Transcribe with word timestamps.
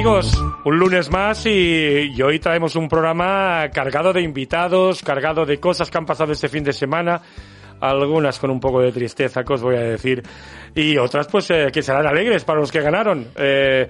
Amigos, 0.00 0.32
un 0.64 0.78
lunes 0.78 1.10
más 1.10 1.44
y, 1.44 2.22
hoy 2.22 2.38
traemos 2.38 2.74
un 2.74 2.88
programa 2.88 3.68
cargado 3.68 4.14
de 4.14 4.22
invitados, 4.22 5.02
cargado 5.02 5.44
de 5.44 5.60
cosas 5.60 5.90
que 5.90 5.98
han 5.98 6.06
pasado 6.06 6.32
este 6.32 6.48
fin 6.48 6.64
de 6.64 6.72
semana, 6.72 7.20
algunas 7.78 8.38
con 8.38 8.50
un 8.50 8.58
poco 8.58 8.80
de 8.80 8.92
tristeza, 8.92 9.44
que 9.44 9.52
os 9.52 9.60
voy 9.60 9.76
a 9.76 9.80
decir, 9.80 10.22
y 10.74 10.96
otras 10.96 11.28
pues 11.28 11.50
eh, 11.50 11.66
que 11.70 11.82
serán 11.82 12.06
alegres 12.06 12.44
para 12.44 12.60
los 12.60 12.72
que 12.72 12.80
ganaron. 12.80 13.26
Eh, 13.36 13.86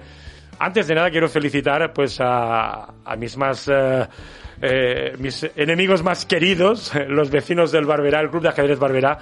antes 0.59 0.85
de 0.85 0.95
nada 0.95 1.09
quiero 1.09 1.29
felicitar 1.29 1.93
pues 1.93 2.17
a, 2.19 2.93
mis 3.17 3.37
más 3.37 3.71
eh, 3.71 5.15
enemigos 5.55 6.03
más 6.03 6.25
queridos, 6.25 6.91
los 7.07 7.31
vecinos 7.31 7.71
del 7.71 7.85
Barberá, 7.85 8.19
el 8.19 8.29
Club 8.29 8.41
de 8.41 8.49
Ajedrez 8.49 8.79
Barberá, 8.79 9.17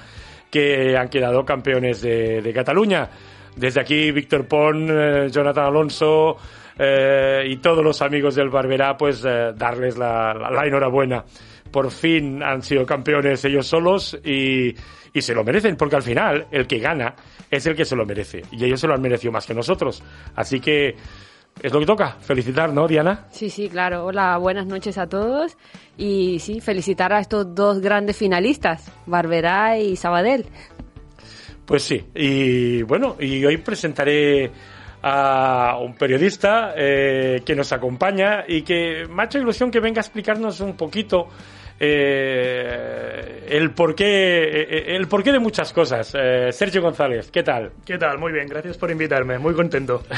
que 0.49 0.97
han 0.97 1.07
quedado 1.09 1.45
campeones 1.45 2.01
de, 2.01 2.51
Cataluña. 2.51 3.07
Desde 3.55 3.79
aquí, 3.79 4.11
Víctor 4.11 4.47
Pon, 4.47 5.29
Jonathan 5.29 5.65
Alonso 5.65 6.37
eh, 6.79 7.43
y 7.47 7.57
todos 7.57 7.83
los 7.83 8.01
amigos 8.01 8.33
del 8.35 8.49
Barberá, 8.49 8.97
pues 8.97 9.23
eh, 9.27 9.51
darles 9.55 9.97
la, 9.97 10.33
la- 10.33 10.49
la 10.49 10.65
enhorabuena. 10.65 11.23
Por 11.71 11.91
fin 11.91 12.41
han 12.41 12.63
sido 12.63 12.85
campeones 12.85 13.45
ellos 13.45 13.67
solos 13.67 14.17
y, 14.25 14.73
y 15.13 15.21
se 15.21 15.35
lo 15.35 15.43
merecen, 15.43 15.75
porque 15.75 15.97
al 15.97 16.01
final 16.03 16.47
el 16.49 16.65
que 16.65 16.79
gana 16.79 17.13
es 17.51 17.65
el 17.67 17.75
que 17.75 17.85
se 17.85 17.95
lo 17.95 18.05
merece. 18.05 18.41
Y 18.51 18.65
ellos 18.65 18.79
se 18.79 18.87
lo 18.87 18.95
han 18.95 19.01
merecido 19.01 19.31
más 19.31 19.45
que 19.45 19.53
nosotros. 19.53 20.01
Así 20.35 20.59
que 20.59 20.95
es 21.61 21.71
lo 21.73 21.79
que 21.79 21.85
toca. 21.85 22.17
Felicitar, 22.21 22.73
¿no, 22.73 22.87
Diana? 22.87 23.27
Sí, 23.29 23.49
sí, 23.51 23.69
claro. 23.69 24.05
Hola, 24.05 24.37
buenas 24.37 24.65
noches 24.65 24.97
a 24.97 25.07
todos. 25.07 25.57
Y 25.97 26.39
sí, 26.39 26.59
felicitar 26.61 27.13
a 27.13 27.19
estos 27.19 27.53
dos 27.53 27.81
grandes 27.81 28.17
finalistas, 28.17 28.91
Barberá 29.05 29.77
y 29.77 29.95
Sabadell. 29.95 30.45
Pues 31.65 31.83
sí, 31.83 32.03
y 32.15 32.81
bueno, 32.81 33.15
y 33.19 33.45
hoy 33.45 33.57
presentaré 33.57 34.49
a 35.01 35.77
un 35.79 35.95
periodista 35.95 36.73
eh, 36.75 37.41
que 37.45 37.55
nos 37.55 37.71
acompaña 37.71 38.43
y 38.47 38.63
que 38.63 39.05
me 39.09 39.23
ha 39.23 39.25
hecho 39.25 39.39
ilusión 39.39 39.71
que 39.71 39.79
venga 39.79 39.99
a 39.99 40.03
explicarnos 40.03 40.59
un 40.59 40.75
poquito 40.75 41.29
eh, 41.79 43.45
el 43.47 43.71
porqué 43.71 44.05
eh, 44.05 44.95
el 44.95 45.07
porqué 45.07 45.31
de 45.31 45.39
muchas 45.39 45.71
cosas. 45.71 46.13
Eh, 46.13 46.51
Sergio 46.51 46.81
González, 46.81 47.31
¿qué 47.31 47.41
tal? 47.41 47.71
¿Qué 47.85 47.97
tal? 47.97 48.17
Muy 48.17 48.33
bien, 48.33 48.47
gracias 48.47 48.77
por 48.77 48.91
invitarme, 48.91 49.39
muy 49.39 49.53
contento. 49.53 50.03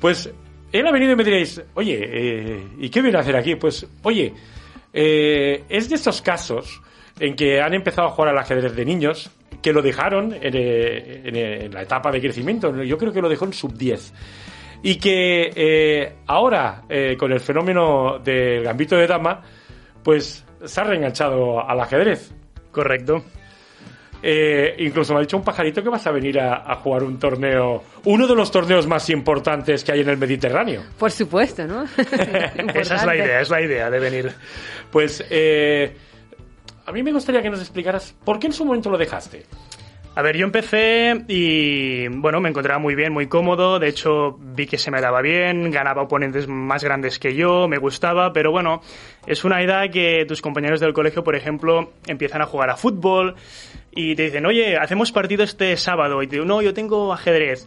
Pues 0.00 0.30
él 0.70 0.86
ha 0.86 0.92
venido 0.92 1.12
y 1.12 1.16
me 1.16 1.24
diréis, 1.24 1.62
oye, 1.72 1.98
eh, 1.98 2.68
¿y 2.78 2.90
qué 2.90 3.00
viene 3.00 3.16
a 3.16 3.22
hacer 3.22 3.36
aquí? 3.36 3.54
Pues, 3.54 3.86
oye, 4.02 4.34
es 4.92 5.88
de 5.88 5.94
estos 5.94 6.20
casos 6.20 6.82
en 7.18 7.36
que 7.36 7.60
han 7.60 7.74
empezado 7.74 8.08
a 8.08 8.10
jugar 8.10 8.30
al 8.30 8.38
ajedrez 8.38 8.74
de 8.74 8.84
niños, 8.84 9.30
que 9.62 9.72
lo 9.72 9.82
dejaron 9.82 10.34
en, 10.34 10.54
eh, 10.54 11.22
en, 11.24 11.36
eh, 11.36 11.64
en 11.66 11.74
la 11.74 11.82
etapa 11.82 12.10
de 12.10 12.20
crecimiento. 12.20 12.82
Yo 12.82 12.98
creo 12.98 13.12
que 13.12 13.22
lo 13.22 13.28
dejó 13.28 13.44
en 13.46 13.52
sub 13.52 13.72
10. 13.74 14.12
Y 14.82 14.96
que 14.96 15.50
eh, 15.54 16.16
ahora, 16.26 16.82
eh, 16.88 17.16
con 17.18 17.32
el 17.32 17.40
fenómeno 17.40 18.18
del 18.18 18.62
gambito 18.62 18.96
de 18.96 19.06
dama, 19.06 19.40
pues 20.02 20.44
se 20.62 20.80
ha 20.80 20.84
reenganchado 20.84 21.66
al 21.66 21.80
ajedrez. 21.80 22.34
Correcto. 22.70 23.24
Eh, 24.26 24.76
incluso 24.78 25.12
me 25.12 25.18
ha 25.18 25.22
dicho 25.22 25.36
un 25.36 25.44
pajarito 25.44 25.82
que 25.82 25.88
vas 25.90 26.06
a 26.06 26.10
venir 26.10 26.40
a, 26.40 26.70
a 26.70 26.76
jugar 26.76 27.02
un 27.02 27.18
torneo, 27.18 27.82
uno 28.04 28.26
de 28.26 28.34
los 28.34 28.50
torneos 28.50 28.86
más 28.86 29.10
importantes 29.10 29.84
que 29.84 29.92
hay 29.92 30.00
en 30.00 30.08
el 30.08 30.16
Mediterráneo. 30.16 30.82
Por 30.98 31.10
supuesto, 31.10 31.66
¿no? 31.66 31.84
Esa 32.74 32.96
es 32.96 33.04
la 33.04 33.16
idea, 33.16 33.40
es 33.40 33.50
la 33.50 33.60
idea 33.60 33.90
de 33.90 33.98
venir. 34.00 34.32
Pues 34.90 35.24
eh, 35.28 35.94
a 36.86 36.92
mí 36.92 37.02
me 37.02 37.12
gustaría 37.12 37.42
que 37.42 37.50
nos 37.50 37.60
explicaras 37.60 38.14
por 38.24 38.38
qué 38.38 38.46
en 38.46 38.52
su 38.52 38.64
momento 38.64 38.90
lo 38.90 38.98
dejaste. 38.98 39.44
A 40.16 40.22
ver, 40.22 40.36
yo 40.36 40.44
empecé 40.44 41.24
y 41.26 42.06
bueno, 42.06 42.40
me 42.40 42.48
encontraba 42.48 42.78
muy 42.78 42.94
bien, 42.94 43.12
muy 43.12 43.26
cómodo. 43.26 43.80
De 43.80 43.88
hecho, 43.88 44.38
vi 44.38 44.66
que 44.66 44.78
se 44.78 44.92
me 44.92 45.00
daba 45.00 45.20
bien, 45.22 45.72
ganaba 45.72 46.02
oponentes 46.02 46.46
más 46.46 46.84
grandes 46.84 47.18
que 47.18 47.34
yo, 47.34 47.66
me 47.66 47.78
gustaba, 47.78 48.32
pero 48.32 48.52
bueno, 48.52 48.80
es 49.26 49.44
una 49.44 49.60
edad 49.60 49.90
que 49.90 50.24
tus 50.28 50.40
compañeros 50.40 50.78
del 50.78 50.92
colegio, 50.92 51.24
por 51.24 51.34
ejemplo, 51.34 51.90
empiezan 52.06 52.42
a 52.42 52.46
jugar 52.46 52.70
a 52.70 52.76
fútbol 52.76 53.34
y 53.90 54.14
te 54.14 54.24
dicen, 54.24 54.46
oye, 54.46 54.76
hacemos 54.76 55.10
partido 55.10 55.42
este 55.42 55.76
sábado. 55.76 56.22
Y 56.22 56.28
te 56.28 56.36
digo, 56.36 56.46
no, 56.46 56.62
yo 56.62 56.72
tengo 56.74 57.12
ajedrez. 57.12 57.66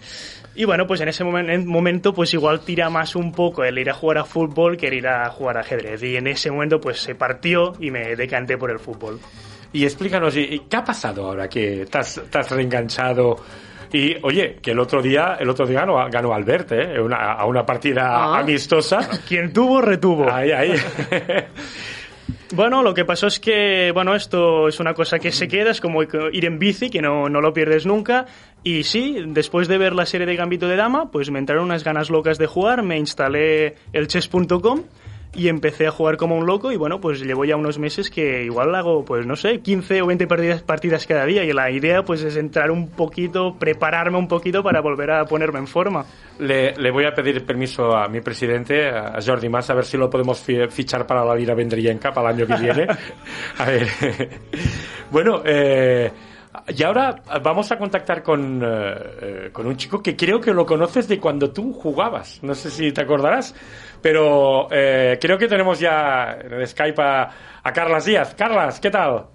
Y 0.58 0.66
bueno, 0.66 0.88
pues 0.88 1.00
en 1.02 1.08
ese 1.08 1.24
momen- 1.24 1.52
en 1.52 1.68
momento, 1.68 2.14
pues 2.14 2.34
igual 2.34 2.62
tira 2.62 2.90
más 2.90 3.16
un 3.16 3.32
poco 3.32 3.64
el 3.64 3.78
ir 3.78 3.90
a 3.92 3.94
jugar 3.94 4.18
a 4.18 4.26
fútbol 4.26 4.76
que 4.76 4.88
el 4.88 4.96
ir 4.96 5.08
a 5.08 5.30
jugar 5.30 5.58
a 5.58 5.62
ajedrez. 5.62 6.02
Y 6.04 6.18
en 6.18 6.26
ese 6.28 6.50
momento, 6.50 6.82
pues 6.82 7.00
se 7.00 7.14
partió 7.16 7.74
y 7.80 7.92
me 7.92 8.16
decanté 8.16 8.58
por 8.58 8.72
el 8.72 8.80
fútbol. 8.80 9.20
Y 9.72 9.84
explícanos, 9.84 10.36
¿y- 10.36 10.42
y 10.56 10.60
¿qué 10.68 10.78
ha 10.78 10.84
pasado 10.84 11.28
ahora 11.28 11.48
que 11.48 11.86
has 11.92 12.52
reenganchado? 12.52 13.36
Y 13.94 14.16
oye, 14.24 14.58
que 14.62 14.72
el 14.72 14.80
otro 14.80 15.02
día, 15.02 15.38
el 15.40 15.48
otro 15.50 15.66
día 15.68 15.82
ganó, 15.82 16.10
ganó 16.10 16.34
Albert, 16.34 16.72
¿eh? 16.72 17.00
Una- 17.00 17.34
a 17.34 17.46
una 17.46 17.66
partida 17.66 18.04
Ah. 18.10 18.40
amistosa. 18.40 18.98
Quien 19.28 19.54
tuvo, 19.54 19.80
retuvo. 19.80 20.30
Ahí, 20.32 20.52
ahí. 20.52 20.74
Bueno, 22.54 22.82
lo 22.82 22.94
que 22.94 23.04
pasó 23.04 23.28
es 23.28 23.42
que, 23.42 23.92
bueno, 23.94 24.16
esto 24.16 24.70
es 24.70 24.80
una 24.80 24.94
cosa 24.94 25.20
que 25.20 25.34
se 25.34 25.50
queda, 25.50 25.72
es 25.72 25.82
como 25.82 26.02
ir 26.04 26.46
en 26.46 26.60
bici, 26.60 26.90
que 26.90 27.02
no, 27.02 27.28
no 27.28 27.42
lo 27.42 27.52
pierdes 27.52 27.86
nunca. 27.86 28.26
Y 28.64 28.84
sí, 28.84 29.18
después 29.28 29.68
de 29.68 29.78
ver 29.78 29.94
la 29.94 30.06
serie 30.06 30.26
de 30.26 30.36
Gambito 30.36 30.68
de 30.68 30.78
Dama, 30.78 31.12
pues 31.12 31.30
me 31.30 31.40
entraron 31.40 31.66
unas 31.66 31.84
ganas 31.84 32.10
locas 32.10 32.38
de 32.38 32.48
jugar, 32.48 32.84
me 32.84 32.98
instalé 32.98 33.76
el 33.92 34.08
chess.com 34.08 34.84
y 35.36 35.50
empecé 35.50 35.86
a 35.88 35.92
jugar 35.92 36.18
como 36.18 36.36
un 36.36 36.46
loco 36.48 36.72
y 36.72 36.78
bueno, 36.78 37.00
pues 37.00 37.20
llevo 37.22 37.46
ya 37.46 37.56
unos 37.56 37.78
meses 37.78 38.10
que 38.10 38.44
igual 38.44 38.74
hago, 38.74 39.06
pues 39.06 39.26
no 39.28 39.36
sé, 39.36 39.60
15 39.60 40.02
o 40.02 40.08
20 40.08 40.26
partidas, 40.26 40.62
partidas 40.64 41.06
cada 41.06 41.26
día 41.26 41.44
y 41.44 41.54
la 41.54 41.70
idea 41.70 42.04
pues 42.04 42.24
es 42.24 42.36
entrar 42.38 42.72
un 42.72 42.90
poquito, 42.90 43.56
prepararme 43.60 44.18
un 44.18 44.28
poquito 44.28 44.64
para 44.64 44.82
volver 44.82 45.12
a 45.12 45.26
ponerme 45.26 45.60
en 45.60 45.68
forma. 45.68 46.06
Le, 46.40 46.76
le 46.78 46.92
voy 46.92 47.06
a 47.06 47.14
pedir 47.14 47.46
permiso 47.46 47.96
a 47.96 48.08
mi 48.08 48.22
presidente, 48.22 48.90
a 48.90 49.18
Jordi 49.24 49.50
Mas, 49.50 49.70
a 49.70 49.74
ver 49.76 49.86
si 49.86 49.98
lo 49.98 50.10
podemos 50.10 50.40
fi- 50.40 50.68
fichar 50.70 51.06
para 51.06 51.24
la 51.26 51.36
Lira 51.36 51.54
Vendrienca 51.56 52.12
para 52.12 52.30
el 52.32 52.36
año 52.36 52.48
que 52.48 52.62
viene. 52.64 52.88
A 53.58 53.66
ver. 53.66 53.88
Bueno, 55.10 55.42
eh, 55.46 56.12
y 56.68 56.84
ahora 56.84 57.16
vamos 57.44 57.72
a 57.72 57.78
contactar 57.78 58.24
con, 58.24 58.62
eh, 58.64 58.96
eh, 59.22 59.50
con 59.52 59.68
un 59.68 59.76
chico 59.78 60.02
que 60.02 60.16
creo 60.16 60.40
que 60.40 60.54
lo 60.54 60.66
conoces 60.66 61.08
de 61.08 61.20
cuando 61.20 61.52
tú 61.52 61.74
jugabas. 61.74 62.40
No 62.44 62.54
sé 62.56 62.70
si 62.72 62.92
te 62.92 63.02
acordarás, 63.02 63.54
pero 64.02 64.68
eh, 64.72 65.18
creo 65.22 65.38
que 65.38 65.48
tenemos 65.48 65.80
ya 65.80 66.38
en 66.42 66.54
el 66.54 66.68
Skype 66.68 67.02
a, 67.02 67.30
a 67.64 67.74
Carlas 67.74 68.06
Díaz. 68.06 68.34
Carlas, 68.36 68.80
¿qué 68.80 68.90
tal? 68.90 69.26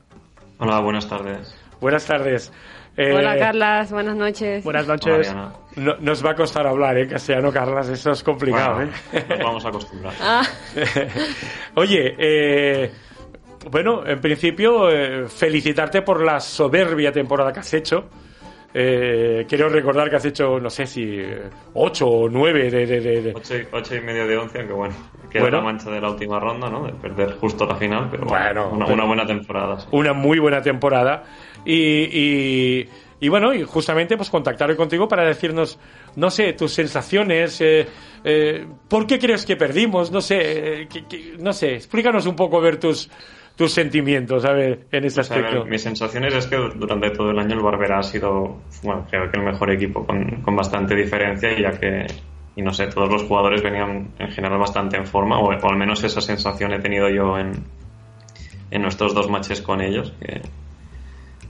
Hola, 0.58 0.80
buenas 0.80 1.08
tardes. 1.08 1.54
Buenas 1.80 2.06
tardes. 2.06 2.52
Eh, 2.96 3.10
Hola, 3.14 3.38
Carlas, 3.38 3.90
buenas 3.90 4.14
noches. 4.16 4.62
Buenas 4.64 4.86
noches. 4.86 5.34
No- 5.76 5.96
nos 5.98 6.24
va 6.24 6.32
a 6.32 6.34
costar 6.34 6.66
hablar 6.66 6.98
en 6.98 7.08
castellano, 7.08 7.50
Carlas, 7.50 7.88
eso 7.88 8.10
es 8.10 8.22
complicado. 8.22 8.74
Bueno, 8.74 8.92
¿eh? 9.14 9.24
nos 9.30 9.38
vamos 9.38 9.64
a 9.64 9.68
acostumbrar. 9.70 10.12
Ah, 10.20 10.42
Oye, 11.76 12.14
eh, 12.18 12.92
bueno, 13.70 14.06
en 14.06 14.20
principio, 14.20 14.90
eh, 14.90 15.28
felicitarte 15.28 16.02
por 16.02 16.22
la 16.24 16.40
soberbia 16.40 17.12
temporada 17.12 17.52
que 17.52 17.60
has 17.60 17.74
hecho. 17.74 18.08
Eh, 18.74 19.44
quiero 19.46 19.68
recordar 19.68 20.08
que 20.08 20.16
has 20.16 20.24
hecho, 20.24 20.58
no 20.58 20.70
sé 20.70 20.86
si, 20.86 21.04
eh, 21.18 21.42
ocho 21.74 22.06
o 22.08 22.28
nueve 22.30 22.70
de... 22.70 22.86
de- 22.86 23.00
de- 23.00 23.22
de- 23.22 23.32
Ocho, 23.34 23.54
y- 23.58 23.66
ocho 23.70 23.94
y 23.96 24.00
medio 24.00 24.26
de 24.26 24.36
once, 24.38 24.58
aunque 24.58 24.72
bueno, 24.72 24.94
queda 25.30 25.42
Bueno. 25.42 25.58
la 25.58 25.62
mancha 25.64 25.90
de 25.90 26.00
la 26.00 26.08
última 26.10 26.40
ronda, 26.40 26.70
¿no? 26.70 26.86
De 26.86 26.92
perder 26.94 27.32
justo 27.38 27.66
la 27.66 27.76
final, 27.76 28.08
pero 28.10 28.24
bueno, 28.24 28.44
Bueno, 28.46 28.68
una, 28.70 28.84
pero- 28.86 28.94
una 28.94 29.04
buena 29.04 29.26
temporada. 29.26 29.78
sí. 29.80 29.86
Una 29.90 30.14
muy 30.14 30.38
buena 30.38 30.62
temporada. 30.62 31.22
Y, 31.66 31.74
y, 31.74 32.88
y 33.20 33.28
bueno, 33.28 33.52
y 33.52 33.62
justamente 33.62 34.16
pues 34.16 34.30
contactar 34.30 34.74
contigo 34.74 35.06
para 35.06 35.26
decirnos, 35.26 35.78
no 36.16 36.30
sé, 36.30 36.54
tus 36.54 36.72
sensaciones, 36.72 37.60
eh, 37.60 37.86
eh, 38.24 38.66
¿por 38.88 39.06
qué 39.06 39.18
crees 39.18 39.44
que 39.44 39.56
perdimos? 39.56 40.10
No 40.10 40.22
sé, 40.22 40.38
eh, 40.82 40.88
que- 40.88 41.04
que- 41.06 41.34
no 41.38 41.52
sé, 41.52 41.74
explícanos 41.74 42.24
un 42.24 42.36
poco, 42.36 42.58
ver 42.58 42.78
tus, 42.78 43.10
tus 43.62 43.72
sentimientos, 43.74 44.44
a 44.44 44.52
ver, 44.52 44.86
en 44.90 45.04
ese 45.04 45.20
O 45.20 45.22
sea, 45.22 45.36
a 45.36 45.38
ver, 45.38 45.46
aspecto. 45.46 45.70
mis 45.70 45.82
sensaciones 45.82 46.34
es 46.34 46.48
que 46.48 46.56
durante 46.56 47.10
todo 47.10 47.30
el 47.30 47.38
año 47.38 47.54
el 47.54 47.62
Barbera 47.62 48.00
ha 48.00 48.02
sido, 48.02 48.60
bueno, 48.82 49.06
creo 49.08 49.30
que 49.30 49.38
el 49.38 49.44
mejor 49.44 49.70
equipo 49.70 50.04
con, 50.04 50.42
con 50.42 50.56
bastante 50.56 50.96
diferencia, 50.96 51.56
ya 51.56 51.70
que, 51.78 52.06
y 52.56 52.62
no 52.62 52.72
sé, 52.72 52.88
todos 52.88 53.08
los 53.08 53.22
jugadores 53.22 53.62
venían 53.62 54.10
en 54.18 54.30
general 54.32 54.58
bastante 54.58 54.96
en 54.96 55.06
forma, 55.06 55.38
o, 55.38 55.54
o 55.56 55.70
al 55.70 55.76
menos 55.76 56.02
esa 56.02 56.20
sensación 56.20 56.72
he 56.72 56.80
tenido 56.80 57.08
yo 57.08 57.38
en, 57.38 57.52
en 58.72 58.82
nuestros 58.82 59.14
dos 59.14 59.30
matches 59.30 59.62
con 59.62 59.80
ellos, 59.80 60.12
que, 60.20 60.42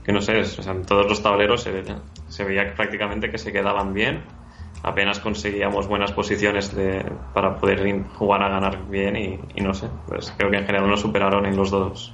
que 0.05 0.13
no 0.13 0.21
sé, 0.21 0.41
o 0.41 0.45
sea, 0.45 0.73
en 0.73 0.83
todos 0.85 1.07
los 1.09 1.23
tableros 1.23 1.63
se, 1.63 1.71
se 2.27 2.43
veía 2.43 2.75
prácticamente 2.75 3.31
que 3.31 3.39
se 3.39 3.51
quedaban 3.51 3.91
bien, 3.91 4.21
apenas 4.83 5.19
conseguíamos 5.19 5.87
buenas 5.87 6.11
posiciones 6.11 6.75
de, 6.75 7.03
para 7.33 7.55
poder 7.55 8.03
jugar 8.15 8.43
a 8.43 8.49
ganar 8.49 8.87
bien 8.89 9.15
y, 9.15 9.39
y, 9.55 9.61
no 9.61 9.73
sé, 9.73 9.87
pues 10.07 10.33
creo 10.37 10.51
que 10.51 10.57
en 10.57 10.65
general 10.65 10.89
nos 10.89 11.01
superaron 11.01 11.45
en 11.45 11.55
los 11.55 11.71
dos 11.71 12.13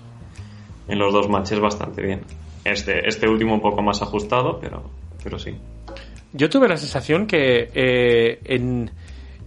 en 0.87 0.97
los 0.97 1.13
dos 1.13 1.29
matches 1.29 1.59
bastante 1.59 2.01
bien. 2.01 2.21
Este, 2.63 3.07
este 3.07 3.27
último 3.27 3.53
un 3.53 3.61
poco 3.61 3.81
más 3.81 4.01
ajustado, 4.01 4.59
pero, 4.59 4.83
pero 5.23 5.37
sí. 5.37 5.55
Yo 6.33 6.49
tuve 6.49 6.67
la 6.67 6.77
sensación 6.77 7.25
que 7.25 7.69
eh, 7.73 8.39
en, 8.43 8.89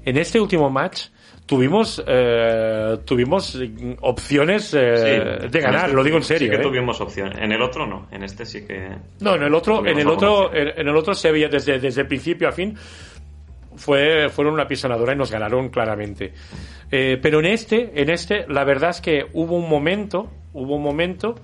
en 0.04 0.16
este 0.16 0.40
último 0.40 0.70
match 0.70 1.06
tuvimos 1.46 2.02
eh, 2.06 2.98
tuvimos 3.04 3.58
opciones 4.00 4.72
eh, 4.74 5.38
Sí, 5.42 5.48
de 5.48 5.60
ganar, 5.60 5.90
en 5.90 5.96
lo 5.96 6.04
digo 6.04 6.16
en 6.16 6.22
este 6.22 6.38
serio. 6.38 6.52
Sí 6.52 6.56
que 6.56 6.62
tuvimos 6.62 7.00
opciones. 7.00 7.38
En 7.38 7.52
el 7.52 7.60
otro 7.60 7.86
no, 7.86 8.08
en 8.10 8.22
este 8.22 8.46
sí 8.46 8.64
que. 8.66 8.88
No, 9.20 9.34
en 9.34 9.42
el 9.42 9.54
otro, 9.54 9.84
en 9.86 9.98
el 9.98 10.08
otro, 10.08 10.54
en, 10.54 10.68
en 10.68 10.88
el 10.88 10.96
otro 10.96 11.14
se 11.14 11.30
veía 11.30 11.48
desde, 11.48 11.78
desde 11.78 12.02
el 12.02 12.06
principio 12.06 12.48
a 12.48 12.52
fin. 12.52 12.76
Fue, 13.76 14.28
fueron 14.28 14.54
una 14.54 14.66
pisonadora 14.66 15.12
y 15.12 15.16
nos 15.16 15.30
ganaron 15.30 15.68
claramente. 15.70 16.32
Eh, 16.90 17.18
pero 17.20 17.40
en 17.40 17.46
este, 17.46 17.90
en 17.94 18.10
este, 18.10 18.46
la 18.48 18.64
verdad 18.64 18.90
es 18.90 19.00
que 19.00 19.24
hubo 19.32 19.56
un 19.56 19.68
momento, 19.68 20.28
hubo 20.52 20.76
un 20.76 20.82
momento 20.82 21.34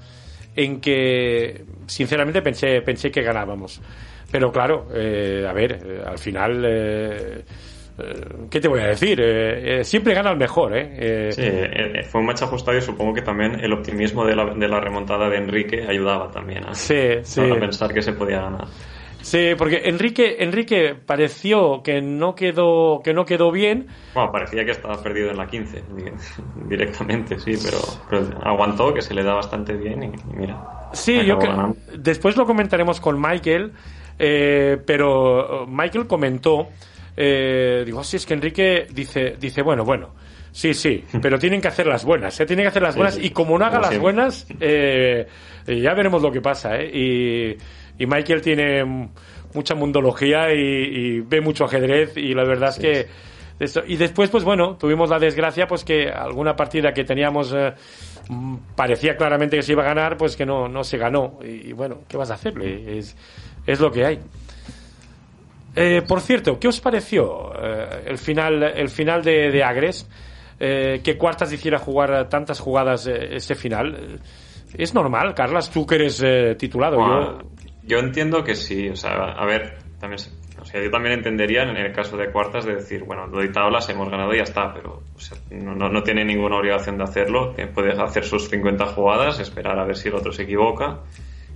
en 0.55 0.81
que, 0.81 1.65
sinceramente, 1.87 2.43
pensé, 2.43 2.83
pensé 2.83 3.11
que 3.11 3.23
ganábamos. 3.23 3.81
Pero 4.31 4.53
claro, 4.53 4.89
eh, 4.95 5.47
a 5.49 5.53
ver, 5.53 5.81
eh, 5.85 6.03
al 6.07 6.19
final, 6.19 6.63
eh, 6.67 7.45
eh, 7.99 8.25
¿qué 8.51 8.61
te 8.61 8.69
voy 8.69 8.81
a 8.81 8.89
decir? 8.89 9.19
Eh, 9.23 9.81
eh, 9.81 9.85
siempre 9.85 10.13
gana 10.13 10.31
el 10.31 10.37
mejor, 10.37 10.77
¿eh? 10.77 11.31
Sí, 11.33 11.43
fue 12.11 12.21
un 12.21 12.27
match 12.27 12.43
ajustado 12.43 12.77
y 12.77 12.83
supongo 12.83 13.15
que 13.15 13.23
también 13.23 13.59
el 13.61 13.73
optimismo 13.73 14.27
de 14.27 14.37
la, 14.37 14.53
de 14.55 14.69
la 14.69 14.81
remontada 14.81 15.31
de 15.31 15.39
Enrique 15.39 15.87
ayudaba 15.89 16.31
también 16.31 16.65
a, 16.67 16.75
Sí, 16.75 16.99
sí. 17.23 17.41
a 17.41 17.55
pensar 17.59 17.93
que 17.95 18.03
se 18.03 18.13
podía 18.13 18.41
ganar. 18.43 18.67
Sí, 19.21 19.55
porque 19.59 19.83
Enrique, 19.85 20.37
Enrique 20.41 20.95
pareció 20.95 21.83
que 21.83 22.01
no 22.01 22.35
quedó, 22.35 23.01
que 23.03 23.13
no 23.13 23.25
quedó 23.25 23.51
bien. 23.51 23.89
Bueno, 24.15 24.33
parecía 24.33 24.65
que 24.65 24.71
estaba 24.73 25.03
perdido 25.03 25.31
en 25.31 25.37
la 25.37 25.47
15 25.47 25.83
di- 25.83 26.13
directamente, 26.55 27.39
sí, 27.39 27.57
pero, 27.59 28.03
pero 28.09 28.29
aguantó, 28.43 28.93
que 28.95 29.03
se 29.03 29.15
le 29.15 29.23
da 29.23 29.35
bastante 29.35 29.75
bien 29.75 30.03
y, 30.03 30.07
y 30.33 30.37
mira. 30.37 30.57
Sí, 30.93 31.25
yo 31.27 31.39
que- 31.39 31.49
después 31.99 32.37
lo 32.37 32.47
comentaremos 32.47 33.01
con 33.01 33.21
Michael, 33.21 33.73
eh, 34.19 34.79
pero 34.87 35.67
Michael 35.69 36.07
comentó, 36.07 36.69
eh, 37.17 37.83
digo, 37.85 38.03
sí, 38.03 38.17
es 38.17 38.25
que 38.27 38.35
Enrique 38.35 38.87
dice, 38.91 39.37
dice, 39.39 39.61
bueno, 39.63 39.85
bueno, 39.85 40.15
sí, 40.51 40.73
sí, 40.73 41.05
pero 41.21 41.39
tienen 41.39 41.61
que 41.61 41.69
hacer 41.69 41.87
las 41.87 42.05
buenas, 42.05 42.41
¿eh? 42.41 42.47
tienen 42.47 42.65
que 42.65 42.69
hacer 42.69 42.83
las 42.83 42.95
Sí, 42.95 43.01
buenas 43.01 43.17
sí. 43.17 43.23
y 43.23 43.31
como 43.31 43.59
no 43.59 43.67
haga 43.67 43.75
Como 43.75 43.83
las 43.83 43.89
siempre. 43.89 44.03
buenas, 44.03 44.47
eh, 44.61 45.27
ya 45.67 45.93
veremos 45.95 46.23
lo 46.23 46.33
que 46.33 46.41
pasa, 46.41 46.77
¿eh? 46.79 46.91
Y, 46.93 47.57
y 47.99 48.07
Michael 48.07 48.41
tiene 48.43 48.85
mucha 49.55 49.75
mundología 49.75 50.53
y, 50.55 50.59
y 50.61 51.21
ve 51.21 51.41
mucho 51.41 51.65
ajedrez 51.65 52.17
y 52.17 52.35
la 52.35 52.45
verdad 52.45 52.71
es 52.71 52.79
que 52.79 53.07
y 53.89 53.97
después, 53.97 54.31
pues 54.31 54.45
bueno, 54.45 54.77
tuvimos 54.77 55.11
la 55.11 55.19
desgracia, 55.19 55.67
pues 55.67 55.83
que 55.83 56.09
alguna 56.09 56.55
partida 56.55 56.93
que 56.93 57.03
teníamos 57.03 57.53
eh, 57.53 57.73
parecía 58.77 59.17
claramente 59.17 59.57
que 59.57 59.65
se 59.65 59.73
iba 59.73 59.83
a 59.83 59.87
ganar, 59.87 60.17
pues 60.17 60.37
que 60.37 60.47
no, 60.47 60.69
no 60.69 60.85
se 60.85 60.97
ganó. 60.97 61.41
Y, 61.43 61.73
bueno, 61.73 62.03
¿qué 62.07 62.17
vas 62.17 62.31
a 62.31 62.35
hacerle? 62.35 62.99
Es, 62.99 63.17
es 63.67 63.81
lo 63.81 63.91
que 63.91 64.05
hay. 64.05 64.21
Eh, 65.75 66.03
por 66.07 66.21
cierto, 66.21 66.59
¿qué 66.59 66.69
os 66.69 66.81
pareció 66.81 67.53
eh, 67.61 68.05
el 68.07 68.19
final, 68.19 68.63
el 68.63 68.89
final 68.89 69.23
de, 69.23 69.51
de 69.51 69.63
Agres? 69.65 70.09
Eh, 70.61 71.01
que 71.05 71.17
Cuartas 71.17 71.53
hiciera 71.53 71.79
jugar 71.79 72.29
tantas 72.29 72.59
jugadas 72.61 73.07
eh, 73.07 73.37
ese 73.37 73.55
final. 73.55 74.21
¿Es 74.75 74.93
normal, 74.95 75.35
Carlas? 75.35 75.71
Tú 75.71 75.87
que 75.87 75.95
eres 75.97 76.23
eh, 76.25 76.55
titulado. 76.59 76.97
Yo- 76.99 77.39
yo 77.89 77.99
entiendo 77.99 78.45
que 78.45 78.55
sí, 78.55 78.89
o 78.89 78.97
sea, 78.97 79.33
a 79.33 79.47
ver, 79.47 79.79
también, 79.99 80.21
o 80.61 80.65
sea, 80.65 80.83
yo 80.83 80.91
también 80.91 81.15
entendería 81.15 81.63
en 81.63 81.77
el 81.77 81.93
caso 81.93 82.17
de 82.17 82.31
cuartas 82.31 82.65
de 82.67 82.77
decir, 82.77 83.03
bueno, 83.05 83.27
doy 83.29 83.51
tablas, 83.51 83.89
hemos 83.89 84.09
ganado 84.11 84.33
y 84.35 84.37
ya 84.37 84.45
está, 84.45 84.73
pero 84.73 85.03
o 85.15 85.21
sea, 85.21 85.39
no, 85.51 85.75
no, 85.75 85.89
no 85.89 86.03
tiene 86.03 86.25
ninguna 86.25 86.59
obligación 86.59 86.99
de 86.99 87.05
hacerlo, 87.05 87.55
puede 87.75 88.01
hacer 88.01 88.25
sus 88.25 88.49
50 88.49 88.87
jugadas, 88.87 89.41
esperar 89.41 89.79
a 89.79 89.85
ver 89.85 89.97
si 89.97 90.09
el 90.09 90.15
otro 90.15 90.31
se 90.33 90.43
equivoca 90.43 91.01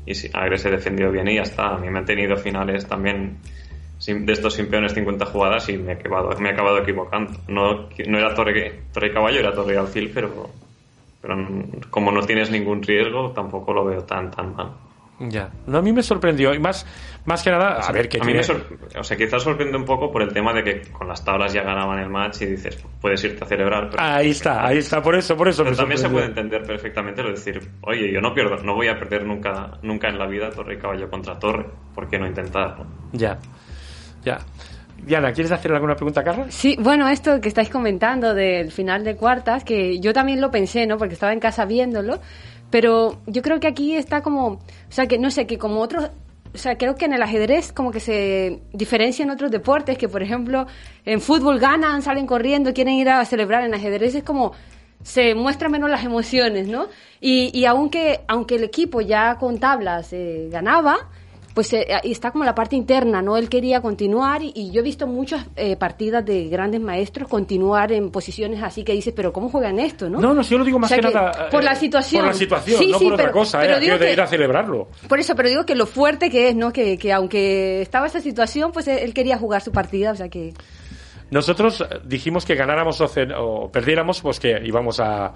y 0.04 0.14
si 0.14 0.30
Agre 0.32 0.58
se 0.58 0.70
defendió 0.70 1.12
bien 1.12 1.28
y 1.28 1.36
ya 1.36 1.42
está. 1.42 1.74
A 1.74 1.78
mí 1.78 1.88
me 1.90 1.98
han 1.98 2.04
tenido 2.04 2.36
finales 2.36 2.86
también 2.86 3.38
de 4.06 4.32
estos 4.32 4.54
sin 4.54 4.68
peones 4.68 4.94
50 4.94 5.26
jugadas 5.26 5.68
y 5.68 5.78
me 5.78 5.92
he 5.92 5.94
acabado, 5.94 6.36
me 6.40 6.48
he 6.48 6.52
acabado 6.52 6.78
equivocando. 6.78 7.32
No, 7.48 7.88
no 8.06 8.18
era 8.18 8.34
torre, 8.34 8.82
torre 8.92 9.12
caballo, 9.12 9.38
era 9.38 9.54
torre 9.54 9.78
alfil, 9.78 10.10
pero, 10.12 10.50
pero 11.20 11.36
como 11.90 12.10
no 12.10 12.22
tienes 12.22 12.50
ningún 12.50 12.82
riesgo, 12.82 13.30
tampoco 13.30 13.72
lo 13.72 13.84
veo 13.84 14.02
tan, 14.04 14.30
tan 14.30 14.56
mal. 14.56 14.72
Ya. 15.28 15.50
No, 15.66 15.78
a 15.78 15.82
mí 15.82 15.92
me 15.92 16.02
sorprendió. 16.02 16.52
Y 16.52 16.58
más, 16.58 16.84
más 17.24 17.42
que 17.42 17.50
nada, 17.50 17.78
a 17.80 17.92
ver, 17.92 18.08
que 18.08 18.18
a 18.18 18.20
mí 18.20 18.26
tiene- 18.32 18.38
me 18.38 18.42
sor- 18.44 18.66
o 18.98 19.04
sea, 19.04 19.16
quizás 19.16 19.42
sorprende 19.42 19.76
un 19.76 19.84
poco 19.84 20.10
por 20.10 20.22
el 20.22 20.32
tema 20.32 20.52
de 20.52 20.64
que 20.64 20.82
con 20.92 21.06
las 21.06 21.24
tablas 21.24 21.52
ya 21.52 21.62
ganaban 21.62 21.98
el 22.00 22.08
match 22.08 22.42
y 22.42 22.46
dices, 22.46 22.78
puedes 23.00 23.22
irte 23.22 23.44
a 23.44 23.46
celebrar. 23.46 23.88
Pero, 23.90 24.02
Ahí 24.02 24.30
está, 24.30 24.66
ahí 24.66 24.78
está. 24.78 25.00
Por 25.00 25.14
eso, 25.14 25.36
por 25.36 25.48
eso 25.48 25.62
pero 25.62 25.72
me 25.72 25.76
también 25.76 25.98
se 25.98 26.08
puede 26.08 26.26
entender 26.26 26.62
perfectamente 26.64 27.22
lo 27.22 27.28
de 27.28 27.34
decir, 27.34 27.60
oye, 27.82 28.12
yo 28.12 28.20
no 28.20 28.34
pierdo, 28.34 28.56
no 28.64 28.74
voy 28.74 28.88
a 28.88 28.98
perder 28.98 29.24
nunca, 29.24 29.78
nunca 29.82 30.08
en 30.08 30.18
la 30.18 30.26
vida 30.26 30.50
torre 30.50 30.74
y 30.74 30.78
caballo 30.78 31.08
contra 31.08 31.38
torre, 31.38 31.66
¿por 31.94 32.08
qué 32.08 32.18
no 32.18 32.26
intentarlo? 32.26 32.86
Ya. 33.12 33.38
Ya. 34.24 34.38
Diana, 35.04 35.32
¿quieres 35.32 35.50
hacer 35.50 35.72
alguna 35.72 35.96
pregunta 35.96 36.20
a 36.20 36.24
Carlos? 36.24 36.46
Sí, 36.50 36.76
bueno, 36.78 37.08
esto 37.08 37.40
que 37.40 37.48
estáis 37.48 37.68
comentando 37.68 38.34
del 38.34 38.70
final 38.70 39.02
de 39.02 39.16
cuartas, 39.16 39.64
que 39.64 39.98
yo 39.98 40.12
también 40.12 40.40
lo 40.40 40.48
pensé, 40.52 40.86
¿no? 40.86 40.96
Porque 40.96 41.14
estaba 41.14 41.32
en 41.32 41.40
casa 41.40 41.64
viéndolo, 41.64 42.20
pero 42.72 43.18
yo 43.26 43.42
creo 43.42 43.60
que 43.60 43.68
aquí 43.68 43.94
está 43.94 44.22
como, 44.22 44.46
o 44.46 44.60
sea, 44.88 45.06
que 45.06 45.18
no 45.18 45.30
sé, 45.30 45.46
que 45.46 45.58
como 45.58 45.80
otros, 45.80 46.08
o 46.54 46.58
sea, 46.58 46.78
creo 46.78 46.94
que 46.94 47.04
en 47.04 47.12
el 47.12 47.22
ajedrez 47.22 47.70
como 47.70 47.90
que 47.90 48.00
se 48.00 48.62
diferencia 48.72 49.22
en 49.22 49.30
otros 49.30 49.50
deportes, 49.50 49.98
que 49.98 50.08
por 50.08 50.22
ejemplo 50.22 50.66
en 51.04 51.20
fútbol 51.20 51.60
ganan, 51.60 52.00
salen 52.00 52.26
corriendo, 52.26 52.72
quieren 52.72 52.94
ir 52.94 53.10
a 53.10 53.22
celebrar, 53.26 53.62
en 53.62 53.74
ajedrez 53.74 54.14
es 54.14 54.24
como 54.24 54.52
se 55.02 55.34
muestran 55.34 55.70
menos 55.70 55.90
las 55.90 56.02
emociones, 56.02 56.66
¿no? 56.66 56.86
Y, 57.20 57.50
y 57.52 57.66
aunque, 57.66 58.20
aunque 58.26 58.54
el 58.54 58.64
equipo 58.64 59.02
ya 59.02 59.36
con 59.36 59.58
tablas 59.58 60.14
eh, 60.14 60.48
ganaba, 60.50 61.10
pues 61.54 61.72
eh, 61.72 61.86
está 62.04 62.30
como 62.30 62.44
la 62.44 62.54
parte 62.54 62.76
interna, 62.76 63.22
¿no? 63.22 63.36
Él 63.36 63.48
quería 63.48 63.80
continuar 63.80 64.42
y, 64.42 64.52
y 64.54 64.70
yo 64.70 64.80
he 64.80 64.84
visto 64.84 65.06
muchas 65.06 65.46
eh, 65.56 65.76
partidas 65.76 66.24
de 66.24 66.48
grandes 66.48 66.80
maestros 66.80 67.28
continuar 67.28 67.92
en 67.92 68.10
posiciones 68.10 68.62
así 68.62 68.84
que 68.84 68.92
dices, 68.92 69.12
pero 69.14 69.32
¿cómo 69.32 69.48
juegan 69.48 69.78
esto, 69.78 70.08
no? 70.08 70.20
No, 70.20 70.34
no, 70.34 70.42
yo 70.42 70.58
lo 70.58 70.64
digo 70.64 70.76
O 70.76 70.80
más 70.80 70.88
sea 70.90 70.98
que, 70.98 71.08
que 71.08 71.14
nada. 71.14 71.48
por 71.50 71.62
eh, 71.62 71.64
la 71.64 71.74
situación. 71.74 72.22
Por 72.22 72.28
la 72.32 72.38
situación, 72.38 72.78
Sí, 72.78 72.90
no 72.90 72.98
sí, 72.98 73.04
por 73.04 73.14
otra 73.14 73.30
cosa, 73.32 73.60
pero 73.60 73.76
eh, 73.76 73.80
digo 73.80 73.98
de 73.98 74.12
ir 74.12 74.20
a 74.20 74.26
celebrarlo. 74.26 74.88
Por 75.08 75.20
eso, 75.20 75.34
pero 75.34 75.48
digo 75.48 75.66
que 75.66 75.74
lo 75.74 75.86
fuerte 75.86 76.30
que 76.30 76.48
es, 76.48 76.54
¿no? 76.56 76.72
Que, 76.72 76.96
que 76.98 77.12
aunque 77.12 77.82
estaba 77.82 78.06
esa 78.06 78.20
situación, 78.20 78.72
pues 78.72 78.88
él 78.88 78.98
él 79.02 79.14
quería 79.14 79.36
jugar 79.36 79.60
su 79.62 79.72
partida, 79.72 80.12
o 80.12 80.16
sea 80.16 80.28
que... 80.28 80.54
Nosotros 81.30 81.80
eh, 81.80 81.98
dijimos 82.04 82.44
que 82.44 82.54
ganáramos 82.54 83.00
o, 83.00 83.10
o 83.38 83.70
perdiéramos, 83.70 84.20
pues 84.20 84.38
que 84.40 84.60
íbamos 84.64 85.00
a, 85.00 85.32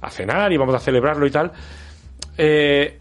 a 0.00 0.10
cenar, 0.10 0.52
íbamos 0.52 0.74
a 0.74 0.78
celebrarlo 0.78 1.26
y 1.26 1.30
tal. 1.30 1.52
Eh, 2.36 2.98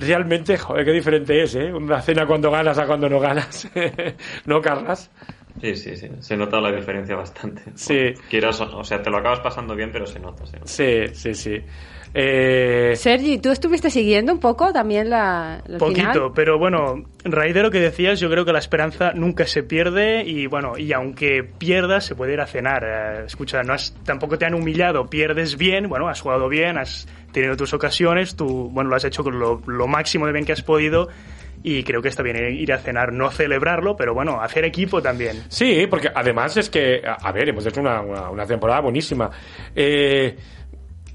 realmente, 0.00 0.56
joder, 0.58 0.84
qué 0.84 0.92
diferente 0.92 1.42
es, 1.42 1.54
¿eh? 1.54 1.72
Una 1.72 2.00
cena 2.00 2.26
cuando 2.26 2.50
ganas 2.50 2.78
a 2.78 2.86
cuando 2.86 3.08
no 3.08 3.20
ganas. 3.20 3.68
¿No, 4.46 4.60
Carlas? 4.60 5.10
Sí, 5.60 5.74
sí, 5.76 5.96
sí, 5.96 6.08
se 6.20 6.36
nota 6.36 6.60
la 6.60 6.72
diferencia 6.72 7.16
bastante. 7.16 7.62
Sí. 7.74 8.14
Quieras, 8.28 8.60
o 8.60 8.78
o 8.78 8.84
sea, 8.84 9.02
te 9.02 9.10
lo 9.10 9.18
acabas 9.18 9.40
pasando 9.40 9.74
bien, 9.74 9.90
pero 9.92 10.06
se 10.06 10.18
nota. 10.18 10.46
se 10.46 10.56
nota. 10.58 10.66
Sí, 10.66 11.08
sí, 11.12 11.34
sí. 11.34 11.62
Eh, 12.12 12.94
Sergi, 12.96 13.38
¿tú 13.38 13.50
estuviste 13.50 13.88
siguiendo 13.88 14.32
un 14.32 14.40
poco 14.40 14.72
también 14.72 15.10
la, 15.10 15.62
la 15.66 15.78
Poquito, 15.78 16.12
final? 16.12 16.32
pero 16.34 16.58
bueno, 16.58 17.04
raíz 17.24 17.54
de 17.54 17.62
lo 17.62 17.70
que 17.70 17.78
decías, 17.78 18.18
yo 18.18 18.28
creo 18.28 18.44
que 18.44 18.52
la 18.52 18.58
esperanza 18.58 19.12
nunca 19.14 19.46
se 19.46 19.62
pierde 19.62 20.24
y 20.24 20.46
bueno, 20.46 20.76
y 20.76 20.92
aunque 20.92 21.44
pierdas, 21.44 22.04
se 22.04 22.16
puede 22.16 22.32
ir 22.32 22.40
a 22.40 22.46
cenar. 22.46 22.82
Eh, 22.84 23.24
escucha, 23.26 23.62
no 23.62 23.74
has, 23.74 23.94
tampoco 24.04 24.38
te 24.38 24.44
han 24.44 24.54
humillado, 24.54 25.06
pierdes 25.08 25.56
bien, 25.56 25.88
bueno, 25.88 26.08
has 26.08 26.20
jugado 26.20 26.48
bien, 26.48 26.78
has 26.78 27.06
tenido 27.32 27.56
tus 27.56 27.72
ocasiones, 27.74 28.34
tú, 28.34 28.68
bueno, 28.72 28.90
lo 28.90 28.96
has 28.96 29.04
hecho 29.04 29.22
con 29.22 29.38
lo, 29.38 29.62
lo 29.66 29.86
máximo 29.86 30.26
de 30.26 30.32
bien 30.32 30.44
que 30.44 30.52
has 30.52 30.62
podido 30.62 31.08
y 31.62 31.82
creo 31.84 32.00
que 32.00 32.08
está 32.08 32.22
bien 32.22 32.36
ir 32.56 32.72
a 32.72 32.78
cenar, 32.78 33.12
no 33.12 33.30
celebrarlo, 33.30 33.96
pero 33.96 34.14
bueno, 34.14 34.40
hacer 34.40 34.64
equipo 34.64 35.02
también. 35.02 35.44
Sí, 35.48 35.86
porque 35.88 36.10
además 36.12 36.56
es 36.56 36.70
que, 36.70 37.02
a 37.06 37.28
a 37.28 37.32
ver, 37.32 37.50
hemos 37.50 37.64
hecho 37.66 37.80
una, 37.80 38.00
una, 38.00 38.30
una 38.30 38.46
temporada 38.46 38.80
buenísima. 38.80 39.30
Eh, 39.76 40.36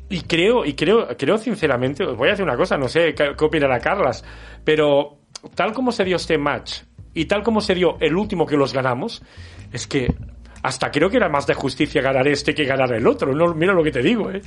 y 0.10 0.22
creo, 0.22 0.66
y 0.66 0.74
creo, 0.74 1.08
creo 1.18 1.38
sinceramente, 1.38 2.04
os 2.04 2.18
voy 2.18 2.28
a 2.28 2.32
decir 2.32 2.46
una 2.46 2.58
cosa, 2.58 2.78
no 2.78 2.88
sé 2.88 3.14
qué, 3.14 3.34
qué 3.38 3.46
opinará 3.46 3.80
Carlas, 3.80 4.24
pero 4.64 5.18
tal 5.56 5.74
como 5.74 5.92
se 5.92 6.04
dio 6.04 6.16
este 6.16 6.38
match 6.38 6.82
y 7.14 7.26
tal 7.26 7.44
como 7.44 7.62
se 7.62 7.76
dio 7.76 7.98
el 8.00 8.16
último 8.16 8.46
que 8.46 8.58
los 8.58 8.74
ganamos, 8.74 9.24
es 9.72 9.88
que 9.88 10.14
hasta 10.62 10.92
creo 10.92 11.10
que 11.10 11.18
era 11.18 11.30
más 11.30 11.46
de 11.48 11.54
justicia 11.54 12.02
ganar 12.02 12.28
este 12.28 12.54
que 12.54 12.66
ganar 12.66 12.92
el 12.94 13.06
otro. 13.08 13.34
No, 13.34 13.54
mira 13.54 13.74
lo 13.74 13.84
que 13.84 13.92
te 13.92 14.02
digo, 14.02 14.32
¿eh? 14.32 14.42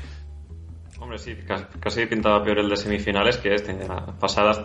Hombre, 1.01 1.17
sí, 1.19 1.35
casi, 1.81 2.07
pintaba 2.07 2.43
peor 2.43 2.59
el 2.59 2.69
de 2.69 2.77
semifinales 2.77 3.39
que 3.39 3.55
este. 3.55 3.75
Pasadas, 4.19 4.63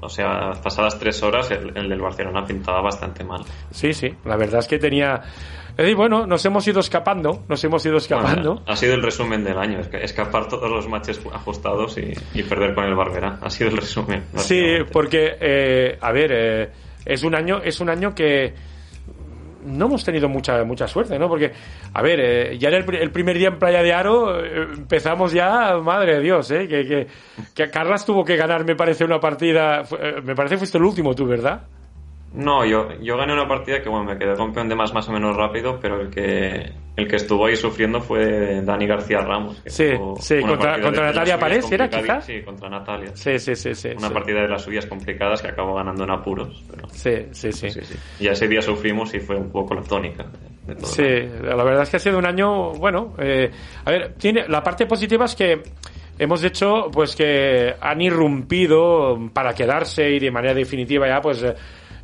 o 0.00 0.08
sea, 0.08 0.52
pasadas 0.62 0.98
tres 0.98 1.22
horas, 1.22 1.50
el, 1.50 1.76
el 1.76 1.88
del 1.88 2.00
Barcelona 2.00 2.44
pintaba 2.44 2.80
bastante 2.80 3.24
mal. 3.24 3.42
Sí, 3.70 3.92
sí, 3.92 4.14
la 4.24 4.36
verdad 4.36 4.60
es 4.60 4.68
que 4.68 4.78
tenía... 4.78 5.22
Decir, 5.76 5.94
bueno, 5.96 6.26
nos 6.26 6.44
hemos 6.46 6.66
ido 6.66 6.80
escapando, 6.80 7.44
nos 7.48 7.62
hemos 7.64 7.84
ido 7.84 7.98
escapando. 7.98 8.54
Bueno, 8.54 8.64
ha 8.66 8.76
sido 8.76 8.94
el 8.94 9.02
resumen 9.02 9.44
del 9.44 9.58
año, 9.58 9.80
escapar 9.80 10.48
todos 10.48 10.70
los 10.70 10.88
matches 10.88 11.20
ajustados 11.32 11.98
y, 11.98 12.12
y 12.32 12.42
perder 12.44 12.74
con 12.74 12.84
el 12.84 12.94
Barbera. 12.94 13.38
Ha 13.42 13.50
sido 13.50 13.70
el 13.70 13.76
resumen. 13.76 14.24
Sí, 14.36 14.62
porque, 14.90 15.36
eh, 15.40 15.98
a 16.00 16.12
ver, 16.12 16.30
eh, 16.32 16.70
es 17.04 17.22
un 17.24 17.34
año, 17.34 17.60
es 17.62 17.78
un 17.80 17.90
año 17.90 18.14
que 18.14 18.54
no 19.66 19.86
hemos 19.86 20.04
tenido 20.04 20.28
mucha 20.28 20.62
mucha 20.62 20.86
suerte, 20.86 21.18
¿no? 21.18 21.28
Porque, 21.28 21.50
a 21.92 22.00
ver, 22.00 22.20
eh, 22.20 22.58
ya 22.58 22.68
en 22.68 22.74
el, 22.76 22.84
pri- 22.84 22.98
el 22.98 23.10
primer 23.10 23.36
día 23.36 23.48
en 23.48 23.58
Playa 23.58 23.82
de 23.82 23.92
Aro 23.92 24.42
eh, 24.44 24.68
empezamos 24.74 25.32
ya, 25.32 25.76
madre 25.82 26.14
de 26.14 26.20
Dios, 26.20 26.50
¿eh? 26.52 26.68
Que, 26.68 26.86
que, 26.86 27.06
que 27.52 27.68
Carlas 27.70 28.06
tuvo 28.06 28.24
que 28.24 28.36
ganar, 28.36 28.64
me 28.64 28.76
parece, 28.76 29.04
una 29.04 29.18
partida. 29.18 29.82
eh, 30.00 30.20
me 30.22 30.34
parece 30.36 30.54
que 30.54 30.58
fuiste 30.60 30.78
el 30.78 30.84
último 30.84 31.14
tú, 31.14 31.26
¿verdad? 31.26 31.62
No, 32.36 32.66
yo, 32.66 32.88
yo 33.00 33.16
gané 33.16 33.32
una 33.32 33.48
partida 33.48 33.80
que, 33.82 33.88
bueno, 33.88 34.04
me 34.04 34.18
quedé 34.18 34.34
campeón 34.36 34.68
de 34.68 34.74
más 34.74 34.92
más 34.92 35.08
o 35.08 35.12
menos 35.12 35.34
rápido, 35.36 35.78
pero 35.80 36.00
el 36.02 36.10
que, 36.10 36.70
el 36.94 37.08
que 37.08 37.16
estuvo 37.16 37.46
ahí 37.46 37.56
sufriendo 37.56 38.00
fue 38.00 38.60
Dani 38.62 38.86
García 38.86 39.18
Ramos. 39.20 39.58
que 39.62 39.70
Sí, 39.70 39.92
sí, 40.20 40.40
contra- 40.42 40.76
Natalia 40.76 41.38
Parés, 41.38 41.72
¿era, 41.72 41.88
quizás? 41.88 42.26
Sí, 42.26 42.42
contra 42.42 42.68
Natalia. 42.68 43.10
Sí, 43.14 43.38
sí, 43.38 43.56
sí, 43.56 43.74
sí. 43.74 43.88
Una 43.96 44.08
sí. 44.08 44.14
partida 44.14 44.42
de 44.42 44.48
las 44.48 44.62
suyas 44.62 44.84
complicadas 44.84 45.40
que 45.40 45.48
acabó 45.48 45.74
ganando 45.74 46.04
en 46.04 46.10
apuros. 46.10 46.62
Pero, 46.70 46.88
Sí, 46.90 47.26
sí, 47.32 47.52
sí. 47.52 47.70
sí. 47.70 47.96
Y 48.20 48.28
ese 48.28 48.46
día 48.48 48.60
sufrimos 48.60 49.14
y 49.14 49.20
fue 49.20 49.36
un 49.36 49.50
poco 49.50 49.74
la 49.74 49.82
tónica 49.82 50.26
de 50.66 50.74
todo. 50.74 50.86
Sí, 50.86 51.02
la 51.42 51.64
verdad 51.64 51.84
es 51.84 51.90
que 51.90 51.96
ha 51.96 52.00
sido 52.00 52.18
un 52.18 52.26
año, 52.26 52.72
bueno, 52.72 53.14
eh, 53.18 53.50
a 53.84 53.90
ver, 53.90 54.12
tiene, 54.18 54.46
la 54.46 54.62
parte 54.62 54.84
positiva 54.84 55.24
es 55.24 55.34
que 55.34 55.62
hemos 56.18 56.44
hecho, 56.44 56.90
pues 56.92 57.16
que 57.16 57.74
han 57.80 58.00
irrumpido 58.02 59.18
para 59.32 59.54
quedarse 59.54 60.10
y 60.10 60.18
de 60.18 60.30
manera 60.30 60.54
definitiva 60.54 61.06
ya, 61.08 61.20
pues, 61.20 61.42
eh, 61.42 61.54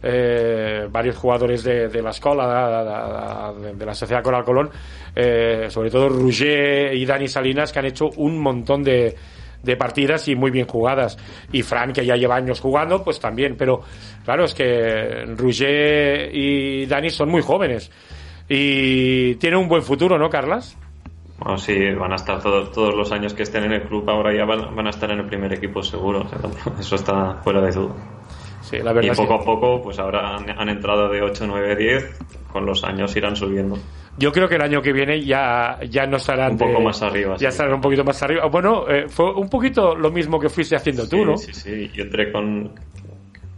eh, 0.02 0.86
varios 0.90 1.16
jugadores 1.16 1.62
de, 1.64 1.88
de 1.88 2.02
la 2.02 2.10
escuela, 2.10 3.52
de, 3.58 3.72
de 3.74 3.86
la 3.86 3.94
Sociedad 3.94 4.22
Coral 4.22 4.44
Colón, 4.44 4.70
eh, 5.14 5.66
sobre 5.68 5.90
todo 5.90 6.08
Roger 6.08 6.94
y 6.94 7.04
Dani 7.04 7.28
Salinas, 7.28 7.72
que 7.72 7.78
han 7.78 7.86
hecho 7.86 8.10
un 8.16 8.38
montón 8.40 8.82
de, 8.82 9.14
de 9.62 9.76
partidas 9.76 10.28
y 10.28 10.34
muy 10.34 10.50
bien 10.50 10.66
jugadas. 10.66 11.16
Y 11.52 11.62
Fran, 11.62 11.92
que 11.92 12.04
ya 12.04 12.16
lleva 12.16 12.36
años 12.36 12.60
jugando, 12.60 13.02
pues 13.02 13.20
también. 13.20 13.56
Pero 13.56 13.82
claro, 14.24 14.44
es 14.44 14.54
que 14.54 15.24
Roger 15.36 16.34
y 16.34 16.86
Dani 16.86 17.10
son 17.10 17.28
muy 17.28 17.42
jóvenes. 17.42 17.90
Y 18.48 19.36
tienen 19.36 19.60
un 19.60 19.68
buen 19.68 19.82
futuro, 19.82 20.18
¿no, 20.18 20.28
Carlas? 20.28 20.76
Bueno, 21.38 21.58
sí, 21.58 21.74
van 21.94 22.12
a 22.12 22.16
estar 22.16 22.40
todos, 22.40 22.70
todos 22.70 22.94
los 22.94 23.10
años 23.10 23.34
que 23.34 23.42
estén 23.42 23.64
en 23.64 23.72
el 23.72 23.82
club, 23.82 24.08
ahora 24.08 24.32
ya 24.32 24.44
van, 24.44 24.76
van 24.76 24.86
a 24.86 24.90
estar 24.90 25.10
en 25.10 25.20
el 25.20 25.26
primer 25.26 25.52
equipo 25.52 25.82
seguro. 25.82 26.20
o 26.20 26.28
sea, 26.28 26.72
eso 26.78 26.94
está 26.96 27.34
fuera 27.42 27.60
de 27.60 27.72
duda. 27.72 27.94
Sí, 28.72 28.82
la 28.82 28.90
Y 28.90 28.94
verdad 28.94 29.12
es 29.12 29.18
poco 29.20 29.34
a 29.34 29.44
poco, 29.44 29.82
pues 29.82 29.98
ahora 29.98 30.36
han, 30.36 30.48
han 30.50 30.68
entrado 30.70 31.08
de 31.10 31.20
8, 31.20 31.44
9, 31.46 31.76
10, 31.76 32.18
con 32.50 32.64
los 32.64 32.82
años 32.84 33.14
irán 33.16 33.36
subiendo. 33.36 33.78
yo 34.16 34.32
creo 34.32 34.48
que 34.48 34.54
el 34.54 34.62
año 34.62 34.80
que 34.80 34.92
viene 34.94 35.22
ya, 35.22 35.78
ya 35.90 36.06
no 36.06 36.16
estarán 36.16 36.52
Un 36.52 36.58
poco 36.58 36.78
de- 36.78 36.84
más 36.84 37.02
arriba, 37.02 37.34
Ya 37.34 37.38
sí. 37.50 37.54
estarán 37.54 37.74
un 37.74 37.80
poquito 37.82 38.02
más 38.02 38.22
arriba. 38.22 38.46
Bueno, 38.46 38.84
eh, 38.88 39.06
fue 39.08 39.30
un 39.34 39.48
poquito 39.50 39.94
lo 39.94 40.10
mismo 40.10 40.40
que 40.40 40.48
fuiste 40.48 40.74
haciendo 40.74 41.06
tú, 41.08 41.16
sí, 41.18 41.24
¿no? 41.24 41.36
Sí, 41.36 41.52
sí, 41.52 41.90
yo 41.94 42.04
entré 42.04 42.30
con, 42.32 42.72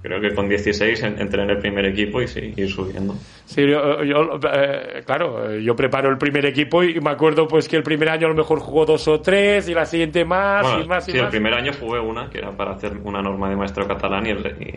creo 0.03 0.21
que 0.21 0.35
con 0.35 0.49
16 0.49 1.03
en- 1.03 1.19
entré 1.21 1.43
en 1.43 1.51
el 1.51 1.59
primer 1.59 1.85
equipo 1.87 2.21
y 2.21 2.29
sí, 2.29 2.53
ir 2.57 2.69
subiendo. 2.71 3.15
Sí, 3.47 3.63
yo, 3.69 4.03
yo, 4.05 4.39
eh, 4.53 5.03
claro, 5.07 5.55
yo 5.59 5.75
preparo 5.77 6.09
el 6.11 6.19
primer 6.19 6.45
equipo 6.47 6.83
y 6.83 7.01
me 7.01 7.11
acuerdo 7.11 7.47
pues 7.49 7.69
que 7.69 7.77
el 7.77 7.83
primer 7.83 8.09
año 8.11 8.27
a 8.27 8.31
lo 8.31 8.37
mejor 8.37 8.59
jugó 8.61 8.85
dos 8.87 9.07
o 9.09 9.21
tres 9.21 9.69
y 9.69 9.75
la 9.75 9.85
siguiente 9.87 10.25
más 10.25 10.63
Bueno, 10.63 10.85
y 10.85 10.89
más 10.89 11.09
y 11.09 11.13
sí, 11.13 11.17
el 11.19 11.25
más. 11.25 11.31
primer 11.33 11.55
año 11.55 11.73
jugué 11.79 11.99
una, 12.01 12.29
que 12.31 12.39
era 12.39 12.51
para 12.53 12.73
hacer 12.73 12.93
una 13.05 13.21
norma 13.23 13.49
de 13.51 13.57
maestro 13.57 13.87
catalán 13.89 14.27
y, 14.27 14.31
el, 14.31 14.47
y, 14.61 14.75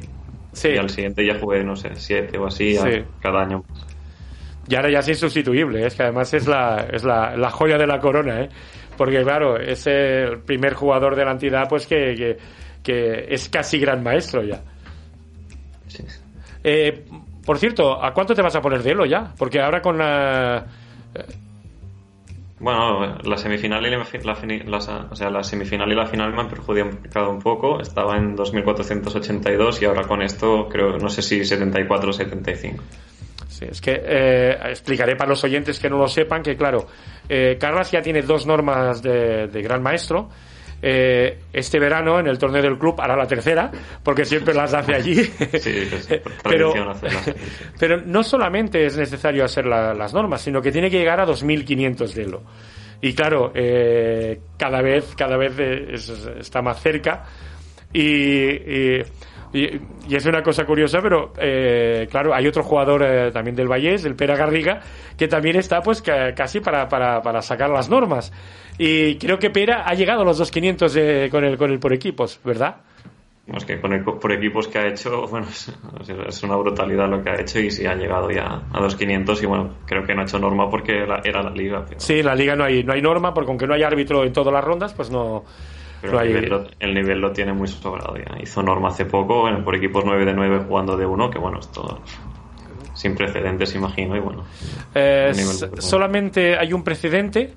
Sí. 0.58 0.70
y 0.70 0.78
al 0.78 0.90
siguiente 0.90 1.26
ya 1.26 1.40
jugué, 1.40 1.64
no 1.64 1.76
sé, 1.76 1.92
siete 1.96 2.38
o 2.38 2.48
así, 2.48 2.76
Sí. 2.76 3.04
cada 3.22 3.42
año. 3.44 3.64
Y 4.68 4.76
ahora 4.76 4.90
ya 4.92 5.00
es 5.00 5.08
insustituible, 5.10 5.86
es 5.86 5.96
que 5.96 6.04
además 6.04 6.34
es 6.34 6.48
la, 6.48 6.88
es 6.92 7.04
la, 7.04 7.38
la 7.38 7.50
joya 7.52 7.78
de 7.78 7.88
la 7.88 8.00
corona, 8.00 8.42
¿eh? 8.42 8.50
Porque 8.98 9.22
claro, 9.24 9.58
es 9.60 9.86
el 9.88 10.40
primer 10.40 10.74
jugador 10.74 11.16
de 11.16 11.24
la 11.26 11.32
entidad 11.32 11.70
pues 11.70 11.86
que, 11.86 12.16
que, 12.16 12.38
que 12.84 13.28
es 13.34 13.48
casi 13.50 13.80
gran 13.80 14.02
maestro 14.04 14.44
ya. 14.44 14.62
Sí. 15.88 16.04
Eh, 16.64 17.06
por 17.46 17.60
cierto, 17.60 18.04
¿a 18.04 18.14
cuánto 18.14 18.34
te 18.34 18.42
vas 18.42 18.56
a 18.56 18.62
poner 18.62 18.82
de 18.84 18.92
Elo 18.92 19.06
ya? 19.06 19.32
Porque 19.38 19.62
ahora 19.62 19.82
con 19.82 19.98
la... 19.98 20.66
Bueno, 22.60 23.18
la 23.24 23.38
semifinal 23.38 23.86
y 23.86 23.92
la, 23.92 25.44
semifinal 25.44 25.92
y 25.92 25.96
la 25.96 26.06
final 26.08 26.34
me 26.34 26.42
han 26.42 26.50
perjudicado 26.50 27.30
un 27.30 27.40
poco. 27.40 27.80
Estaba 27.80 28.18
en 28.18 28.36
2482 28.36 29.82
y 29.82 29.86
ahora 29.86 30.08
con 30.08 30.24
esto 30.24 30.68
creo, 30.68 30.98
no 30.98 31.10
sé 31.10 31.22
si 31.22 31.46
74 31.46 32.10
o 32.10 32.14
75. 32.14 32.84
Sí, 33.48 33.66
es 33.70 33.80
que 33.80 34.02
eh, 34.04 34.58
explicaré 34.70 35.16
para 35.16 35.30
los 35.30 35.44
oyentes 35.44 35.80
que 35.80 35.90
no 35.90 35.98
lo 35.98 36.08
sepan 36.08 36.42
que, 36.42 36.56
claro, 36.56 36.88
eh, 37.30 37.58
ya 37.92 38.02
tiene 38.02 38.24
dos 38.24 38.48
normas 38.48 39.04
de 39.04 39.62
gran 39.62 39.84
maestro. 39.84 40.30
Eh, 40.82 41.40
este 41.54 41.80
verano 41.80 42.20
en 42.20 42.28
el 42.28 42.38
torneo 42.38 42.62
del 42.62 42.78
club 42.78 43.00
hará 43.02 43.16
la 43.16 43.26
tercera, 43.28 43.72
porque 44.04 44.26
siempre 44.26 44.54
las 44.54 44.74
hace 44.74 44.94
allí. 44.94 45.16
Sí, 45.60 45.88
pues, 45.90 46.08
pero, 46.44 46.72
pero 47.80 48.02
no 48.06 48.24
solamente 48.24 48.86
es 48.86 48.96
necesario 48.98 49.44
hacer 49.44 49.66
la- 49.66 49.94
las 49.94 50.14
normas, 50.14 50.42
sino 50.42 50.62
que 50.62 50.72
tiene 50.72 50.90
que 50.92 51.00
llegar 51.00 51.20
a 51.20 51.26
2.500 51.26 52.14
de 52.14 52.24
Elo. 52.24 52.44
Y 53.02 53.14
claro, 53.14 53.52
eh, 53.56 54.40
cada 54.58 54.82
vez, 54.82 55.14
cada 55.16 55.38
vez 55.38 55.58
es- 55.60 56.10
está 56.40 56.62
más 56.62 56.80
cerca. 56.82 57.24
Y, 57.94 58.02
y, 58.02 59.02
y- 59.54 59.82
y 60.10 60.16
es 60.16 60.26
una 60.26 60.44
cosa 60.44 60.66
curiosa, 60.66 61.00
pero 61.02 61.32
eh, 61.40 62.08
claro, 62.12 62.34
hay 62.36 62.46
otro 62.48 62.64
jugador 62.64 63.04
eh, 63.04 63.32
también 63.32 63.56
del 63.56 63.68
Vallés, 63.68 64.04
el 64.06 64.16
Pera 64.16 64.36
Garriga, 64.36 64.82
que 65.18 65.28
también 65.28 65.56
está 65.56 65.82
pues 65.82 66.02
ca- 66.02 66.34
casi 66.36 66.60
para, 66.60 66.88
para, 66.88 67.22
para 67.22 67.42
sacar 67.42 67.70
las 67.70 67.90
normas. 67.90 68.32
Y 68.78 69.16
creo 69.18 69.40
que 69.40 69.50
Pera 69.50 69.84
ha 69.88 69.94
llegado 69.94 70.22
a 70.22 70.26
los 70.26 70.38
2.500 70.40 70.94
de- 70.94 71.30
con, 71.32 71.44
el, 71.44 71.58
con 71.58 71.72
el 71.72 71.80
por 71.80 71.94
equipos, 71.94 72.40
¿verdad? 72.44 72.78
Es 73.48 73.64
que 73.66 73.80
con 73.80 73.94
el- 73.94 74.04
por 74.04 74.32
equipos 74.32 74.68
que 74.68 74.78
ha 74.78 74.88
hecho, 74.88 75.26
bueno, 75.30 75.48
es, 75.50 75.72
es 76.28 76.44
una 76.44 76.56
brutalidad 76.58 77.10
lo 77.10 77.24
que 77.24 77.30
ha 77.30 77.40
hecho 77.42 77.60
y 77.60 77.72
sí 77.72 77.86
ha 77.86 77.96
llegado 77.96 78.30
ya 78.30 78.46
a 78.72 78.80
2.500 78.80 79.42
y 79.42 79.46
bueno, 79.46 79.70
creo 79.86 80.04
que 80.06 80.14
no 80.14 80.22
ha 80.22 80.26
hecho 80.26 80.38
norma 80.38 80.70
porque 80.70 81.06
la- 81.08 81.22
era 81.24 81.42
la 81.42 81.50
liga. 81.52 81.84
Pero, 81.88 82.00
Sí, 82.00 82.22
la 82.22 82.36
liga 82.36 82.56
no 82.56 82.66
hay, 82.66 82.84
no 82.84 82.94
hay 82.94 83.02
norma, 83.02 83.34
porque 83.34 83.50
aunque 83.52 83.66
no 83.66 83.74
hay 83.74 83.84
árbitro 83.84 84.24
en 84.26 84.34
todas 84.34 84.54
las 84.54 84.64
rondas, 84.64 84.94
pues 84.94 85.10
no, 85.10 85.44
pero 86.02 86.14
no 86.14 86.20
el, 86.20 86.28
hay... 86.28 86.34
nivel 86.34 86.50
lo, 86.50 86.66
el 86.80 86.94
nivel 86.94 87.20
lo 87.20 87.32
tiene 87.32 87.54
muy 87.54 87.68
sobrado 87.70 88.16
ya. 88.18 88.38
Hizo 88.42 88.62
norma 88.62 88.90
hace 88.90 89.06
poco, 89.06 89.42
bueno, 89.42 89.64
por 89.64 89.76
equipos 89.76 90.04
9 90.06 90.26
de 90.26 90.34
9 90.34 90.66
jugando 90.68 90.96
de 90.98 91.06
1, 91.06 91.30
que 91.32 91.40
bueno, 91.40 91.60
esto 91.60 92.02
sin 92.94 93.16
precedentes 93.16 93.74
imagino 93.76 94.16
y 94.16 94.20
bueno. 94.20 94.44
Eh, 94.94 95.32
solamente 95.80 96.58
hay 96.58 96.74
un 96.74 96.84
precedente 96.84 97.54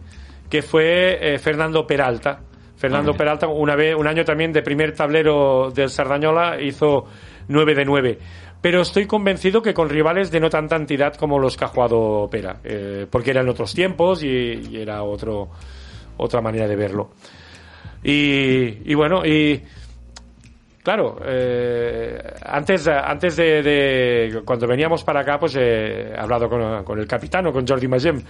que 0.50 0.62
fue 0.62 1.34
eh, 1.34 1.38
Fernando 1.38 1.86
Peralta. 1.86 2.40
Fernando 2.76 3.12
Ah, 3.12 3.16
Peralta, 3.16 3.46
una 3.46 3.76
vez, 3.76 3.94
un 3.94 4.06
año 4.06 4.24
también 4.24 4.52
de 4.52 4.62
primer 4.62 4.94
tablero 4.94 5.70
del 5.70 5.90
Sardañola, 5.90 6.60
hizo 6.60 7.06
9 7.48 7.74
de 7.74 7.84
9. 7.84 8.18
Pero 8.60 8.80
estoy 8.82 9.06
convencido 9.06 9.62
que 9.62 9.72
con 9.72 9.88
rivales 9.88 10.30
de 10.30 10.40
no 10.40 10.50
tanta 10.50 10.76
entidad 10.76 11.14
como 11.14 11.38
los 11.38 11.56
que 11.56 11.64
ha 11.64 11.68
jugado 11.68 12.28
Pera, 12.30 12.60
eh, 12.64 13.06
porque 13.10 13.30
eran 13.30 13.48
otros 13.48 13.74
tiempos 13.74 14.22
y, 14.22 14.28
y 14.28 14.80
era 14.80 15.02
otro, 15.02 15.50
otra 16.16 16.40
manera 16.40 16.66
de 16.66 16.76
verlo. 16.76 17.10
Y, 18.02 18.90
y 18.90 18.94
bueno, 18.94 19.24
y 19.24 19.62
Claro, 20.82 21.18
eh, 21.26 22.18
antes, 22.46 22.88
antes 22.88 23.36
de, 23.36 23.62
de- 23.62 24.42
cuando 24.46 24.66
veníamos 24.66 25.04
para 25.04 25.20
acá, 25.20 25.38
pues 25.38 25.54
eh, 25.56 26.12
he 26.14 26.18
hablado 26.18 26.48
con, 26.48 26.98
el 26.98 27.06
capitano, 27.06 27.52
con 27.52 27.66
Jordi 27.66 27.86
Magem, 27.86 28.22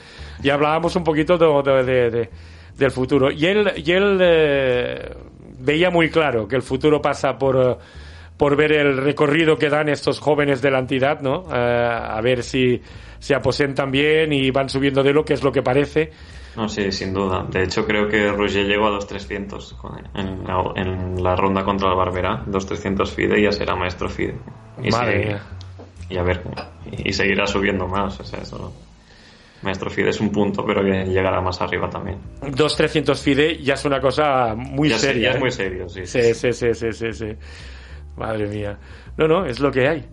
y 0.42 0.50
hablábamos 0.50 0.96
un 0.96 1.04
poquito 1.04 1.38
de, 1.38 1.46
de- 1.72 1.84
de- 1.84 2.10
de- 2.10 2.30
del 2.76 2.90
futuro. 2.90 3.30
Y 3.30 3.46
él, 3.46 3.70
y 3.76 3.92
él 3.92 4.18
eh, 4.20 5.14
veía 5.60 5.90
muy 5.90 6.10
claro 6.10 6.48
que 6.48 6.56
el 6.56 6.62
futuro 6.62 7.00
pasa 7.00 7.38
por, 7.38 7.78
por 8.36 8.56
ver 8.56 8.72
el 8.72 8.96
recorrido 8.96 9.56
que 9.56 9.68
dan 9.68 9.88
estos 9.88 10.18
jóvenes 10.18 10.60
de 10.60 10.70
la 10.72 10.80
entidad, 10.80 11.20
¿no? 11.20 11.44
Eh, 11.54 11.56
a 11.56 12.20
ver 12.20 12.42
si 12.42 12.80
se 13.20 13.34
aposentan 13.34 13.92
bien 13.92 14.32
y 14.32 14.50
van 14.50 14.68
subiendo 14.68 15.04
de 15.04 15.12
lo 15.12 15.24
que 15.24 15.34
es 15.34 15.44
lo 15.44 15.52
que 15.52 15.62
parece. 15.62 16.10
No, 16.56 16.68
sí, 16.68 16.90
sin 16.90 17.14
duda. 17.14 17.46
De 17.48 17.62
hecho, 17.62 17.86
creo 17.86 18.08
que 18.08 18.32
Roger 18.32 18.66
llegó 18.66 18.88
a 18.88 18.90
2.300 18.90 19.74
con- 19.76 19.98
en 20.14 20.44
la, 20.44 20.72
en 20.76 21.22
la 21.22 21.36
ronda 21.36 21.62
contra 21.64 21.90
el 21.90 21.96
Barbera. 21.96 22.42
2.300 22.46 23.06
FIDE 23.10 23.38
y 23.40 23.44
ya 23.44 23.52
será 23.52 23.76
maestro 23.76 24.08
FIDE. 24.08 24.34
Y, 24.82 24.90
Madre 24.90 25.26
mía. 25.26 25.42
y 26.08 26.16
a 26.18 26.22
ver, 26.22 26.42
y, 27.04 27.12
seguirá 27.12 27.46
subiendo 27.46 27.86
más. 27.86 28.18
O 28.18 28.24
sea, 28.24 28.40
eso, 28.40 28.72
maestro 29.62 29.90
FIDE 29.90 30.10
es 30.10 30.20
un 30.20 30.30
punto, 30.30 30.64
pero 30.66 30.82
que 30.82 31.04
llegará 31.04 31.40
más 31.40 31.60
arriba 31.60 31.88
también. 31.88 32.18
Dos 32.56 32.76
300 32.76 33.20
FIDE 33.22 33.62
ya 33.62 33.74
es 33.74 33.84
una 33.84 34.00
cosa 34.00 34.54
muy 34.56 34.88
ya, 34.88 34.98
se- 34.98 35.06
seria. 35.08 35.22
ya 35.22 35.30
es 35.30 35.36
¿eh? 35.36 35.40
muy 35.40 35.50
serio, 35.52 35.88
sí. 35.88 36.04
Sí, 36.06 36.34
sí, 36.34 36.52
sí, 36.52 36.74
sí, 36.74 36.92
sí, 36.92 37.12
sí. 37.12 37.26
Madre 38.16 38.48
mía. 38.48 38.76
No, 39.16 39.28
no, 39.28 39.46
es 39.46 39.60
lo 39.60 39.70
que 39.70 39.86
hay. 39.86 40.04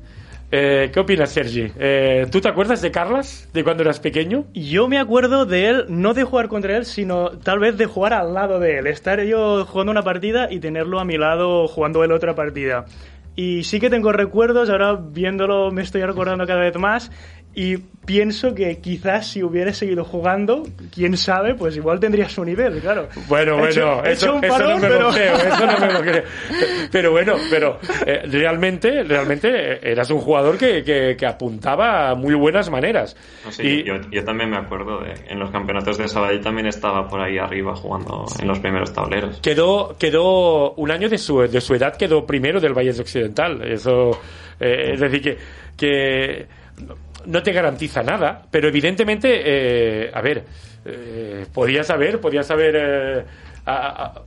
Eh, 0.50 0.92
¿Qué 0.94 1.00
opinas, 1.02 1.32
Sergi? 1.32 1.70
Eh, 1.78 2.26
¿Tú 2.32 2.40
te 2.40 2.48
acuerdas 2.48 2.82
de 2.82 2.90
Carlas, 2.90 3.50
de 3.54 3.66
cuando 3.66 3.84
eras 3.84 4.00
pequeño? 4.00 4.46
Yo 4.54 4.88
me 4.88 4.98
acuerdo 4.98 5.46
de 5.46 5.68
él, 5.68 5.86
no 5.90 6.14
de 6.14 6.24
jugar 6.24 6.48
contra 6.48 6.78
él, 6.78 6.86
sino 6.86 7.32
tal 7.32 7.60
vez 7.60 7.78
de 7.78 7.86
jugar 7.86 8.14
al 8.14 8.34
lado 8.34 8.60
de 8.60 8.80
él. 8.80 8.88
Estar 8.88 9.22
yo 9.24 9.66
jugando 9.66 9.92
una 9.92 10.04
partida 10.04 10.48
y 10.50 10.60
tenerlo 10.60 11.00
a 11.02 11.06
mi 11.06 11.18
lado 11.18 11.68
jugando 11.68 12.02
él 12.06 12.14
otra 12.14 12.34
partida. 12.34 12.86
Y 13.36 13.66
sí 13.66 13.80
que 13.80 13.90
tengo 13.90 14.12
recuerdos, 14.14 14.70
ahora 14.70 14.96
viéndolo 14.96 15.70
me 15.72 15.84
estoy 15.84 16.02
recordando 16.02 16.48
cada 16.48 16.62
vez 16.62 16.76
más. 16.78 17.12
Y 17.60 17.78
pienso 18.06 18.54
que 18.54 18.78
quizás 18.78 19.32
si 19.32 19.42
hubiera 19.42 19.74
seguido 19.74 20.04
jugando, 20.06 20.62
quién 20.94 21.18
sabe, 21.18 21.56
pues 21.56 21.76
igual 21.76 22.00
tendría 22.00 22.30
su 22.30 22.46
nivel, 22.46 22.80
claro. 22.82 23.10
Bueno, 23.28 23.66
He 23.66 23.70
hecho- 23.72 23.82
bueno, 23.88 24.06
he 24.06 24.12
eso, 24.12 24.26
hecho 24.28 24.36
un 24.36 24.44
eso 24.46 24.54
no 24.54 24.60
parón, 24.60 24.82
me 24.82 24.88
pero- 24.88 25.02
lo 25.02 25.10
creo, 25.12 25.36
eso 25.38 25.66
no 25.66 25.80
me 25.80 25.94
lo 25.94 26.02
creo. 26.02 26.24
Pero 26.92 27.12
bueno, 27.12 27.36
pero 27.50 27.80
eh, 28.06 28.22
realmente, 28.32 29.04
realmente 29.04 29.50
eh, 29.74 29.80
eras 29.82 30.10
un 30.12 30.20
jugador 30.20 30.58
que, 30.58 30.84
que, 30.84 31.16
que 31.18 31.26
apuntaba 31.26 32.12
a 32.12 32.16
muy 32.16 32.36
buenas 32.36 32.70
maneras. 32.70 33.18
Sé, 33.50 33.66
Y- 33.66 33.84
yo, 33.84 33.96
yo 34.12 34.24
también 34.24 34.52
me 34.52 34.58
acuerdo 34.58 35.00
de 35.00 35.14
en 35.28 35.40
los 35.40 35.50
campeonatos 35.50 35.98
de 35.98 36.08
Sabadell 36.08 36.40
también 36.42 36.68
estaba 36.68 37.08
por 37.08 37.20
ahí 37.22 37.38
arriba 37.40 37.76
jugando 37.76 38.26
en 38.40 38.48
los 38.48 38.60
primeros 38.60 38.94
tableros. 38.94 39.40
quedó 39.42 39.96
quedó 39.98 40.74
un 40.74 40.92
año 40.92 41.10
de 41.10 41.18
su, 41.18 41.40
de 41.40 41.60
su 41.60 41.74
edad 41.74 41.98
quedó 41.98 42.24
primero 42.26 42.60
del 42.62 42.74
Valle 42.74 42.92
Occidental 42.92 43.62
eso 43.64 44.12
eh, 44.60 44.92
es 44.94 45.00
decir 45.00 45.22
que 45.22 45.38
que 45.76 46.46
no 47.28 47.44
te 47.44 47.52
garantiza 47.52 48.02
nada 48.04 48.42
pero 48.50 48.68
evidentemente 48.68 49.30
eh, 49.46 50.12
a 50.14 50.22
ver 50.22 50.44
eh, 50.86 51.46
podías 51.54 51.90
haber 51.90 52.20
podías 52.20 52.50
haber 52.52 52.76
eh, 52.76 53.26
a- 53.66 54.04
a- 54.06 54.22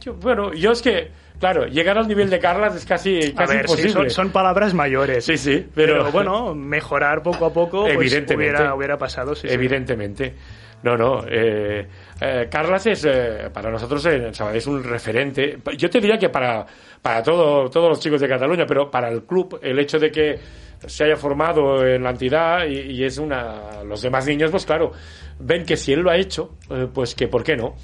yo- 0.00 0.14
bueno 0.14 0.52
yo 0.52 0.72
es 0.72 0.82
que 0.82 1.10
claro 1.38 1.66
llegar 1.66 1.96
al 1.98 2.06
nivel 2.08 2.28
de 2.30 2.38
Carlas 2.38 2.74
es 2.76 2.84
casi 2.84 3.18
A 3.30 3.34
casi 3.34 3.56
ver, 3.56 3.66
sí, 3.68 3.72
imposible 3.72 3.92
son, 3.92 4.10
son 4.10 4.30
palabras 4.30 4.74
mayores. 4.74 5.24
sí 5.24 5.36
sí 5.38 5.66
Pero, 5.74 5.94
pero, 5.98 6.12
bueno, 6.12 6.54
mejorar 6.54 7.22
poco 7.22 7.46
a 7.46 7.52
poco 7.52 7.82
pues, 7.82 7.94
Evidentemente. 7.94 8.36
hubiera, 8.36 8.74
hubiera 8.74 8.98
pasado. 8.98 9.34
Sí, 9.34 9.48
sí. 9.48 9.54
Evidentemente. 9.54 10.34
No, 10.82 10.98
no. 10.98 11.24
Eh, 11.26 11.86
eh, 12.20 12.48
Carlas 12.50 12.86
es, 12.86 13.06
eh, 13.06 13.48
para 13.52 13.70
nosotros 13.70 14.04
es 14.06 14.66
un 14.66 14.84
referente. 14.84 15.58
Yo 15.78 15.88
te 15.88 15.98
diría 15.98 16.18
que 16.18 16.28
para, 16.28 16.66
para 17.00 17.22
todo, 17.22 17.70
todos 17.70 17.88
los 17.88 18.00
chicos 18.00 18.20
de 18.20 18.28
Cataluña, 18.28 18.66
pero 18.66 18.90
para 18.90 19.08
el 19.08 19.22
club, 19.24 19.58
el 19.62 19.78
hecho 19.78 19.98
de 19.98 20.10
que 20.10 20.38
se 20.86 21.04
haya 21.04 21.16
formado 21.16 21.86
en 21.86 22.02
la 22.02 22.10
entidad 22.10 22.66
y, 22.66 23.02
es 23.04 23.18
una. 23.18 23.82
Los 23.84 24.02
demás 24.02 24.26
niños, 24.26 24.50
pues 24.50 24.64
claro, 24.66 24.92
ven 25.38 25.64
que 25.64 25.76
si 25.76 25.92
él 25.92 26.00
lo 26.00 26.10
ha 26.10 26.16
hecho, 26.16 26.56
eh, 26.70 26.86
pues 26.92 27.14
que 27.14 27.28
por 27.28 27.42
qué 27.44 27.56
no. 27.56 27.74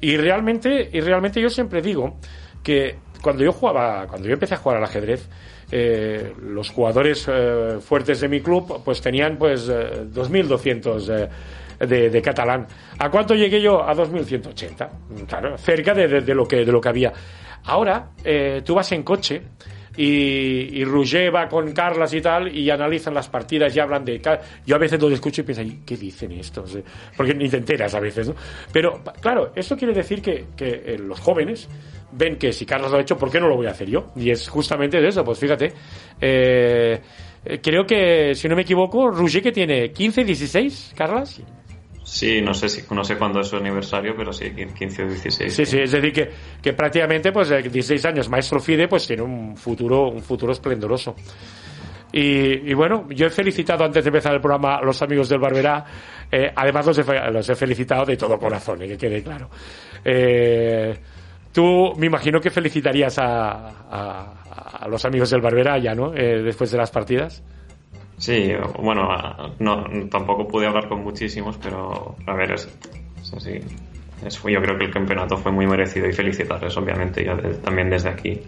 Y 0.00 0.16
realmente, 0.16 0.88
y 0.92 1.00
realmente 1.00 1.40
yo 1.40 1.48
siempre 1.50 1.82
digo 1.82 2.18
que 2.62 2.96
cuando 3.22 3.42
yo 3.44 3.52
jugaba, 3.52 4.06
cuando 4.06 4.28
yo 4.28 4.34
empecé 4.34 4.54
a 4.54 4.58
jugar 4.58 4.78
al 4.78 4.84
ajedrez, 4.84 5.28
eh, 5.70 6.32
los 6.40 6.70
jugadores 6.70 7.26
eh, 7.30 7.78
fuertes 7.80 8.20
de 8.20 8.28
mi 8.28 8.40
club 8.40 8.80
pues 8.84 9.00
tenían 9.02 9.36
pues 9.36 9.68
eh, 9.68 10.04
2.200 10.14 11.28
eh, 11.80 11.86
de, 11.86 12.10
de 12.10 12.22
catalán. 12.22 12.66
¿A 12.98 13.10
cuánto 13.10 13.34
llegué 13.34 13.60
yo? 13.60 13.82
A 13.82 13.94
2.180. 13.94 14.88
Claro, 15.26 15.58
cerca 15.58 15.94
de, 15.94 16.08
de- 16.08 16.20
de 16.22 16.34
lo 16.34 16.46
que, 16.46 16.64
de 16.64 16.72
lo 16.72 16.80
que 16.80 16.88
había. 16.88 17.12
Ahora, 17.64 18.10
tú 18.64 18.74
vas 18.74 18.90
en 18.92 19.02
coche 19.02 19.42
y, 19.98 20.78
y 20.80 20.84
Roger 20.84 21.34
va 21.34 21.48
con 21.48 21.72
Carlas 21.72 22.14
y 22.14 22.20
tal 22.20 22.54
y 22.56 22.70
analizan 22.70 23.12
las 23.14 23.28
partidas 23.28 23.74
y 23.76 23.80
hablan 23.80 24.04
de... 24.04 24.20
Yo 24.64 24.76
a 24.76 24.78
veces 24.78 25.00
lo 25.02 25.10
escucho 25.10 25.40
y 25.40 25.44
pienso, 25.44 25.62
"Ay, 25.62 25.80
¿qué 25.84 25.96
dicen 25.96 26.32
estos? 26.32 26.76
Eh, 26.76 26.84
Porque 27.16 27.34
ni 27.34 27.48
te 27.48 27.56
enteras 27.58 27.94
a 27.94 28.00
veces, 28.00 28.28
¿no? 28.28 28.34
Pero, 28.72 29.02
claro, 29.20 29.52
esto 29.56 29.76
quiere 29.76 29.92
decir 29.92 30.22
que, 30.22 30.46
que 30.56 30.82
eh, 30.86 30.98
los 30.98 31.18
jóvenes 31.18 31.68
ven 32.12 32.36
que 32.36 32.52
si 32.52 32.64
Carlas 32.64 32.90
lo 32.92 32.98
ha 32.98 33.00
hecho, 33.00 33.18
¿por 33.18 33.30
qué 33.30 33.40
no 33.40 33.48
lo 33.48 33.56
voy 33.56 33.66
a 33.66 33.70
hacer 33.70 33.88
yo? 33.90 34.12
Y 34.16 34.30
es 34.30 34.48
justamente 34.48 35.00
de 35.00 35.08
eso, 35.08 35.24
pues 35.24 35.38
fíjate. 35.38 35.72
eh, 36.20 37.00
eh, 37.44 37.60
creo 37.62 37.84
que, 37.86 38.34
si 38.34 38.48
no 38.48 38.56
me 38.56 38.62
equivoco, 38.62 39.10
Roger 39.10 39.42
que 39.42 39.52
tiene 39.52 39.90
15, 39.92 40.24
16, 40.24 40.92
Carlas. 40.96 41.40
Sí, 42.10 42.40
no 42.40 42.54
sé 42.54 42.70
si 42.70 42.82
no 42.94 43.04
sé 43.04 43.16
cuándo 43.18 43.40
es 43.40 43.48
su 43.48 43.56
aniversario, 43.56 44.14
pero 44.16 44.32
sí, 44.32 44.50
15 44.50 45.02
o 45.02 45.08
16. 45.08 45.52
Sí, 45.54 45.66
sí, 45.66 45.78
es 45.78 45.92
decir, 45.92 46.10
que, 46.12 46.30
que 46.62 46.72
prácticamente, 46.72 47.32
pues, 47.32 47.50
de 47.50 47.60
16 47.62 48.02
años, 48.06 48.28
maestro 48.30 48.58
FIDE, 48.60 48.88
pues 48.88 49.06
tiene 49.06 49.22
un 49.22 49.54
futuro, 49.56 50.08
un 50.08 50.22
futuro 50.22 50.52
esplendoroso. 50.52 51.14
Y, 52.10 52.70
y 52.70 52.72
bueno, 52.72 53.06
yo 53.10 53.26
he 53.26 53.30
felicitado 53.30 53.84
antes 53.84 54.02
de 54.02 54.08
empezar 54.08 54.32
el 54.34 54.40
programa 54.40 54.76
a 54.76 54.82
los 54.82 55.02
amigos 55.02 55.28
del 55.28 55.38
Barberá. 55.38 55.84
eh, 56.32 56.50
además, 56.56 56.86
los 56.86 56.98
he, 56.98 57.30
los 57.30 57.46
he 57.50 57.54
felicitado 57.54 58.06
de 58.06 58.16
todo 58.16 58.38
corazón, 58.38 58.80
eh, 58.82 58.88
que 58.88 58.96
quede 58.96 59.22
claro. 59.22 59.50
Eh, 60.02 60.96
tú, 61.52 61.92
me 61.98 62.06
imagino 62.06 62.40
que 62.40 62.48
felicitarías 62.48 63.18
a, 63.18 63.68
a- 63.90 64.34
a 64.80 64.88
los 64.88 65.04
amigos 65.04 65.28
del 65.28 65.42
Barberá 65.42 65.76
ya, 65.78 65.94
¿no? 65.94 66.14
Eh, 66.14 66.42
después 66.42 66.70
de 66.70 66.78
las 66.78 66.90
partidas. 66.90 67.42
Sí, 68.18 68.52
bueno, 68.80 69.08
no, 69.60 69.84
tampoco 70.10 70.46
pude 70.48 70.66
hablar 70.66 70.88
con 70.88 71.02
muchísimos, 71.02 71.56
pero 71.62 72.16
a 72.26 72.34
ver, 72.34 72.52
es, 72.52 72.68
es 73.22 73.32
así. 73.32 73.60
Es- 74.24 74.42
yo 74.42 74.60
creo 74.60 74.76
que 74.76 74.84
el 74.86 74.90
campeonato 74.90 75.36
fue 75.36 75.52
muy 75.52 75.66
merecido 75.66 76.08
y 76.08 76.12
felicitarles, 76.12 76.76
obviamente, 76.76 77.24
yo 77.24 77.36
de- 77.36 77.54
también 77.54 77.88
desde 77.88 78.08
aquí. 78.08 78.40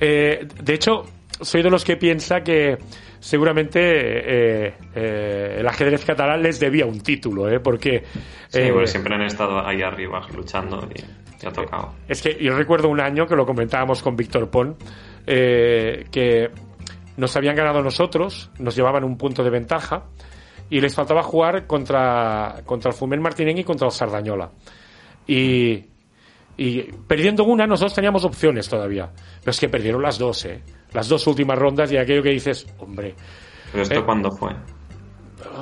Eh, 0.00 0.46
de 0.62 0.74
hecho, 0.74 1.04
soy 1.40 1.62
de 1.62 1.70
los 1.70 1.84
que 1.84 1.96
piensa 1.98 2.42
que 2.42 2.78
seguramente 3.18 3.80
eh, 3.82 4.74
eh, 4.94 5.56
el 5.60 5.68
ajedrez 5.68 6.04
catalán 6.06 6.42
les 6.42 6.58
debía 6.58 6.86
un 6.86 7.00
título, 7.00 7.50
¿eh? 7.50 7.60
Porque, 7.60 8.02
Sí, 8.48 8.60
porque 8.72 8.86
siempre 8.86 9.14
han 9.14 9.22
estado 9.22 9.64
ahí 9.64 9.82
arriba 9.82 10.26
luchando 10.34 10.88
y, 10.94 11.00
y 11.44 11.46
ha 11.46 11.52
tocado. 11.52 11.92
es 12.08 12.22
que 12.22 12.36
yo 12.42 12.56
recuerdo 12.56 12.88
un 12.88 13.00
año 13.00 13.26
que 13.26 13.36
lo 13.36 13.44
comentábamos 13.44 14.02
con 14.02 14.16
Víctor 14.16 14.48
Pon, 14.50 14.76
eh, 15.26 16.06
que 16.10 16.50
nos 17.20 17.36
habían 17.36 17.54
ganado 17.54 17.82
nosotros, 17.82 18.50
nos 18.58 18.74
llevaban 18.74 19.04
un 19.04 19.16
punto 19.16 19.44
de 19.44 19.50
ventaja 19.50 20.04
y 20.70 20.80
les 20.80 20.94
faltaba 20.94 21.22
jugar 21.22 21.66
contra, 21.66 22.62
contra 22.64 22.90
el 22.90 22.96
Fumel 22.96 23.20
Martinenc 23.20 23.58
y 23.58 23.64
contra 23.64 23.86
el 23.86 23.92
Sardañola. 23.92 24.50
Y, 25.26 25.84
y 26.56 26.82
perdiendo 27.06 27.44
una, 27.44 27.66
nosotros 27.66 27.94
teníamos 27.94 28.24
opciones 28.24 28.68
todavía. 28.68 29.10
Pero 29.40 29.50
es 29.50 29.60
que 29.60 29.68
perdieron 29.68 30.02
las 30.02 30.18
dos, 30.18 30.44
¿eh? 30.46 30.62
Las 30.92 31.08
dos 31.08 31.26
últimas 31.26 31.58
rondas 31.58 31.92
y 31.92 31.96
aquello 31.98 32.22
que 32.22 32.30
dices, 32.30 32.66
hombre, 32.78 33.14
¿Pero 33.70 33.82
esto 33.82 34.00
Eh. 34.00 34.04
cuándo 34.04 34.30
fue? 34.32 34.50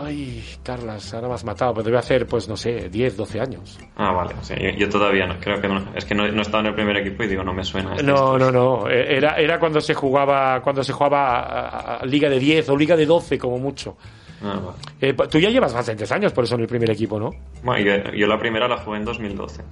Ay, 0.04 0.44
Carlas, 0.62 1.12
ahora 1.14 1.28
me 1.28 1.34
has 1.34 1.44
matado, 1.44 1.72
pero 1.74 1.84
debe 1.84 1.98
hacer, 1.98 2.26
pues 2.26 2.48
no 2.48 2.56
sé, 2.56 2.88
10, 2.88 3.16
12 3.16 3.40
años. 3.40 3.78
Ah, 3.96 4.12
vale, 4.12 4.34
yo, 4.48 4.70
yo 4.78 4.88
todavía 4.88 5.26
no, 5.26 5.38
creo 5.40 5.61
que 5.61 5.68
no, 5.68 5.84
es 5.94 6.04
que 6.04 6.14
no, 6.14 6.26
no 6.28 6.42
estaba 6.42 6.61
en 6.61 6.66
el 6.66 6.74
primer 6.74 6.96
equipo 6.98 7.22
y 7.24 7.28
digo, 7.28 7.42
no 7.44 7.52
me 7.52 7.64
suena. 7.64 7.92
este 7.92 8.02
No, 8.04 8.38
no, 8.38 8.50
no. 8.50 8.88
Eh, 8.88 9.16
Era, 9.16 9.37
era 9.37 9.58
cuando 9.58 9.80
se 9.80 9.94
jugaba, 9.94 10.61
cuando 10.62 10.82
se 10.82 10.92
jugaba 10.92 11.40
a, 11.40 11.96
a 11.98 12.06
Liga 12.06 12.28
de 12.28 12.38
10 12.38 12.68
o 12.68 12.76
Liga 12.76 12.96
de 12.96 13.06
12 13.06 13.38
como 13.38 13.58
mucho. 13.58 13.96
Ah, 14.42 14.61
vale. 14.64 14.78
Eh, 15.00 15.14
tú 15.30 15.38
ya 15.38 15.50
llevas 15.50 15.74
bastantes 15.74 16.11
años 16.12 16.32
por 16.32 16.44
eso 16.44 16.54
en 16.54 16.61
el 16.62 16.66
primer 16.68 16.90
equipo, 16.90 17.18
¿no? 17.18 17.30
Bueno, 17.62 17.84
yo, 17.84 18.12
yo 18.12 18.26
la 18.26 18.38
primera 18.38 18.68
la 18.68 18.76
jugué 18.78 18.98
en 18.98 19.04
2012. 19.04 19.62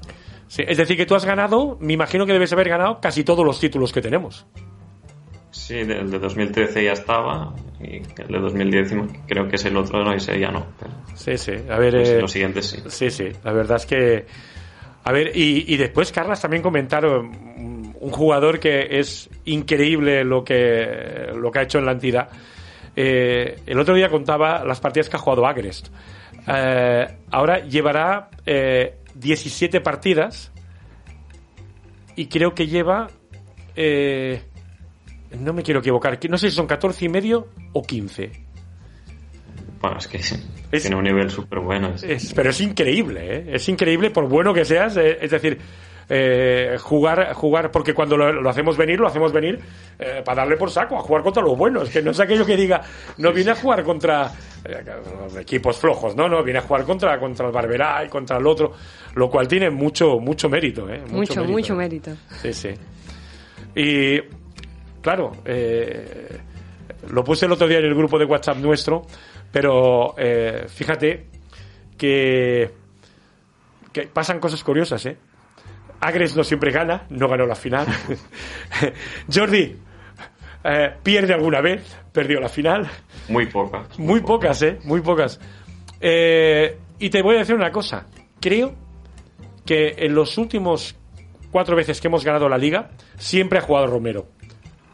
Sí, 0.48 0.62
es 0.66 0.76
decir, 0.76 0.96
que 0.96 1.06
tú 1.06 1.14
has 1.14 1.24
ganado, 1.24 1.76
me 1.80 1.92
imagino 1.92 2.24
que 2.26 2.32
debes 2.32 2.52
haber 2.52 2.68
ganado 2.68 3.00
casi 3.00 3.24
todos 3.24 3.44
los 3.44 3.58
títulos 3.58 3.92
que 3.92 4.00
tenemos. 4.00 4.46
Sí, 5.56 5.78
el 5.78 6.10
de 6.10 6.18
2013 6.18 6.84
ya 6.84 6.92
estaba 6.92 7.54
y 7.80 7.96
el 7.96 8.28
de 8.28 8.38
2010 8.38 8.92
creo 9.26 9.48
que 9.48 9.56
es 9.56 9.64
el 9.64 9.76
otro, 9.76 10.04
no, 10.04 10.12
ese 10.12 10.38
ya 10.38 10.50
no. 10.50 10.66
Pero, 10.78 10.92
Sí, 11.14 11.36
sí. 11.38 11.52
A 11.70 11.78
ver, 11.78 11.94
pues, 11.94 12.08
eh, 12.10 12.20
los 12.20 12.30
siguientes 12.30 12.66
sí. 12.66 12.82
Sí, 12.88 13.10
sí, 13.10 13.28
la 13.42 13.52
verdad 13.52 13.76
es 13.78 13.86
que... 13.86 14.26
A 15.04 15.12
ver, 15.12 15.32
y, 15.34 15.64
y 15.72 15.76
después, 15.76 16.12
Carlas, 16.12 16.40
también 16.42 16.62
comentaron 16.62 17.94
un 17.98 18.10
jugador 18.10 18.60
que 18.60 18.98
es 18.98 19.30
increíble 19.46 20.24
lo 20.24 20.44
que, 20.44 21.28
lo 21.34 21.50
que 21.50 21.58
ha 21.58 21.62
hecho 21.62 21.78
en 21.78 21.86
la 21.86 21.92
entidad. 21.92 22.28
Eh, 22.94 23.60
el 23.66 23.78
otro 23.78 23.94
día 23.94 24.08
contaba 24.08 24.64
las 24.64 24.80
partidas 24.80 25.08
que 25.08 25.16
ha 25.16 25.20
jugado 25.20 25.46
Agrest. 25.46 25.88
Eh, 26.48 27.06
ahora 27.30 27.60
llevará 27.60 28.30
eh, 28.44 28.96
17 29.14 29.80
partidas 29.80 30.52
y 32.14 32.26
creo 32.26 32.54
que 32.54 32.66
lleva... 32.66 33.08
eh, 33.74 34.42
no 35.40 35.52
me 35.52 35.62
quiero 35.62 35.80
equivocar, 35.80 36.18
que 36.18 36.28
no 36.28 36.38
sé 36.38 36.50
si 36.50 36.56
son 36.56 36.66
14 36.66 37.04
y 37.04 37.08
medio 37.08 37.48
o 37.72 37.82
15. 37.82 38.30
Bueno, 39.80 39.98
es 39.98 40.08
que 40.08 40.16
Es- 40.18 40.42
tiene 40.82 40.96
un 40.96 41.04
nivel 41.04 41.30
súper 41.30 41.60
bueno. 41.60 41.92
es- 42.02 42.32
pero 42.34 42.50
es 42.50 42.60
increíble, 42.60 43.36
¿eh? 43.36 43.44
Es 43.52 43.68
increíble 43.68 44.10
por 44.10 44.28
bueno 44.28 44.52
que 44.54 44.64
seas. 44.64 44.96
eh, 44.96 45.18
es 45.20 45.30
decir, 45.30 45.58
eh, 46.08 46.76
jugar, 46.80 47.32
jugar, 47.34 47.70
porque 47.70 47.92
cuando 47.92 48.16
lo, 48.16 48.32
lo 48.32 48.48
hacemos 48.48 48.76
venir, 48.76 48.98
lo 49.00 49.08
hacemos 49.08 49.32
venir 49.32 49.58
eh, 49.98 50.22
para 50.24 50.42
darle 50.42 50.56
por 50.56 50.70
saco, 50.70 50.96
a 50.96 51.00
jugar 51.02 51.22
contra 51.22 51.42
los 51.42 51.56
buenos. 51.58 51.90
Que 51.90 52.00
no 52.02 52.12
es 52.12 52.20
aquello 52.20 52.46
que 52.46 52.56
diga, 52.56 52.80
no 53.18 53.32
viene 53.32 53.50
a 53.50 53.54
jugar 53.56 53.82
contra 53.84 54.30
eh, 54.64 54.84
los 55.24 55.36
equipos 55.36 55.78
flojos, 55.78 56.14
no, 56.16 56.28
no, 56.28 56.42
viene 56.42 56.60
a 56.60 56.62
jugar 56.62 56.84
contra, 56.84 57.18
contra 57.18 57.46
el 57.46 57.52
Barberá 57.52 58.04
y 58.04 58.08
contra 58.08 58.38
el 58.38 58.46
otro, 58.46 58.72
lo 59.14 59.28
cual 59.28 59.46
tiene 59.48 59.68
mucho, 59.70 60.18
mucho 60.20 60.48
mérito, 60.48 60.88
¿eh? 60.88 61.02
Mucho, 61.10 61.44
mucho 61.44 61.74
¿eh? 61.74 61.76
mérito. 61.76 62.12
Sí, 62.40 62.52
sí. 62.52 62.70
Y 63.74 64.20
claro, 65.06 65.30
eh, 65.44 66.36
lo 67.10 67.22
puse 67.22 67.46
el 67.46 67.52
otro 67.52 67.68
día 67.68 67.78
en 67.78 67.84
el 67.84 67.94
grupo 67.94 68.18
de 68.18 68.24
WhatsApp 68.24 68.56
nuestro, 68.56 69.06
pero 69.52 70.16
eh, 70.18 70.64
fíjate 70.66 71.26
que, 71.96 72.72
que 73.92 74.02
pasan 74.08 74.40
cosas 74.40 74.64
curiosas, 74.64 75.06
¿eh? 75.06 75.16
Agres 76.00 76.34
no 76.34 76.42
siempre 76.42 76.72
gana, 76.72 77.06
no 77.10 77.28
ganó 77.28 77.46
la 77.46 77.54
final. 77.54 77.86
Jordi 79.32 79.76
eh, 80.64 80.94
pierde 81.04 81.34
alguna 81.34 81.60
vez, 81.60 81.96
perdió 82.10 82.40
la 82.40 82.48
final. 82.48 82.90
Muy 83.28 83.46
poca. 83.46 83.84
Muy 83.98 84.22
pocas, 84.22 84.60
¿eh? 84.62 84.80
Muy 84.82 85.02
pocas. 85.02 85.38
Eh, 86.00 86.76
y 86.98 87.10
te 87.10 87.22
voy 87.22 87.36
a 87.36 87.38
decir 87.38 87.54
una 87.54 87.70
cosa. 87.70 88.06
Creo 88.40 88.74
que 89.64 89.94
en 89.98 90.16
los 90.16 90.36
últimos 90.36 90.96
cuatro 91.52 91.76
veces 91.76 92.00
que 92.00 92.08
hemos 92.08 92.24
ganado 92.24 92.48
la 92.48 92.58
liga, 92.58 92.90
siempre 93.18 93.60
ha 93.60 93.62
jugado 93.62 93.86
Romero. 93.86 94.26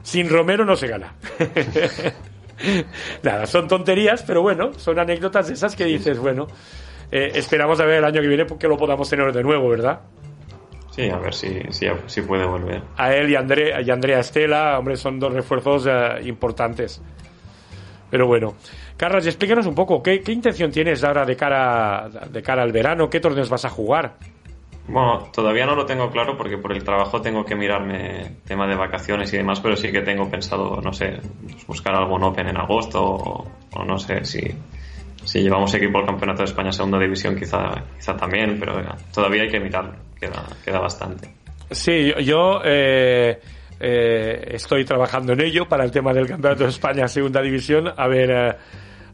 Sin 0.03 0.29
Romero 0.29 0.65
no 0.65 0.77
se 0.77 0.89
gana. 0.89 1.15
Nada, 3.23 3.47
son 3.47 3.69
tonterías, 3.69 4.23
pero 4.23 4.43
bueno, 4.43 4.73
son 4.75 4.99
anécdotas 4.99 5.49
de 5.49 5.55
esas 5.55 5.75
que 5.75 5.85
dices, 5.85 6.19
bueno, 6.19 6.47
eh, 7.11 7.33
esperamos 7.35 7.81
a 7.81 7.85
ver 7.85 7.99
el 7.99 8.05
año 8.05 8.21
que 8.21 8.29
viene 8.29 8.47
que 8.59 8.69
lo 8.69 8.77
podamos 8.77 9.09
tener 9.09 9.33
de 9.33 9.43
nuevo, 9.43 9.69
¿verdad? 9.69 10.01
Sí, 10.91 11.09
a 11.09 11.19
ver 11.19 11.33
si, 11.33 11.61
si, 11.71 11.87
si 12.07 12.23
puede 12.23 12.45
volver. 12.45 12.83
A 12.97 13.15
él 13.15 13.31
y, 13.31 13.37
André, 13.37 13.83
y 13.83 13.91
Andrea 13.91 14.21
Estela, 14.21 14.79
hombre, 14.79 14.97
son 14.97 15.19
dos 15.19 15.33
refuerzos 15.33 15.87
eh, 15.87 16.21
importantes. 16.25 17.01
Pero 18.11 18.27
bueno, 18.27 18.55
Carlos, 18.97 19.27
explícanos 19.27 19.67
un 19.67 19.75
poco, 19.75 20.03
¿qué, 20.03 20.21
¿qué, 20.21 20.33
intención 20.33 20.71
tienes 20.71 21.03
ahora 21.03 21.25
de 21.25 21.35
cara, 21.35 22.11
de 22.31 22.43
cara 22.43 22.63
al 22.63 22.73
verano? 22.73 23.09
¿Qué 23.09 23.21
torneos 23.21 23.49
vas 23.49 23.65
a 23.65 23.71
jugar? 23.71 24.17
Bueno, 24.89 25.29
todavía 25.33 25.65
no 25.65 25.75
lo 25.75 25.87
tengo 25.87 26.11
claro 26.11 26.37
porque 26.37 26.59
por 26.59 26.73
el 26.73 26.83
trabajo 26.83 27.21
tengo 27.21 27.45
que 27.45 27.55
mirarme 27.55 28.39
tema 28.47 28.67
de 28.67 28.75
vacaciones 28.75 29.33
y 29.33 29.37
demás, 29.37 29.61
pero 29.61 29.77
sí 29.77 29.93
que 29.93 30.03
tengo 30.03 30.29
pensado, 30.29 30.81
no 30.81 30.93
sé, 30.93 31.21
buscar 31.67 31.95
algún 31.95 32.23
Open 32.25 32.49
en 32.49 32.57
agosto 32.57 33.03
o, 33.03 33.47
o 33.75 33.85
no 33.85 33.99
sé 33.99 34.25
si, 34.25 34.43
si 35.25 35.41
llevamos 35.41 35.73
equipo 35.75 35.99
al 35.99 36.07
Campeonato 36.07 36.43
de 36.43 36.47
España 36.47 36.73
Segunda 36.73 36.99
División 36.99 37.37
quizá, 37.37 37.85
quizá 37.97 38.17
también, 38.17 38.59
pero 38.59 38.83
todavía 39.15 39.43
hay 39.43 39.51
que 39.51 39.61
mirarlo, 39.61 39.95
queda, 40.19 40.45
queda 40.65 40.81
bastante. 40.81 41.29
Sí, 41.71 42.13
yo 42.25 42.61
eh, 42.65 43.41
eh, 43.81 44.45
estoy 44.53 44.85
trabajando 44.85 45.33
en 45.33 45.41
ello 45.41 45.69
para 45.69 45.85
el 45.85 45.91
tema 45.91 46.13
del 46.13 46.27
Campeonato 46.27 46.65
de 46.65 46.71
España 46.71 47.09
Segunda 47.09 47.41
División, 47.41 47.93
a 47.97 48.09
ver, 48.09 48.31
eh, 48.31 48.57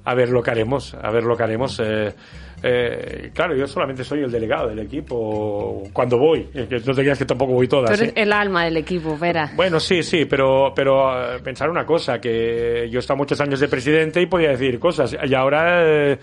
a 0.09 0.15
ver 0.15 0.31
lo 0.31 0.43
que 0.43 0.51
haremos, 0.51 0.95
a 0.95 1.11
ver 1.11 1.23
lo 1.23 1.37
que 1.37 1.43
haremos. 1.43 1.79
Eh, 1.85 2.15
eh, 2.63 3.31
claro, 3.35 3.55
yo 3.55 3.67
solamente 3.67 4.03
soy 4.03 4.21
el 4.21 4.31
delegado 4.31 4.69
del 4.69 4.79
equipo 4.79 5.83
cuando 5.93 6.17
voy. 6.17 6.49
Eh, 6.55 6.67
no 6.71 6.95
te 6.95 7.03
creas 7.03 7.19
que 7.19 7.27
tampoco 7.27 7.53
voy 7.53 7.69
todas. 7.69 7.91
Tú 7.91 8.03
eres 8.03 8.15
el 8.17 8.33
alma 8.33 8.65
del 8.65 8.79
equipo, 8.79 9.19
Vera. 9.19 9.53
Bueno, 9.55 9.79
sí, 9.79 10.03
sí, 10.03 10.25
pero, 10.25 10.73
pero 10.75 11.13
pensar 11.45 11.69
una 11.69 11.85
cosa, 11.85 12.19
que 12.19 12.89
yo 12.91 12.99
he 12.99 13.01
estado 13.01 13.19
muchos 13.19 13.39
años 13.43 13.61
de 13.61 13.69
presidente 13.69 14.23
y 14.23 14.25
podía 14.25 14.49
decir 14.49 14.79
cosas, 14.79 15.15
y 15.23 15.35
ahora 15.35 16.17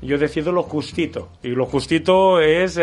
yo 0.00 0.18
decido 0.18 0.52
lo 0.52 0.62
justito, 0.62 1.30
y 1.42 1.48
lo 1.48 1.66
justito 1.66 2.40
es 2.40 2.78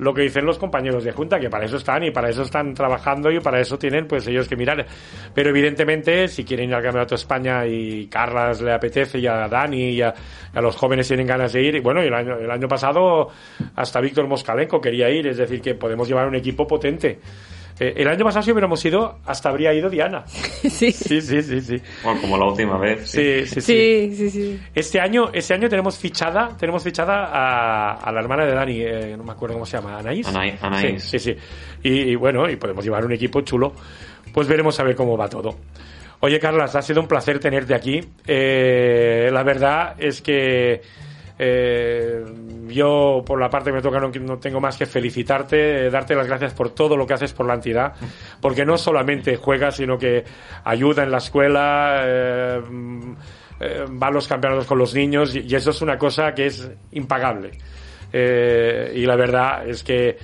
lo 0.00 0.14
que 0.14 0.22
dicen 0.22 0.46
los 0.46 0.58
compañeros 0.58 1.04
de 1.04 1.12
Junta, 1.12 1.38
que 1.38 1.50
para 1.50 1.66
eso 1.66 1.76
están 1.76 2.02
y 2.04 2.10
para 2.10 2.30
eso 2.30 2.42
están 2.42 2.72
trabajando 2.72 3.30
y 3.30 3.38
para 3.38 3.60
eso 3.60 3.78
tienen 3.78 4.06
pues 4.06 4.26
ellos 4.26 4.48
que 4.48 4.56
mirar. 4.56 4.86
Pero 5.34 5.50
evidentemente, 5.50 6.26
si 6.26 6.42
quieren 6.42 6.70
ir 6.70 6.74
al 6.74 6.82
Campeonato 6.82 7.14
de 7.14 7.20
España 7.20 7.66
y 7.66 8.06
Carlas 8.06 8.62
le 8.62 8.72
apetece 8.72 9.18
y 9.18 9.26
a 9.26 9.46
Dani 9.46 9.90
y 9.90 10.02
a, 10.02 10.14
los 10.54 10.74
jóvenes 10.76 11.06
tienen 11.06 11.26
ganas 11.26 11.52
de 11.52 11.62
ir, 11.62 11.76
y 11.76 11.80
bueno, 11.80 12.00
el 12.00 12.14
año, 12.14 12.36
el 12.38 12.50
año 12.50 12.66
pasado 12.66 13.28
hasta 13.76 14.00
Víctor 14.00 14.26
Moscalenco 14.26 14.80
quería 14.80 15.10
ir, 15.10 15.26
es 15.26 15.36
decir, 15.36 15.60
que 15.60 15.74
podemos 15.74 16.08
llevar 16.08 16.26
un 16.26 16.34
equipo 16.34 16.66
potente. 16.66 17.20
Eh, 17.80 17.94
el 17.96 18.08
año 18.08 18.24
pasado 18.24 18.42
si 18.44 18.52
hubiéramos 18.52 18.84
ido, 18.84 19.18
hasta 19.24 19.48
habría 19.48 19.72
ido 19.72 19.88
Diana. 19.88 20.24
sí. 20.26 20.92
Sí, 20.92 21.20
sí, 21.22 21.42
sí, 21.42 21.60
sí. 21.62 21.80
Bueno, 22.04 22.20
como 22.20 22.36
la 22.36 22.44
última 22.44 22.76
vez. 22.78 23.10
Sí, 23.10 23.46
sí, 23.46 23.60
sí. 23.60 23.60
Sí, 23.62 24.14
sí, 24.16 24.30
sí. 24.30 24.60
Este 24.74 25.00
año, 25.00 25.30
este 25.32 25.54
año 25.54 25.68
tenemos 25.68 25.96
fichada, 25.98 26.50
tenemos 26.58 26.84
fichada 26.84 27.24
a, 27.32 27.94
a 27.94 28.12
la 28.12 28.20
hermana 28.20 28.44
de 28.44 28.52
Dani, 28.54 28.80
eh, 28.82 29.14
no 29.16 29.24
me 29.24 29.32
acuerdo 29.32 29.54
cómo 29.54 29.64
se 29.66 29.78
llama, 29.78 29.98
Anaís. 29.98 30.26
Anaí- 30.28 30.56
Anaís. 30.60 31.02
Sí, 31.02 31.18
sí, 31.18 31.32
sí. 31.32 31.36
Y, 31.82 32.10
y 32.10 32.14
bueno, 32.16 32.48
y 32.50 32.56
podemos 32.56 32.84
llevar 32.84 33.04
un 33.04 33.12
equipo 33.12 33.40
chulo. 33.40 33.72
Pues 34.32 34.46
veremos 34.46 34.78
a 34.78 34.84
ver 34.84 34.94
cómo 34.94 35.16
va 35.16 35.28
todo. 35.28 35.56
Oye, 36.20 36.38
Carlas, 36.38 36.76
ha 36.76 36.82
sido 36.82 37.00
un 37.00 37.08
placer 37.08 37.38
tenerte 37.40 37.74
aquí. 37.74 37.98
Eh, 38.26 39.30
la 39.32 39.42
verdad 39.42 39.94
es 39.98 40.20
que 40.20 40.82
eh, 41.42 42.22
yo, 42.68 43.22
por 43.24 43.40
la 43.40 43.48
parte 43.48 43.70
que 43.70 43.76
me 43.76 43.80
toca, 43.80 43.98
no, 43.98 44.10
no 44.10 44.38
tengo 44.38 44.60
más 44.60 44.76
que 44.76 44.84
felicitarte, 44.84 45.86
eh, 45.86 45.90
darte 45.90 46.14
las 46.14 46.26
gracias 46.26 46.52
por 46.52 46.74
todo 46.74 46.98
lo 46.98 47.06
que 47.06 47.14
haces 47.14 47.32
por 47.32 47.46
la 47.46 47.54
entidad, 47.54 47.94
porque 48.42 48.66
no 48.66 48.76
solamente 48.76 49.36
juegas, 49.36 49.76
sino 49.76 49.96
que 49.96 50.22
ayuda 50.64 51.02
en 51.02 51.10
la 51.10 51.16
escuela, 51.16 52.02
eh, 52.04 52.60
mm, 52.60 53.14
va 54.02 54.08
a 54.08 54.10
los 54.10 54.28
campeonatos 54.28 54.66
con 54.66 54.76
los 54.76 54.94
niños, 54.94 55.34
y, 55.34 55.54
eso 55.54 55.70
es 55.70 55.80
una 55.80 55.96
cosa 55.96 56.34
que 56.34 56.44
es 56.44 56.70
impagable. 56.92 57.52
Y 58.12 59.06
la 59.06 59.16
verdad 59.16 59.66
es 59.66 59.82
que 59.82 60.18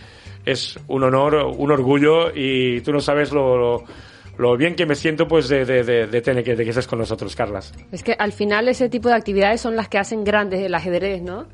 es 0.44 0.78
un 0.88 1.02
honor, 1.02 1.36
un 1.56 1.70
orgullo, 1.70 2.30
y 2.34 2.82
tú 2.82 2.92
no 2.92 3.00
sabes 3.00 3.32
lo, 3.32 3.56
lo, 3.56 3.84
lo 4.38 4.56
bien 4.56 4.74
que 4.74 4.86
me 4.86 4.94
siento 4.94 5.26
pues 5.26 5.48
de, 5.48 5.64
de, 5.64 5.82
de, 5.82 6.06
de 6.06 6.20
tener 6.20 6.44
que, 6.44 6.56
de 6.56 6.64
que 6.64 6.70
estés 6.70 6.86
con 6.86 6.98
nosotros, 6.98 7.34
Carlas. 7.34 7.72
Es 7.92 8.02
que 8.02 8.14
al 8.18 8.32
final 8.32 8.68
ese 8.68 8.88
tipo 8.88 9.08
de 9.08 9.14
actividades 9.14 9.60
son 9.60 9.76
las 9.76 9.88
que 9.88 9.98
hacen 9.98 10.24
grandes 10.24 10.60
el 10.60 10.74
ajedrez, 10.74 11.22
¿no? 11.22 11.46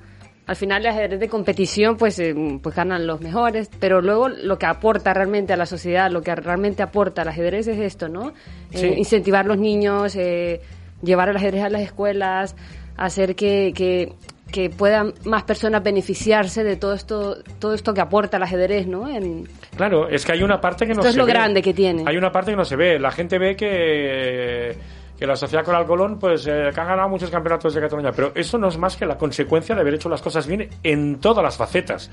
Al 0.45 0.57
final 0.57 0.83
el 0.83 0.89
ajedrez 0.89 1.21
de 1.21 1.29
competición 1.29 1.97
pues, 1.97 2.19
eh, 2.19 2.35
pues 2.61 2.75
ganan 2.75 3.07
los 3.07 3.21
mejores, 3.21 3.71
pero 3.79 4.03
luego 4.03 4.29
lo 4.29 4.59
que 4.59 4.67
aporta 4.67 5.15
realmente 5.15 5.53
a 5.53 5.57
la 5.57 5.67
sociedad, 5.67 6.11
lo 6.11 6.21
que 6.21 6.35
realmente 6.35 6.83
aporta 6.83 7.23
al 7.23 7.29
ajedrez 7.29 7.69
es 7.69 7.79
esto, 7.79 8.09
¿no? 8.09 8.33
Eh, 8.73 8.95
incentivar 8.99 9.45
a 9.45 9.49
los 9.49 9.59
niños, 9.59 10.17
eh, 10.17 10.61
llevar 11.01 11.29
el 11.29 11.37
ajedrez 11.37 11.63
a 11.63 11.71
las 11.71 11.83
escuelas, 11.83 12.57
hacer 12.97 13.37
que, 13.37 13.73
que, 13.73 14.15
que 14.51 14.69
puedan 14.69 15.15
más 15.25 15.45
personas 15.45 15.83
beneficiarse 15.85 16.65
de 16.65 16.77
todo 16.77 16.95
esto, 16.95 17.37
todo 17.61 17.73
esto 17.73 17.95
que 17.95 18.01
aporta 18.01 18.37
el 18.37 18.43
ajedrez, 18.43 18.89
¿no? 18.89 19.09
En, 19.09 19.47
Claro, 19.77 20.09
es 20.09 20.25
que 20.25 20.33
hay 20.33 20.43
una 20.43 20.61
parte 20.61 20.87
que 20.87 20.95
no 20.95 21.03
es 21.03 21.13
se 21.13 21.19
lo 21.19 21.25
ve. 21.25 21.33
grande 21.33 21.63
que 21.63 21.73
tiene. 21.73 22.05
Hay 22.07 22.17
una 22.17 22.31
parte 22.31 22.51
que 22.51 22.57
no 22.57 22.65
se 22.65 22.77
ve. 22.77 22.99
La 22.99 23.11
gente 23.11 23.39
ve 23.39 23.57
que, 23.57 24.77
que 25.19 25.27
la 25.27 25.35
sociedad 25.35 25.65
Coral 25.65 25.87
Colón, 25.87 26.19
pues, 26.19 26.47
eh, 26.47 26.71
que 26.75 26.81
ha 26.81 26.85
ganado 26.85 27.09
muchos 27.09 27.31
campeonatos 27.31 27.73
de 27.73 27.81
Cataluña, 27.81 28.13
pero 28.13 28.33
eso 28.35 28.59
no 28.59 28.69
es 28.69 28.77
más 28.77 28.97
que 28.97 29.07
la 29.07 29.17
consecuencia 29.17 29.75
de 29.75 29.81
haber 29.81 29.95
hecho 29.95 30.09
las 30.09 30.21
cosas 30.21 30.47
bien 30.47 30.69
en 30.83 31.21
todas 31.21 31.43
las 31.43 31.57
facetas. 31.57 32.11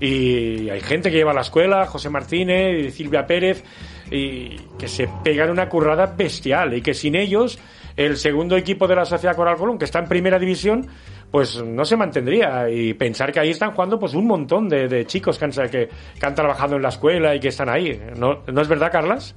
Y 0.00 0.68
hay 0.68 0.80
gente 0.80 1.10
que 1.10 1.18
lleva 1.18 1.30
a 1.30 1.34
la 1.34 1.42
escuela, 1.42 1.86
José 1.86 2.10
Martínez 2.10 2.86
y 2.86 2.90
Silvia 2.90 3.24
Pérez, 3.24 3.62
y 4.10 4.56
que 4.78 4.88
se 4.88 5.08
pegan 5.22 5.50
una 5.50 5.68
currada 5.68 6.06
bestial, 6.06 6.74
y 6.74 6.82
que 6.82 6.92
sin 6.92 7.14
ellos, 7.14 7.58
el 7.96 8.16
segundo 8.16 8.56
equipo 8.56 8.88
de 8.88 8.96
la 8.96 9.04
sociedad 9.04 9.36
Coral 9.36 9.56
Colón, 9.56 9.78
que 9.78 9.84
está 9.84 10.00
en 10.00 10.08
primera 10.08 10.38
división, 10.38 10.88
pues 11.30 11.62
no 11.62 11.84
se 11.84 11.96
mantendría 11.96 12.68
y 12.70 12.94
pensar 12.94 13.32
que 13.32 13.40
ahí 13.40 13.50
están 13.50 13.72
jugando 13.72 13.98
pues 13.98 14.14
un 14.14 14.26
montón 14.26 14.68
de, 14.68 14.88
de 14.88 15.06
chicos 15.06 15.38
que 15.38 15.44
han, 15.44 15.50
que, 15.50 15.88
que 16.18 16.26
han 16.26 16.34
trabajado 16.34 16.76
en 16.76 16.82
la 16.82 16.88
escuela 16.88 17.34
y 17.34 17.40
que 17.40 17.48
están 17.48 17.68
ahí. 17.68 18.00
¿No, 18.16 18.42
¿no 18.46 18.60
es 18.62 18.68
verdad, 18.68 18.90
Carlas? 18.92 19.34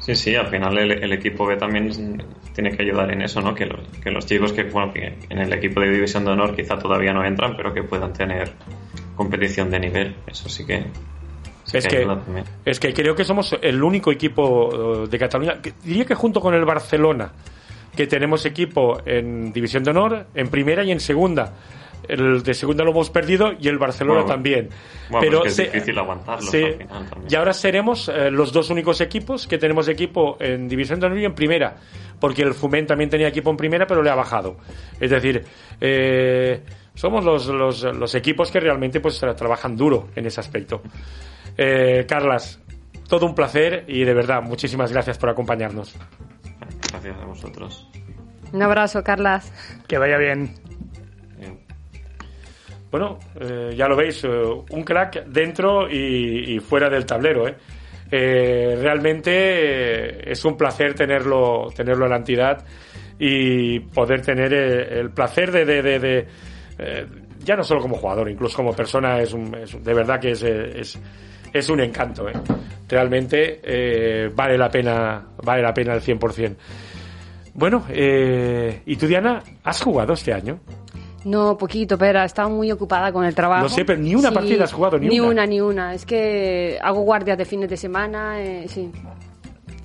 Sí, 0.00 0.14
sí, 0.14 0.34
al 0.34 0.48
final 0.48 0.76
el, 0.76 0.92
el 1.02 1.12
equipo 1.12 1.46
B 1.46 1.56
también 1.56 2.22
tiene 2.54 2.70
que 2.76 2.82
ayudar 2.82 3.10
en 3.12 3.22
eso, 3.22 3.40
¿no? 3.40 3.54
Que 3.54 3.64
los, 3.66 3.80
que 4.02 4.10
los 4.10 4.26
chicos 4.26 4.52
que, 4.52 4.64
bueno, 4.64 4.92
que 4.92 5.14
en 5.30 5.38
el 5.38 5.52
equipo 5.52 5.80
de 5.80 5.90
División 5.90 6.24
de 6.24 6.32
Honor 6.32 6.54
quizá 6.54 6.78
todavía 6.78 7.12
no 7.14 7.24
entran, 7.24 7.56
pero 7.56 7.72
que 7.72 7.82
puedan 7.84 8.12
tener 8.12 8.52
competición 9.14 9.70
de 9.70 9.80
nivel. 9.80 10.16
Eso 10.26 10.48
sí 10.50 10.66
que, 10.66 10.84
Es 11.72 11.86
que, 11.88 12.06
es 12.66 12.80
que 12.80 12.92
creo 12.92 13.14
que 13.14 13.24
somos 13.24 13.56
el 13.62 13.82
único 13.82 14.12
equipo 14.12 15.04
eh, 15.04 15.08
de 15.08 15.18
Cataluña, 15.18 15.62
que- 15.62 15.72
diría 15.82 16.04
que 16.04 16.14
junto 16.14 16.40
con 16.40 16.52
el 16.54 16.64
Barcelona, 16.66 17.32
que 17.96 18.06
tenemos 18.06 18.44
equipo 18.46 19.00
en 19.06 19.52
División 19.52 19.84
de 19.84 19.90
Honor, 19.90 20.26
en 20.34 20.48
primera 20.48 20.82
y 20.84 20.90
en 20.92 21.00
segunda. 21.00 21.52
El 22.06 22.42
de 22.42 22.52
segunda 22.52 22.84
lo 22.84 22.90
hemos 22.90 23.08
perdido 23.08 23.52
y 23.58 23.66
el 23.68 23.78
Barcelona 23.78 24.20
Bueno, 24.20 24.34
también. 24.34 24.68
bueno, 25.08 25.20
Pero 25.26 25.40
pues 25.40 25.56
que 25.56 25.62
es 25.62 25.68
se- 25.70 25.72
difícil 25.78 25.94
también. 25.94 27.26
y 27.30 27.34
ahora 27.34 27.54
seremos 27.54 28.10
eh, 28.10 28.30
los 28.30 28.52
dos 28.52 28.68
únicos 28.68 29.00
equipos 29.00 29.46
que 29.46 29.56
tenemos 29.56 29.88
equipo 29.88 30.36
en 30.38 30.68
División 30.68 31.00
de 31.00 31.06
Honor 31.06 31.18
y 31.20 31.24
en 31.24 31.34
primera. 31.34 31.76
Porque 32.20 32.42
el 32.42 32.52
Fumen 32.52 32.86
también 32.86 33.08
tenía 33.08 33.28
equipo 33.28 33.48
en 33.50 33.56
primera, 33.56 33.86
pero 33.86 34.02
le 34.02 34.10
ha 34.10 34.14
bajado. 34.14 34.58
Es 35.00 35.10
decir, 35.10 35.44
eh, 35.80 36.60
somos 36.94 37.24
los, 37.24 37.46
los, 37.46 37.82
los 37.82 38.14
equipos 38.14 38.50
que 38.50 38.60
realmente 38.60 39.00
pues 39.00 39.22
tra- 39.22 39.34
trabajan 39.34 39.74
duro 39.74 40.08
en 40.14 40.26
ese 40.26 40.40
aspecto. 40.40 40.82
Eh, 41.56 42.04
Carlas, 42.06 42.60
todo 43.08 43.24
un 43.24 43.34
placer 43.34 43.84
y 43.88 44.04
de 44.04 44.12
verdad, 44.12 44.42
muchísimas 44.42 44.92
gracias 44.92 45.16
por 45.16 45.30
acompañarnos. 45.30 45.94
Gracias 46.94 47.16
a 47.20 47.24
vosotros. 47.26 47.88
un 48.52 48.62
abrazo, 48.62 49.02
Carlas. 49.02 49.52
Que 49.88 49.98
vaya 49.98 50.16
bien. 50.18 50.54
Bueno, 52.90 53.18
eh, 53.40 53.74
ya 53.76 53.88
lo 53.88 53.96
veis, 53.96 54.22
eh, 54.22 54.28
un 54.28 54.84
crack 54.84 55.24
dentro 55.26 55.90
y, 55.90 56.54
y 56.54 56.60
fuera 56.60 56.88
del 56.88 57.04
tablero. 57.04 57.48
¿eh? 57.48 57.56
Eh, 58.08 58.78
realmente 58.80 59.30
eh, 59.32 60.22
es 60.30 60.44
un 60.44 60.56
placer 60.56 60.94
tenerlo, 60.94 61.72
tenerlo 61.74 62.04
en 62.04 62.10
la 62.12 62.16
entidad 62.18 62.64
y 63.18 63.80
poder 63.80 64.20
tener 64.22 64.52
el 64.54 65.10
placer 65.10 65.50
de, 65.50 65.64
de, 65.64 65.82
de- 65.82 65.98
de, 65.98 66.26
eh, 66.78 67.06
ya 67.40 67.56
no 67.56 67.64
solo 67.64 67.80
como 67.80 67.96
jugador, 67.96 68.30
incluso 68.30 68.56
como 68.58 68.72
persona, 68.72 69.18
es, 69.18 69.32
un, 69.32 69.52
es 69.56 69.82
de 69.82 69.92
verdad 69.94 70.20
que 70.20 70.30
es, 70.30 70.42
es, 70.44 70.96
es 71.52 71.68
un 71.68 71.80
encanto. 71.80 72.28
¿eh? 72.28 72.32
Realmente 72.88 73.60
eh, 73.64 74.30
vale 74.32 74.56
la 74.56 74.68
pena, 74.68 75.26
vale 75.42 75.62
la 75.62 75.74
pena 75.74 75.94
al 75.94 76.00
100%. 76.00 76.54
Bueno, 77.54 77.84
eh, 77.88 78.82
¿y 78.84 78.96
tú, 78.96 79.06
Diana, 79.06 79.42
has 79.62 79.80
jugado 79.80 80.12
este 80.12 80.32
año? 80.32 80.58
No, 81.24 81.56
poquito, 81.56 81.96
pero 81.96 82.20
he 82.20 82.24
estado 82.24 82.50
muy 82.50 82.70
ocupada 82.70 83.12
con 83.12 83.24
el 83.24 83.34
trabajo. 83.34 83.62
Lo 83.62 83.68
sé, 83.68 83.84
pero 83.84 83.98
ni 83.98 84.14
una 84.14 84.30
partida 84.30 84.64
has 84.64 84.72
jugado, 84.72 84.98
ni 84.98 85.08
ni 85.08 85.20
una. 85.20 85.30
una. 85.30 85.46
Ni 85.46 85.60
una, 85.60 85.94
Es 85.94 86.04
que 86.04 86.78
hago 86.82 87.00
guardias 87.00 87.38
de 87.38 87.44
fines 87.44 87.70
de 87.70 87.76
semana, 87.76 88.42
eh, 88.42 88.66
sí. 88.68 88.90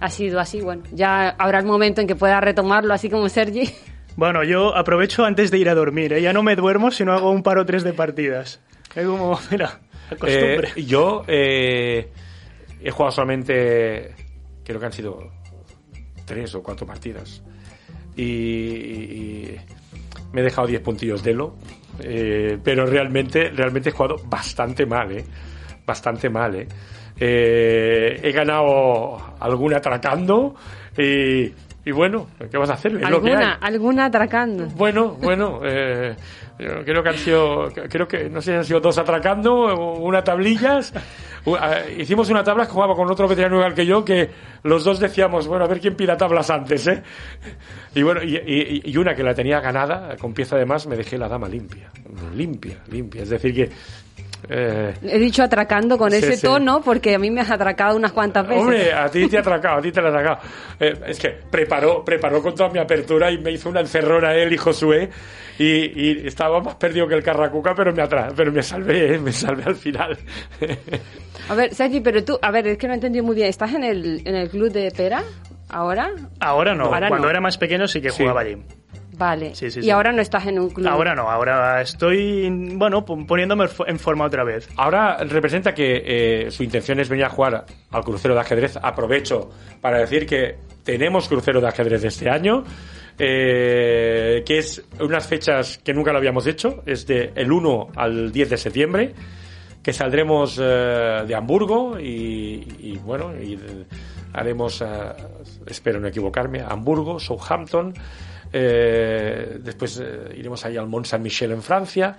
Ha 0.02 0.10
sido 0.10 0.40
así, 0.40 0.62
bueno. 0.62 0.84
Ya 0.92 1.30
habrá 1.30 1.60
el 1.60 1.66
momento 1.66 2.02
en 2.02 2.08
que 2.08 2.16
pueda 2.16 2.42
retomarlo, 2.42 2.94
así 2.94 3.10
como 3.10 3.30
Sergi. 3.30 3.70
Bueno, 4.16 4.44
yo 4.44 4.76
aprovecho 4.76 5.24
antes 5.24 5.50
de 5.50 5.60
ir 5.60 5.70
a 5.70 5.76
dormir, 5.76 6.12
¿eh? 6.12 6.22
Ya 6.22 6.34
no 6.34 6.44
me 6.44 6.56
duermo 6.58 6.92
si 6.92 7.06
no 7.06 7.14
hago 7.14 7.32
un 7.32 7.44
par 7.44 7.58
o 7.58 7.66
tres 7.66 7.84
de 7.84 7.94
partidas. 7.94 8.60
Es 8.94 9.06
como, 9.06 9.40
mira, 9.52 9.80
costumbre. 10.10 10.70
Eh, 10.76 10.84
yo 10.84 11.24
eh, 11.28 12.12
he 12.82 12.92
jugado 12.92 13.12
solamente, 13.12 14.16
creo 14.66 14.80
que 14.80 14.86
han 14.86 14.92
sido 14.92 15.32
tres 16.26 16.54
o 16.56 16.62
cuatro 16.62 16.86
partidas. 16.86 17.42
Y, 18.20 18.24
y 18.24 19.56
me 20.34 20.42
he 20.42 20.44
dejado 20.44 20.68
10 20.68 20.82
puntillos 20.82 21.24
de 21.24 21.34
lo, 21.34 21.56
eh, 22.02 22.58
pero 22.64 22.86
realmente, 22.86 23.50
realmente 23.50 23.90
he 23.90 23.92
jugado 23.92 24.18
bastante 24.26 24.86
mal, 24.86 25.12
¿eh? 25.12 25.24
Bastante 25.86 26.30
mal, 26.30 26.56
¿eh? 26.56 26.68
Eh, 27.18 28.20
he 28.22 28.32
ganado 28.32 29.36
alguna 29.40 29.78
atracando 29.78 30.56
y, 30.98 31.52
y 31.86 31.92
bueno, 31.92 32.28
¿qué 32.50 32.58
vas 32.58 32.70
a 32.70 32.74
hacer? 32.74 32.96
Es. 32.96 33.04
Alguna, 33.04 33.54
alguna 33.56 34.06
atracando. 34.06 34.68
Bueno, 34.68 35.18
bueno, 35.22 35.60
eh, 35.66 36.16
creo 36.58 37.02
que 37.04 37.10
han 37.10 37.18
sido, 37.18 37.70
creo 37.90 38.08
que 38.08 38.30
no 38.30 38.42
sé 38.42 38.52
si 38.52 38.58
han 38.58 38.66
sido 38.66 38.80
dos 38.80 38.98
atracando, 38.98 39.98
una 40.00 40.24
tablillas. 40.24 40.94
U- 41.52 41.56
ah, 41.56 41.80
Hicimos 41.98 42.30
una 42.30 42.44
tabla 42.44 42.66
que 42.66 42.72
jugaba 42.72 42.96
con 42.96 43.10
otro 43.12 43.28
veterano 43.28 43.56
igual 43.58 43.74
que 43.74 43.86
yo, 43.86 44.04
que 44.06 44.30
los 44.64 44.84
dos 44.84 45.00
decíamos, 45.00 45.48
bueno, 45.48 45.66
a 45.66 45.68
ver 45.68 45.80
quién 45.80 45.96
pida 45.96 46.16
tablas 46.18 46.50
antes, 46.50 46.86
¿eh? 46.88 47.02
Y 47.96 48.02
bueno, 48.04 48.22
y, 48.24 48.36
y- 48.38 48.82
y 48.86 48.98
una 48.98 49.16
que 49.16 49.24
la 49.24 49.34
tenía 49.34 49.60
ganada, 49.60 50.16
con 50.18 50.34
pieza 50.34 50.58
de 50.58 50.66
más, 50.66 50.86
me 50.88 50.96
dejé 50.96 51.18
la 51.18 51.28
dama 51.28 51.48
limpia. 51.48 51.90
Limpia, 52.36 52.78
limpia. 52.92 53.24
Es 53.24 53.30
decir, 53.30 53.54
que. 53.54 53.70
eh, 54.50 54.94
He 55.04 55.20
dicho 55.20 55.44
atracando 55.44 55.98
con 55.98 56.12
Sí, 56.12 56.18
ese 56.18 56.38
sí. 56.38 56.42
tono 56.46 56.82
porque 56.82 57.16
a 57.16 57.20
mí 57.20 57.30
me 57.32 57.42
has 57.42 57.52
atracado 57.52 57.96
unas 57.98 58.12
cuantas 58.12 58.48
veces. 58.48 58.62
Hombre, 58.64 58.94
a 58.94 59.10
ti 59.10 59.28
te 59.28 59.38
ha 59.38 59.40
atracado, 59.42 59.78
a 59.80 59.82
ti 59.82 59.92
te 59.92 60.02
lo 60.02 60.08
ha 60.08 60.10
atracado. 60.12 60.38
Eh, 60.80 60.94
es 61.08 61.20
que 61.20 61.30
preparó, 61.50 62.04
preparó 62.06 62.42
con 62.42 62.54
toda 62.56 62.70
mi 62.70 62.80
apertura 62.80 63.32
y 63.32 63.38
me 63.40 63.52
hizo 63.52 63.70
una 63.70 63.80
encerrona 63.82 64.34
él 64.36 64.54
y 64.54 64.58
Josué 64.58 65.10
y, 65.60 65.92
y 65.96 66.28
estaba 66.28 66.60
más 66.62 66.76
perdido 66.76 67.08
que 67.08 67.16
el 67.16 67.24
Carracuca, 67.24 67.76
pero 67.76 67.94
me 67.94 68.02
atra 68.02 68.30
pero 68.36 68.52
me 68.52 68.64
salvé, 68.64 69.20
me 69.20 69.32
salvé 69.32 69.64
al 69.66 69.76
final. 69.76 70.18
A 71.50 71.54
ver, 71.56 71.74
Sergi, 71.74 72.00
pero 72.02 72.24
tú, 72.24 72.38
a 72.42 72.52
ver, 72.52 72.68
es 72.68 72.78
que 72.78 72.88
no 72.88 72.94
he 72.94 72.96
entendido 72.96 73.24
muy 73.26 73.36
bien. 73.36 73.48
¿Estás 73.48 73.74
en 73.74 73.84
el, 73.84 74.22
en 74.26 74.36
el 74.36 74.50
club 74.50 74.72
de 74.72 74.92
Pera 74.92 75.24
ahora? 75.70 76.10
Ahora 76.40 76.74
no, 76.76 76.86
Ahora 76.86 77.10
cuando 77.10 77.26
no. 77.28 77.32
era 77.32 77.42
más 77.42 77.58
pequeño 77.58 77.88
sí 77.88 78.02
que 78.02 78.10
Sí. 78.12 78.24
jugaba 78.24 78.42
allí. 78.42 78.58
Vale. 79.18 79.54
Sí, 79.54 79.70
sí, 79.70 79.80
y 79.80 79.84
sí. 79.84 79.92
ahora 79.92 80.14
no 80.14 80.22
estás 80.22 80.48
en 80.48 80.58
un 80.60 80.70
club. 80.70 80.88
Ahora 80.88 81.14
no, 81.14 81.30
ahora 81.30 81.82
estoy, 81.82 82.50
bueno, 82.76 83.04
poniéndome 83.04 83.66
en 83.88 84.00
forma 84.00 84.24
otra 84.26 84.46
vez. 84.46 84.70
Ahora 84.78 85.18
representa 85.26 85.74
que 85.74 86.04
eh, 86.46 86.52
su 86.52 86.64
intención 86.64 87.02
es 87.02 87.10
venir 87.10 87.26
a 87.26 87.30
jugar 87.30 87.66
al 87.92 88.04
crucero 88.06 88.34
de 88.34 88.40
ajedrez. 88.40 88.78
Aprovecho 88.82 89.50
para 89.82 89.98
decir 89.98 90.26
que 90.26 90.56
tenemos 90.86 91.28
crucero 91.28 91.60
de 91.60 91.68
ajedrez 91.68 92.02
este 92.06 92.30
año, 92.30 92.64
eh, 93.20 94.44
que 94.46 94.58
es 94.58 94.82
unas 95.00 95.28
fechas 95.28 95.78
que 95.84 95.94
nunca 95.94 96.12
lo 96.12 96.18
habíamos 96.18 96.48
hecho, 96.48 96.82
es 96.86 97.06
de 97.06 97.32
el 97.36 97.52
1 97.52 97.90
al 97.96 98.32
10 98.32 98.50
de 98.50 98.58
septiembre, 98.58 99.14
que 99.84 99.94
saldremos 99.94 100.58
eh, 100.62 101.24
de 101.28 101.36
Hamburgo 101.36 102.00
y, 102.00 102.98
bueno, 103.04 103.32
eh, 103.36 103.58
haremos, 104.34 104.82
eh, 104.82 104.86
espero 105.68 106.00
no 106.00 106.08
equivocarme, 106.08 106.62
Hamburgo, 106.62 107.20
Southampton, 107.20 107.94
después 108.52 110.02
iremos 110.36 110.66
ahí 110.66 110.76
al 110.76 110.88
Mont 110.88 111.06
Saint-Michel 111.06 111.52
en 111.52 111.62
Francia, 111.62 112.18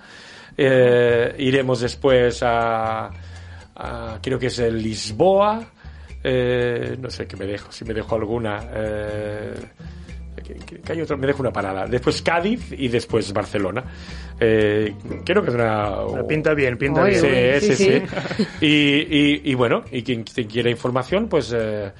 iremos 0.57 1.81
después 1.81 2.41
a, 2.43 3.11
a- 3.75 4.19
creo 4.21 4.39
que 4.39 4.47
es 4.47 4.59
el 4.59 4.81
Lisboa, 4.81 5.59
no 6.23 7.09
sé 7.09 7.27
qué 7.27 7.35
me 7.35 7.45
dejo, 7.45 7.71
si 7.71 7.83
me 7.85 7.93
dejo 7.93 8.15
alguna. 8.15 8.59
Que, 10.35 10.91
hay 10.93 11.01
otro, 11.01 11.17
me 11.17 11.27
dejo 11.27 11.41
una 11.41 11.51
parada. 11.51 11.85
Después 11.87 12.21
Cádiz 12.21 12.71
y 12.77 12.87
después 12.87 13.31
Barcelona. 13.33 13.83
Eh, 14.39 14.93
creo 15.25 15.41
que 15.43 15.49
es 15.49 15.55
una. 15.55 15.97
Pinta 16.27 16.53
bien, 16.53 16.77
pinta 16.77 17.03
bien. 17.03 17.19
Sí, 17.19 17.27
sí, 17.67 17.75
sí, 17.75 18.01
sí. 18.37 18.45
Y, 18.61 18.67
y- 18.67 19.41
y 19.45 19.53
bueno, 19.55 19.83
y 19.91 20.01
quien, 20.03 20.23
quien 20.23 20.47
quiera 20.47 20.69
información, 20.69 21.27
pues 21.27 21.53
eh, 21.55 21.91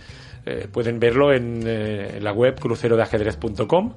eh, 0.46 0.68
pueden 0.72 1.00
verlo 1.00 1.34
en, 1.34 1.62
eh, 1.66 2.14
en 2.18 2.24
la 2.24 2.32
web 2.34 2.60
crucerodeajedrez.com. 2.60 3.94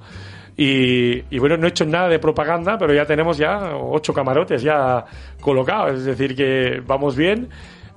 Y, 0.57 1.23
y 1.35 1.39
bueno, 1.41 1.57
no 1.57 1.67
he 1.67 1.71
hecho 1.71 1.85
nada 1.85 2.09
de 2.09 2.19
propaganda, 2.21 2.79
pero 2.79 2.95
ya 2.95 3.05
tenemos 3.07 3.37
ya 3.39 3.77
ocho 3.77 4.13
camarotes 4.15 4.63
ya 4.63 5.05
colocados, 5.41 5.99
es 5.99 6.05
decir, 6.05 6.37
que 6.37 6.81
vamos 6.87 7.17
bien 7.17 7.49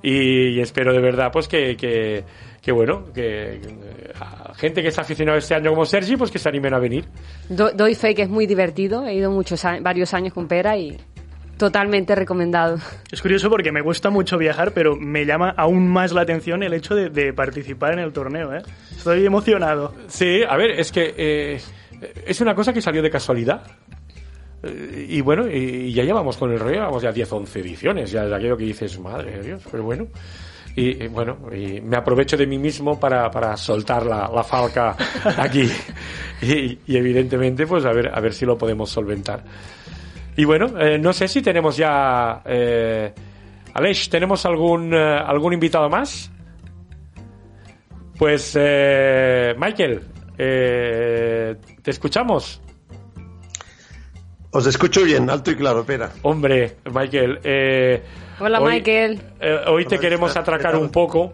y, 0.02 0.48
y 0.48 0.60
espero 0.60 0.92
de 0.92 0.98
verdad 1.00 1.30
pues 1.32 1.46
que, 1.46 1.76
que, 1.76 2.24
que 2.62 2.72
bueno, 2.72 3.12
que 3.14 3.54
eh, 3.54 4.12
a 4.20 4.52
gente 4.54 4.82
que 4.82 4.88
está 4.88 5.02
aficionada 5.02 5.38
este 5.38 5.54
año 5.54 5.70
como 5.70 5.86
Sergi, 5.86 6.16
pues 6.16 6.30
que 6.30 6.38
se 6.38 6.48
animen 6.48 6.74
a 6.74 6.78
venir. 6.78 7.04
Do- 7.48 7.72
doy 7.72 7.94
fe 7.94 8.14
que 8.14 8.22
es 8.22 8.28
muy 8.28 8.46
divertido. 8.46 9.06
He 9.06 9.14
ido 9.14 9.30
muchos 9.30 9.64
a- 9.64 9.80
varios 9.80 10.12
años 10.14 10.32
con 10.34 10.48
Pera 10.48 10.76
y 10.76 10.96
totalmente 11.56 12.14
recomendado. 12.14 12.78
Es 13.10 13.20
curioso 13.22 13.48
porque 13.50 13.72
me 13.72 13.80
gusta 13.80 14.10
mucho 14.10 14.38
viajar, 14.38 14.72
pero 14.72 14.94
me 14.96 15.24
llama 15.26 15.54
aún 15.56 15.88
más 15.88 16.12
la 16.12 16.20
atención 16.22 16.62
el 16.62 16.72
hecho 16.74 16.94
de, 16.94 17.10
de 17.10 17.32
participar 17.32 17.94
en 17.94 17.98
el 18.00 18.12
torneo, 18.12 18.54
¿eh? 18.54 18.62
Estoy 18.96 19.24
emocionado. 19.26 19.92
Sí, 20.08 20.42
a 20.48 20.56
ver, 20.56 20.70
es 20.72 20.92
que 20.92 21.14
eh, 21.16 21.60
es 22.26 22.40
una 22.40 22.54
cosa 22.54 22.72
que 22.72 22.80
salió 22.80 23.02
de 23.02 23.10
casualidad. 23.10 23.62
Eh, 24.62 25.06
Y 25.08 25.20
bueno, 25.20 25.48
y, 25.48 25.92
ya 25.92 26.04
llevamos 26.04 26.36
con 26.36 26.52
el 26.52 26.58
rollo, 26.60 26.80
vamos 26.80 27.02
ya 27.02 27.12
10 27.12 27.32
11 27.32 27.60
ediciones, 27.60 28.10
ya 28.10 28.24
de 28.24 28.34
aquello 28.34 28.56
que 28.56 28.64
dices, 28.64 28.98
madre 28.98 29.38
de 29.38 29.42
Dios, 29.42 29.62
pero 29.70 29.82
bueno. 29.84 30.06
Y, 30.76 31.04
y 31.04 31.08
bueno, 31.08 31.38
y 31.52 31.80
me 31.80 31.96
aprovecho 31.96 32.36
de 32.36 32.46
mí 32.46 32.58
mismo 32.58 32.98
para, 33.00 33.30
para 33.30 33.56
soltar 33.56 34.06
la, 34.06 34.30
la 34.32 34.44
falca 34.44 34.96
aquí. 35.38 35.68
Y, 36.42 36.78
y 36.86 36.96
evidentemente, 36.96 37.66
pues 37.66 37.84
a 37.84 37.92
ver, 37.92 38.10
a 38.14 38.20
ver 38.20 38.32
si 38.32 38.46
lo 38.46 38.56
podemos 38.56 38.88
solventar. 38.90 39.42
Y 40.36 40.44
bueno, 40.44 40.78
eh, 40.78 40.98
no 40.98 41.12
sé 41.12 41.26
si 41.28 41.42
tenemos 41.42 41.76
ya... 41.76 42.42
Eh, 42.44 43.12
Aleix, 43.74 44.08
¿tenemos 44.08 44.46
algún, 44.46 44.94
eh, 44.94 44.98
algún 45.26 45.52
invitado 45.52 45.88
más? 45.88 46.30
Pues, 48.16 48.52
eh, 48.58 49.54
Michael, 49.58 50.00
eh, 50.36 51.56
¿te 51.82 51.90
escuchamos? 51.90 52.60
Os 54.50 54.66
escucho 54.66 55.04
bien, 55.04 55.28
alto 55.28 55.50
y 55.50 55.56
claro, 55.56 55.80
espera. 55.80 56.10
Hombre, 56.22 56.76
Michael. 56.92 57.38
eh, 57.44 58.02
Hola, 58.40 58.60
hoy- 58.60 58.74
Michael. 58.74 59.20
eh, 59.40 59.56
hoy 59.66 59.84
te 59.86 59.98
queremos 59.98 60.36
atracar 60.36 60.76
un 60.76 60.90
poco 60.90 61.32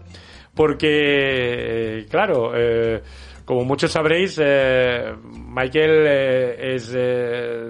porque, 0.53 0.87
eh, 0.89 2.05
claro, 2.09 2.51
eh, 2.55 3.01
como 3.43 3.63
muchos 3.63 3.91
sabréis, 3.91 4.39
eh, 4.43 5.13
Michael 5.31 6.05
eh, 6.07 6.75
es 6.75 6.91
eh, 6.95 6.99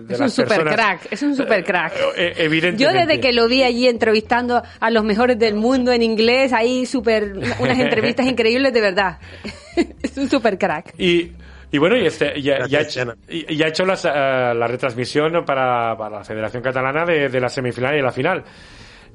de 0.03 0.13
Es 0.13 0.19
un 0.19 0.25
las 0.25 0.33
super 0.33 0.47
personas- 0.47 0.75
crack, 0.75 1.07
es 1.11 1.21
un 1.23 1.35
super 1.35 1.63
crack. 1.65 1.93
Eh, 2.15 2.33
evidentemente. 2.37 2.83
Yo 2.83 2.91
desde 2.91 3.19
que 3.19 3.33
lo 3.33 3.47
vi 3.47 3.63
allí 3.63 3.87
entrevistando 3.87 4.61
a 4.79 4.89
los 4.91 5.03
mejores 5.03 5.37
del 5.37 5.55
mundo 5.55 5.91
en 5.91 6.01
inglés, 6.01 6.53
ahí 6.53 6.85
super, 6.85 7.33
unas 7.59 7.77
entrevistas 7.79 8.25
increíbles 8.27 8.71
de 8.71 8.81
verdad. 8.81 9.17
es 10.01 10.17
un 10.17 10.29
super 10.29 10.57
crack. 10.57 10.93
Y, 10.97 11.31
y 11.71 11.77
bueno, 11.77 11.97
y, 11.97 12.05
este, 12.05 12.41
ya, 12.41 12.59
ha 12.63 13.67
hecho, 13.67 13.85
las, 13.85 14.05
eh, 14.05 14.09
la 14.13 14.67
retransmisión 14.67 15.43
para, 15.43 15.97
para 15.97 16.19
la 16.19 16.23
Federación 16.23 16.63
Catalana 16.63 17.03
de, 17.03 17.27
de 17.27 17.39
la 17.41 17.49
semifinal 17.49 17.97
y 17.97 18.01
la 18.01 18.11
final. 18.13 18.43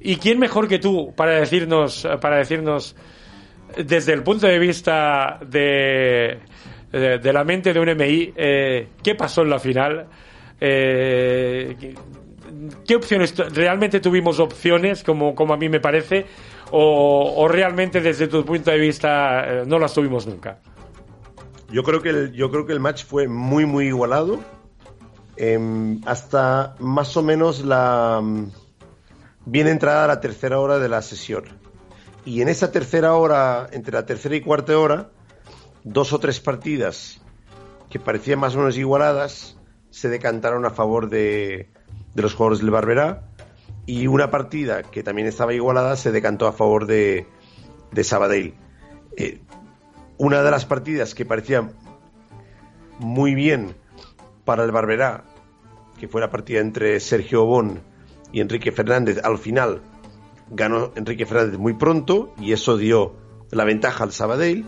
¿Y 0.00 0.16
quién 0.16 0.38
mejor 0.38 0.66
que 0.68 0.78
tú 0.78 1.12
para 1.14 1.32
decirnos, 1.40 2.06
para 2.20 2.38
decirnos 2.38 2.96
desde 3.76 4.12
el 4.12 4.22
punto 4.22 4.46
de 4.46 4.58
vista 4.58 5.38
de, 5.46 6.38
la 6.92 7.44
mente 7.44 7.72
de 7.72 7.80
un 7.80 7.88
MI, 7.90 8.32
eh, 8.36 8.88
qué 9.02 9.14
pasó 9.14 9.42
en 9.42 9.50
la 9.50 9.58
final? 9.58 10.06
Eh, 10.60 11.76
¿qué- 11.78 11.94
¿Qué 12.86 12.96
opciones? 12.96 13.34
¿Realmente 13.54 14.00
tuvimos 14.00 14.40
opciones, 14.40 15.04
como, 15.04 15.34
como 15.34 15.54
a 15.54 15.56
mí 15.56 15.68
me 15.68 15.80
parece? 15.80 16.26
O, 16.72 17.46
realmente 17.48 18.00
desde 18.00 18.26
tu 18.28 18.44
punto 18.44 18.70
de 18.70 18.78
vista 18.78 19.44
eh, 19.60 19.64
no 19.66 19.78
las 19.78 19.94
tuvimos 19.94 20.26
nunca? 20.26 20.58
Yo 21.70 21.82
creo 21.84 22.02
que 22.02 22.08
el, 22.10 22.32
yo 22.32 22.50
creo 22.50 22.66
que 22.66 22.72
el 22.72 22.80
match 22.80 23.04
fue 23.04 23.28
muy, 23.28 23.66
muy 23.66 23.86
igualado. 23.86 24.40
em, 25.36 26.00
hasta 26.06 26.74
más 26.80 27.16
o 27.16 27.22
menos 27.22 27.64
la 27.64 28.20
bien 29.50 29.66
entrada 29.66 30.06
la 30.06 30.20
tercera 30.20 30.60
hora 30.60 30.78
de 30.78 30.88
la 30.88 31.02
sesión. 31.02 31.42
Y 32.24 32.40
en 32.40 32.48
esa 32.48 32.70
tercera 32.70 33.14
hora, 33.14 33.68
entre 33.72 33.94
la 33.94 34.06
tercera 34.06 34.36
y 34.36 34.40
cuarta 34.40 34.78
hora, 34.78 35.10
dos 35.82 36.12
o 36.12 36.20
tres 36.20 36.38
partidas 36.38 37.20
que 37.88 37.98
parecían 37.98 38.38
más 38.38 38.54
o 38.54 38.58
menos 38.58 38.78
igualadas 38.78 39.58
se 39.90 40.08
decantaron 40.08 40.64
a 40.66 40.70
favor 40.70 41.08
de, 41.10 41.68
de 42.14 42.22
los 42.22 42.34
jugadores 42.34 42.60
del 42.60 42.70
Barberá. 42.70 43.24
Y 43.86 44.06
una 44.06 44.30
partida 44.30 44.84
que 44.84 45.02
también 45.02 45.26
estaba 45.26 45.52
igualada 45.52 45.96
se 45.96 46.12
decantó 46.12 46.46
a 46.46 46.52
favor 46.52 46.86
de, 46.86 47.26
de 47.90 48.04
Sabadell. 48.04 48.54
Eh, 49.16 49.40
una 50.16 50.44
de 50.44 50.50
las 50.52 50.64
partidas 50.64 51.12
que 51.12 51.24
parecía 51.24 51.72
muy 53.00 53.34
bien 53.34 53.74
para 54.44 54.62
el 54.62 54.70
Barberá, 54.70 55.24
que 55.98 56.06
fue 56.06 56.20
la 56.20 56.30
partida 56.30 56.60
entre 56.60 57.00
Sergio 57.00 57.46
Bon 57.46 57.89
y 58.32 58.40
Enrique 58.40 58.72
Fernández, 58.72 59.18
al 59.24 59.38
final 59.38 59.82
ganó 60.50 60.92
Enrique 60.96 61.26
Fernández 61.26 61.58
muy 61.58 61.74
pronto 61.74 62.32
y 62.40 62.52
eso 62.52 62.76
dio 62.76 63.14
la 63.50 63.64
ventaja 63.64 64.04
al 64.04 64.12
Sabadell. 64.12 64.64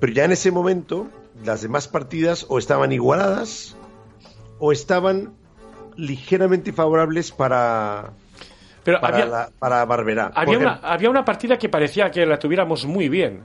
Pero 0.00 0.12
ya 0.12 0.24
en 0.24 0.32
ese 0.32 0.50
momento 0.50 1.08
las 1.44 1.62
demás 1.62 1.88
partidas 1.88 2.46
o 2.48 2.58
estaban 2.58 2.92
igualadas 2.92 3.76
o 4.58 4.72
estaban 4.72 5.34
ligeramente 5.96 6.72
favorables 6.72 7.30
para, 7.32 8.12
Pero 8.84 9.00
para, 9.00 9.16
había, 9.16 9.26
la- 9.26 9.50
para 9.58 9.84
Barberá. 9.84 10.32
Había, 10.34 10.58
una, 10.58 10.74
había 10.82 11.10
una 11.10 11.24
partida 11.24 11.56
que 11.58 11.68
parecía 11.68 12.10
que 12.10 12.26
la 12.26 12.38
tuviéramos 12.38 12.84
muy 12.86 13.08
bien. 13.08 13.42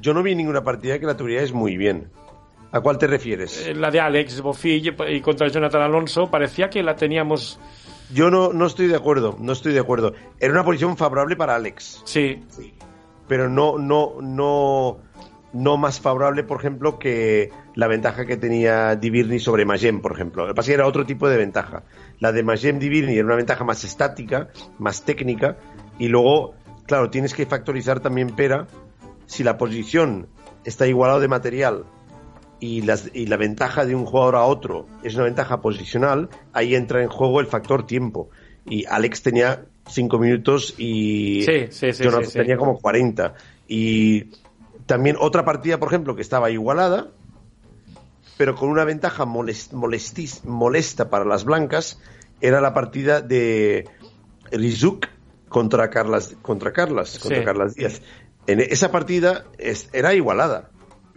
yo 0.00 0.12
no 0.14 0.22
vi 0.22 0.34
ninguna 0.34 0.62
partida 0.62 0.98
que 0.98 1.06
la 1.06 1.16
tuvierais 1.16 1.52
muy 1.52 1.76
bien. 1.76 2.10
¿A 2.76 2.80
cuál 2.82 2.98
te 2.98 3.06
refieres? 3.06 3.66
Eh, 3.66 3.74
La 3.74 3.90
de 3.90 4.00
Alex 4.00 4.42
Bofill 4.42 4.94
y 5.08 5.20
contra 5.22 5.48
Jonathan 5.48 5.80
Alonso 5.80 6.30
parecía 6.30 6.68
que 6.68 6.82
la 6.82 6.94
teníamos. 6.94 7.58
Yo 8.12 8.30
no, 8.30 8.52
no 8.52 8.66
estoy 8.66 8.86
de 8.86 8.96
acuerdo, 8.96 9.36
no 9.40 9.52
estoy 9.52 9.72
de 9.72 9.80
acuerdo. 9.80 10.12
Era 10.38 10.52
una 10.52 10.64
posición 10.64 10.96
favorable 10.96 11.36
para 11.36 11.54
Alex, 11.56 12.02
Sí, 12.04 12.44
pero 13.26 13.48
no, 13.48 13.78
no, 13.78 14.16
no, 14.20 14.98
no 15.54 15.76
más 15.78 16.00
favorable, 16.00 16.44
por 16.44 16.58
ejemplo, 16.58 16.98
que 16.98 17.50
la 17.74 17.86
ventaja 17.86 18.26
que 18.26 18.36
tenía 18.36 18.94
Divirni 18.94 19.38
sobre 19.38 19.64
Magem, 19.64 20.00
por 20.02 20.12
ejemplo. 20.12 20.50
Es 20.54 20.66
que 20.66 20.74
era 20.74 20.86
otro 20.86 21.06
tipo 21.06 21.28
de 21.28 21.38
ventaja. 21.38 21.82
La 22.20 22.30
de 22.30 22.42
Magem 22.42 22.78
Divirni 22.78 23.14
era 23.14 23.24
una 23.24 23.36
ventaja 23.36 23.64
más 23.64 23.84
estática, 23.84 24.50
más 24.78 25.02
técnica, 25.02 25.56
y 25.98 26.08
luego, 26.08 26.54
claro, 26.86 27.08
tienes 27.08 27.32
que 27.32 27.46
factorizar 27.46 28.00
también 28.00 28.36
Pera 28.36 28.66
si 29.24 29.42
la 29.42 29.56
posición 29.56 30.28
está 30.64 30.86
igualado 30.86 31.20
de 31.20 31.28
material 31.28 31.86
y, 32.60 32.82
las- 32.82 33.10
y 33.14 33.26
la 33.26 33.36
ventaja 33.36 33.84
de 33.84 33.94
un 33.94 34.04
jugador 34.06 34.36
a 34.36 34.44
otro 34.44 34.86
es 35.02 35.14
una 35.14 35.24
ventaja 35.24 35.60
posicional, 35.60 36.28
ahí 36.52 36.74
entra 36.74 37.02
en 37.02 37.08
juego 37.08 37.40
el 37.40 37.46
factor 37.46 37.86
tiempo. 37.86 38.30
Y 38.64 38.84
Alex 38.86 39.22
tenía 39.22 39.64
cinco 39.88 40.18
minutos 40.18 40.74
y 40.78 41.42
Sí, 41.42 41.66
sí, 41.70 41.92
sí, 41.92 42.02
Jonathan 42.02 42.24
sí, 42.24 42.30
sí. 42.32 42.38
tenía 42.38 42.56
como 42.56 42.78
40. 42.78 43.34
Y 43.68 44.30
también 44.86 45.16
otra 45.20 45.44
partida, 45.44 45.78
por 45.78 45.88
ejemplo, 45.88 46.16
que 46.16 46.22
estaba 46.22 46.50
igualada, 46.50 47.08
pero 48.36 48.54
con 48.54 48.68
una 48.68 48.84
ventaja 48.84 49.24
molest- 49.24 49.72
molestis- 49.72 50.42
molesta 50.44 51.08
para 51.10 51.24
las 51.24 51.44
blancas, 51.44 52.00
era 52.40 52.60
la 52.60 52.74
partida 52.74 53.20
de 53.22 53.88
Rizuk 54.50 55.06
contra 55.48 55.88
Carlas, 55.90 56.34
contra 56.42 56.72
Carlas, 56.72 57.18
contra. 57.18 57.44
Carlas 57.44 57.74
Díaz. 57.74 58.02
En 58.46 58.60
esa 58.60 58.90
partida 58.90 59.44
es- 59.58 59.88
era 59.92 60.12
igualada, 60.14 60.70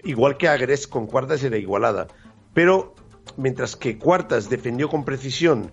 igual 0.04 0.38
que 0.38 0.48
Agres 0.48 0.88
con 0.88 1.08
Cuartas 1.08 1.44
era 1.44 1.58
igualada, 1.58 2.08
pero 2.54 2.96
mientras 3.38 3.76
que 3.76 3.98
Cuartas 3.98 4.50
defendió 4.50 4.90
con 4.90 5.06
precisión 5.06 5.72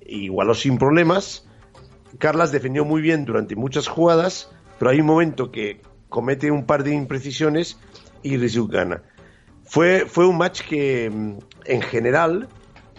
igualó 0.00 0.54
sin 0.54 0.78
problemas, 0.78 1.46
Carlas 2.18 2.52
defendió 2.52 2.84
muy 2.84 3.02
bien 3.02 3.24
durante 3.24 3.56
muchas 3.56 3.88
jugadas, 3.88 4.50
pero 4.78 4.90
hay 4.90 5.00
un 5.00 5.06
momento 5.06 5.50
que 5.50 5.80
comete 6.08 6.50
un 6.50 6.64
par 6.64 6.84
de 6.84 6.94
imprecisiones 6.94 7.78
y 8.22 8.36
Rizuk 8.36 8.72
gana. 8.72 9.02
Fue, 9.64 10.06
fue 10.06 10.26
un 10.26 10.38
match 10.38 10.62
que, 10.62 11.10
mm, 11.10 11.38
en 11.64 11.82
general, 11.82 12.48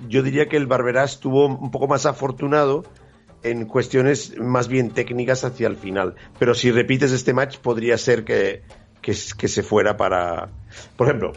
yo 0.07 0.21
diría 0.21 0.47
que 0.47 0.57
el 0.57 0.67
Barberá 0.67 1.03
estuvo 1.03 1.45
un 1.47 1.71
poco 1.71 1.87
más 1.87 2.05
afortunado 2.05 2.83
en 3.43 3.65
cuestiones 3.65 4.37
más 4.37 4.67
bien 4.67 4.91
técnicas 4.91 5.43
hacia 5.43 5.67
el 5.67 5.77
final. 5.77 6.15
Pero 6.39 6.53
si 6.53 6.71
repites 6.71 7.11
este 7.11 7.33
match, 7.33 7.57
podría 7.59 7.97
ser 7.97 8.25
que, 8.25 8.63
que, 9.01 9.15
que 9.37 9.47
se 9.47 9.63
fuera 9.63 9.97
para. 9.97 10.49
Por 10.95 11.07
ejemplo, 11.07 11.33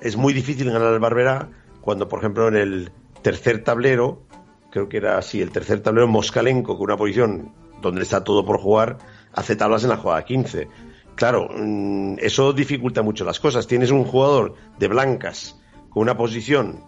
es 0.00 0.16
muy 0.16 0.32
difícil 0.32 0.70
ganar 0.70 0.88
al 0.88 0.98
Barberá 0.98 1.48
cuando, 1.80 2.08
por 2.08 2.20
ejemplo, 2.20 2.48
en 2.48 2.56
el 2.56 2.92
tercer 3.22 3.64
tablero, 3.64 4.22
creo 4.70 4.88
que 4.88 4.98
era 4.98 5.18
así, 5.18 5.40
el 5.40 5.50
tercer 5.50 5.80
tablero, 5.80 6.08
Moskalenko, 6.08 6.76
con 6.76 6.84
una 6.84 6.96
posición 6.96 7.52
donde 7.80 8.02
está 8.02 8.24
todo 8.24 8.44
por 8.44 8.58
jugar, 8.58 8.98
hace 9.32 9.56
tablas 9.56 9.84
en 9.84 9.90
la 9.90 9.96
jugada 9.96 10.24
15. 10.24 10.68
Claro, 11.14 11.48
mm, 11.54 12.16
eso 12.18 12.52
dificulta 12.52 13.02
mucho 13.02 13.24
las 13.24 13.40
cosas. 13.40 13.66
Tienes 13.66 13.90
un 13.90 14.04
jugador 14.04 14.54
de 14.78 14.88
blancas 14.88 15.58
con 15.90 16.02
una 16.02 16.16
posición 16.16 16.84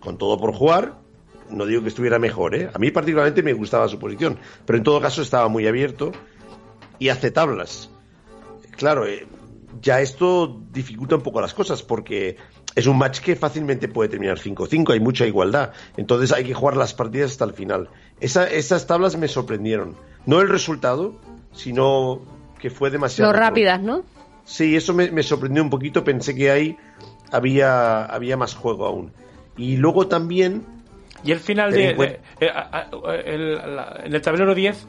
con 0.00 0.18
todo 0.18 0.38
por 0.38 0.52
jugar, 0.52 0.98
no 1.50 1.66
digo 1.66 1.82
que 1.82 1.88
estuviera 1.88 2.18
mejor, 2.18 2.54
¿eh? 2.54 2.70
A 2.72 2.78
mí 2.78 2.90
particularmente 2.90 3.42
me 3.42 3.52
gustaba 3.52 3.88
su 3.88 3.98
posición, 3.98 4.38
pero 4.64 4.78
en 4.78 4.84
todo 4.84 5.00
caso 5.00 5.22
estaba 5.22 5.48
muy 5.48 5.66
abierto 5.66 6.12
y 6.98 7.08
hace 7.08 7.30
tablas. 7.30 7.90
Claro, 8.76 9.06
eh, 9.06 9.26
ya 9.80 10.00
esto 10.00 10.60
dificulta 10.72 11.16
un 11.16 11.22
poco 11.22 11.40
las 11.40 11.54
cosas 11.54 11.82
porque 11.82 12.36
es 12.74 12.86
un 12.86 12.98
match 12.98 13.20
que 13.20 13.36
fácilmente 13.36 13.88
puede 13.88 14.08
terminar 14.08 14.38
5-5, 14.38 14.92
hay 14.92 15.00
mucha 15.00 15.26
igualdad. 15.26 15.72
Entonces 15.96 16.32
hay 16.32 16.44
que 16.44 16.54
jugar 16.54 16.76
las 16.76 16.94
partidas 16.94 17.32
hasta 17.32 17.44
el 17.44 17.52
final. 17.52 17.88
Esa- 18.20 18.48
esas 18.50 18.86
tablas 18.86 19.16
me 19.16 19.28
sorprendieron. 19.28 19.94
No 20.26 20.40
el 20.40 20.48
resultado, 20.48 21.18
sino 21.52 22.22
que 22.60 22.70
fue 22.70 22.90
demasiado... 22.90 23.32
Lo 23.32 23.38
rápidas, 23.38 23.80
¿no? 23.82 24.04
Sí, 24.44 24.74
eso 24.76 24.94
me, 24.94 25.10
me 25.10 25.22
sorprendió 25.22 25.62
un 25.62 25.70
poquito. 25.70 26.02
Pensé 26.04 26.34
que 26.34 26.50
ahí 26.50 26.76
había, 27.30 28.04
había 28.06 28.36
más 28.36 28.54
juego 28.54 28.86
aún. 28.86 29.12
Y 29.56 29.76
luego 29.76 30.06
también, 30.08 30.64
Y 31.24 31.30
el 31.32 31.38
final 31.38 31.70
de, 31.72 31.90
eh, 32.40 32.50
el- 33.26 33.54
la- 33.76 34.00
en 34.04 34.14
el 34.14 34.20
tablero 34.22 34.54
10, 34.54 34.86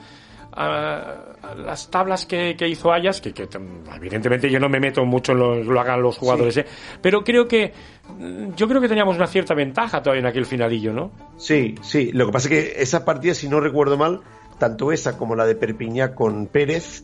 ah, 0.56 1.16
las 1.58 1.90
tablas 1.90 2.26
que, 2.26 2.56
que 2.58 2.68
hizo 2.68 2.92
Ayas, 2.92 3.22
que, 3.22 3.34
que 3.34 3.50
tam- 3.50 3.84
evidentemente 3.96 4.50
yo 4.50 4.60
no 4.60 4.70
me 4.70 4.80
meto 4.80 5.04
mucho 5.06 5.32
en 5.34 5.40
lo 5.40 5.54
que 5.56 5.64
lo 5.64 5.80
hagan 5.80 6.02
los 6.02 6.18
jugadores, 6.18 6.58
¿eh? 6.58 6.66
pero 7.02 7.24
creo 7.24 7.48
que 7.48 7.74
mm, 8.18 8.54
yo 8.56 8.68
creo 8.68 8.80
que 8.82 8.88
teníamos 8.88 9.16
una 9.16 9.28
cierta 9.28 9.54
ventaja 9.54 10.02
todavía 10.02 10.22
en 10.22 10.28
aquel 10.28 10.46
finalillo, 10.46 10.94
¿no? 10.94 11.12
sí, 11.38 11.76
sí. 11.82 12.12
Lo 12.12 12.26
que 12.28 12.32
pasa 12.32 12.48
es 12.48 12.54
que 12.76 12.82
esa 12.82 13.06
partida, 13.06 13.34
si 13.34 13.48
no 13.50 13.60
recuerdo 13.60 13.98
mal, 13.98 14.22
tanto 14.60 14.92
esa 14.92 15.18
como 15.18 15.36
la 15.36 15.46
de 15.46 15.56
Perpiñá 15.56 16.14
con 16.16 16.48
Pérez, 16.48 17.04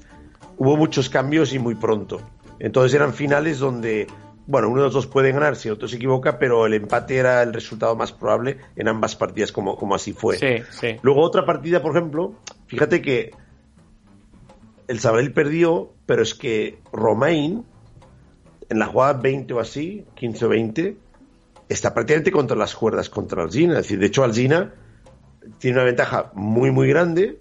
hubo 0.57 0.77
muchos 0.77 1.09
cambios 1.09 1.53
y 1.53 1.59
muy 1.59 1.75
pronto. 1.75 2.21
Entonces 2.59 2.93
eran 2.93 3.13
finales 3.13 3.59
donde, 3.59 4.07
bueno, 4.49 4.67
uno 4.69 4.77
de 4.77 4.85
los 4.85 4.93
dos 4.95 5.05
puede 5.05 5.31
ganar 5.31 5.55
si 5.55 5.67
el 5.67 5.75
otro 5.75 5.88
se 5.88 5.97
equivoca, 5.97 6.39
pero 6.39 6.65
el 6.65 6.73
empate 6.73 7.17
era 7.17 7.43
el 7.43 7.53
resultado 7.53 7.95
más 7.95 8.12
probable 8.12 8.57
en 8.75 8.88
ambas 8.88 9.15
partidas, 9.15 9.51
como, 9.51 9.77
como 9.77 9.93
así 9.93 10.12
fue. 10.12 10.38
Sí, 10.39 10.63
sí. 10.71 10.95
Luego 11.03 11.21
otra 11.21 11.45
partida, 11.45 11.83
por 11.83 11.95
ejemplo, 11.95 12.33
fíjate 12.65 12.99
que 12.99 13.29
el 14.88 14.99
Sabadell 14.99 15.33
perdió, 15.33 15.93
pero 16.07 16.23
es 16.23 16.33
que 16.33 16.79
Romain, 16.91 17.63
en 18.69 18.79
la 18.79 18.88
jugada 18.88 19.13
20 19.13 19.53
o 19.53 19.59
así, 19.59 20.03
15 20.15 20.45
o 20.45 20.49
20, 20.49 20.97
está 21.69 21.93
prácticamente 21.93 22.31
contra 22.31 22.57
las 22.57 22.73
cuerdas 22.73 23.07
contra 23.07 23.43
Alzina. 23.43 23.73
Es 23.73 23.83
decir, 23.83 23.99
de 23.99 24.07
hecho, 24.07 24.23
Alzina 24.23 24.73
tiene 25.59 25.77
una 25.77 25.85
ventaja 25.85 26.31
muy, 26.33 26.71
muy 26.71 26.88
grande 26.89 27.38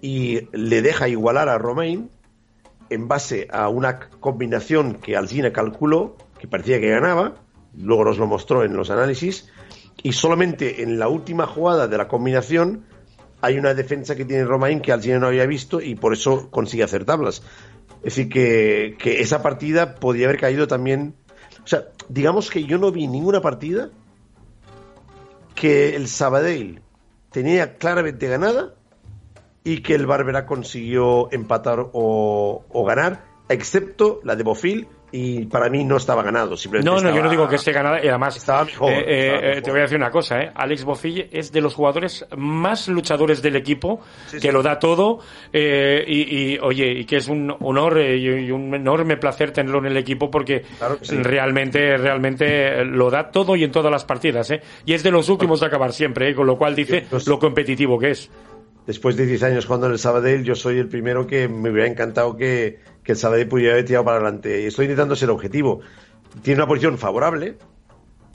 y 0.00 0.48
le 0.50 0.82
deja 0.82 1.06
igualar 1.08 1.48
a 1.48 1.58
Romain 1.58 2.10
en 2.90 3.08
base 3.08 3.48
a 3.50 3.68
una 3.68 3.98
combinación 4.20 4.94
que 4.94 5.16
Alzina 5.16 5.52
calculó, 5.52 6.16
que 6.38 6.48
parecía 6.48 6.80
que 6.80 6.88
ganaba, 6.88 7.34
luego 7.74 8.04
nos 8.04 8.18
lo 8.18 8.26
mostró 8.26 8.64
en 8.64 8.76
los 8.76 8.90
análisis, 8.90 9.48
y 10.02 10.12
solamente 10.12 10.82
en 10.82 10.98
la 10.98 11.08
última 11.08 11.46
jugada 11.46 11.88
de 11.88 11.98
la 11.98 12.08
combinación 12.08 12.84
hay 13.40 13.58
una 13.58 13.74
defensa 13.74 14.16
que 14.16 14.24
tiene 14.24 14.44
Romain 14.44 14.80
que 14.80 14.92
Alzina 14.92 15.18
no 15.18 15.26
había 15.26 15.46
visto 15.46 15.80
y 15.80 15.94
por 15.94 16.12
eso 16.12 16.50
consigue 16.50 16.82
hacer 16.82 17.04
tablas. 17.04 17.42
Es 17.98 18.14
decir, 18.14 18.28
que, 18.28 18.96
que 18.98 19.20
esa 19.20 19.42
partida 19.42 19.96
podía 19.96 20.26
haber 20.26 20.40
caído 20.40 20.66
también. 20.66 21.14
O 21.64 21.66
sea, 21.66 21.88
digamos 22.08 22.50
que 22.50 22.64
yo 22.64 22.78
no 22.78 22.92
vi 22.92 23.06
ninguna 23.06 23.40
partida 23.40 23.90
que 25.54 25.96
el 25.96 26.08
Sabadell 26.08 26.80
tenía 27.30 27.76
claramente 27.76 28.28
ganada 28.28 28.74
y 29.64 29.82
que 29.82 29.94
el 29.94 30.06
Bárbara 30.06 30.46
consiguió 30.46 31.28
empatar 31.32 31.78
o, 31.92 32.64
o 32.68 32.84
ganar, 32.84 33.24
excepto 33.48 34.20
la 34.24 34.36
de 34.36 34.42
Bofil, 34.42 34.88
y 35.10 35.46
para 35.46 35.70
mí 35.70 35.84
no 35.84 35.96
estaba 35.96 36.22
ganado. 36.22 36.54
Simplemente 36.54 36.84
No, 36.90 36.96
no, 36.96 37.00
yo 37.04 37.08
estaba- 37.08 37.24
no 37.24 37.30
digo 37.30 37.48
que 37.48 37.56
esté 37.56 37.72
ganada. 37.72 38.04
Y 38.04 38.08
además, 38.08 38.36
estaba 38.36 38.66
mejor, 38.66 38.92
eh, 38.92 38.98
eh, 38.98 39.00
estaba 39.24 39.38
eh, 39.38 39.48
mejor. 39.48 39.62
te 39.62 39.70
voy 39.70 39.78
a 39.78 39.82
decir 39.84 39.96
una 39.96 40.10
cosa, 40.10 40.38
¿eh? 40.42 40.52
Alex 40.54 40.84
Bofille 40.84 41.28
es 41.32 41.50
de 41.50 41.60
los 41.62 41.74
jugadores 41.74 42.26
más 42.36 42.88
luchadores 42.88 43.40
del 43.40 43.56
equipo, 43.56 44.00
Sí, 44.26 44.36
que 44.36 44.48
sí. 44.48 44.52
lo 44.52 44.62
da 44.62 44.78
todo, 44.78 45.20
eh, 45.50 46.04
y, 46.06 46.52
y, 46.54 46.58
oye, 46.58 46.92
y 46.92 47.04
que 47.06 47.16
es 47.16 47.28
un 47.28 47.50
honor 47.60 47.98
eh, 48.00 48.18
y, 48.18 48.50
un 48.50 48.74
enorme 48.74 49.16
placer 49.16 49.50
tenerlo 49.50 49.78
en 49.78 49.86
el 49.86 49.96
equipo 49.96 50.30
porque 50.30 50.60
Claro 50.76 50.98
que 50.98 51.06
sí. 51.06 51.16
realmente, 51.22 51.96
realmente 51.96 52.84
lo 52.84 53.08
da 53.10 53.30
todo 53.30 53.56
y 53.56 53.64
en 53.64 53.70
todas 53.72 53.90
las 53.90 54.04
partidas, 54.04 54.50
¿eh? 54.50 54.60
Y 54.84 54.92
es 54.92 55.02
de 55.02 55.10
los 55.10 55.30
últimos 55.30 55.62
a 55.62 55.68
acabar 55.68 55.94
siempre, 55.94 56.28
¿eh? 56.28 56.34
Con 56.34 56.46
lo 56.46 56.58
cual 56.58 56.74
dice 56.74 57.06
lo 57.26 57.38
competitivo 57.38 57.98
que 57.98 58.10
es. 58.10 58.30
Después 58.88 59.18
de 59.18 59.26
10 59.26 59.42
años 59.42 59.66
jugando 59.66 59.86
en 59.86 59.92
el 59.92 59.98
Sabadell, 59.98 60.44
yo 60.44 60.54
soy 60.54 60.78
el 60.78 60.88
primero 60.88 61.26
que 61.26 61.46
me 61.46 61.70
hubiera 61.70 61.86
encantado 61.86 62.38
que, 62.38 62.78
el 63.04 63.16
Sabadell 63.16 63.46
pudiera 63.46 63.74
haber 63.74 63.84
tirado 63.84 64.06
para 64.06 64.16
adelante. 64.16 64.62
Y 64.62 64.64
estoy 64.64 64.86
intentando 64.86 65.14
ser 65.14 65.28
objetivo. 65.28 65.80
Tiene 66.40 66.62
una 66.62 66.66
posición 66.66 66.96
favorable, 66.96 67.58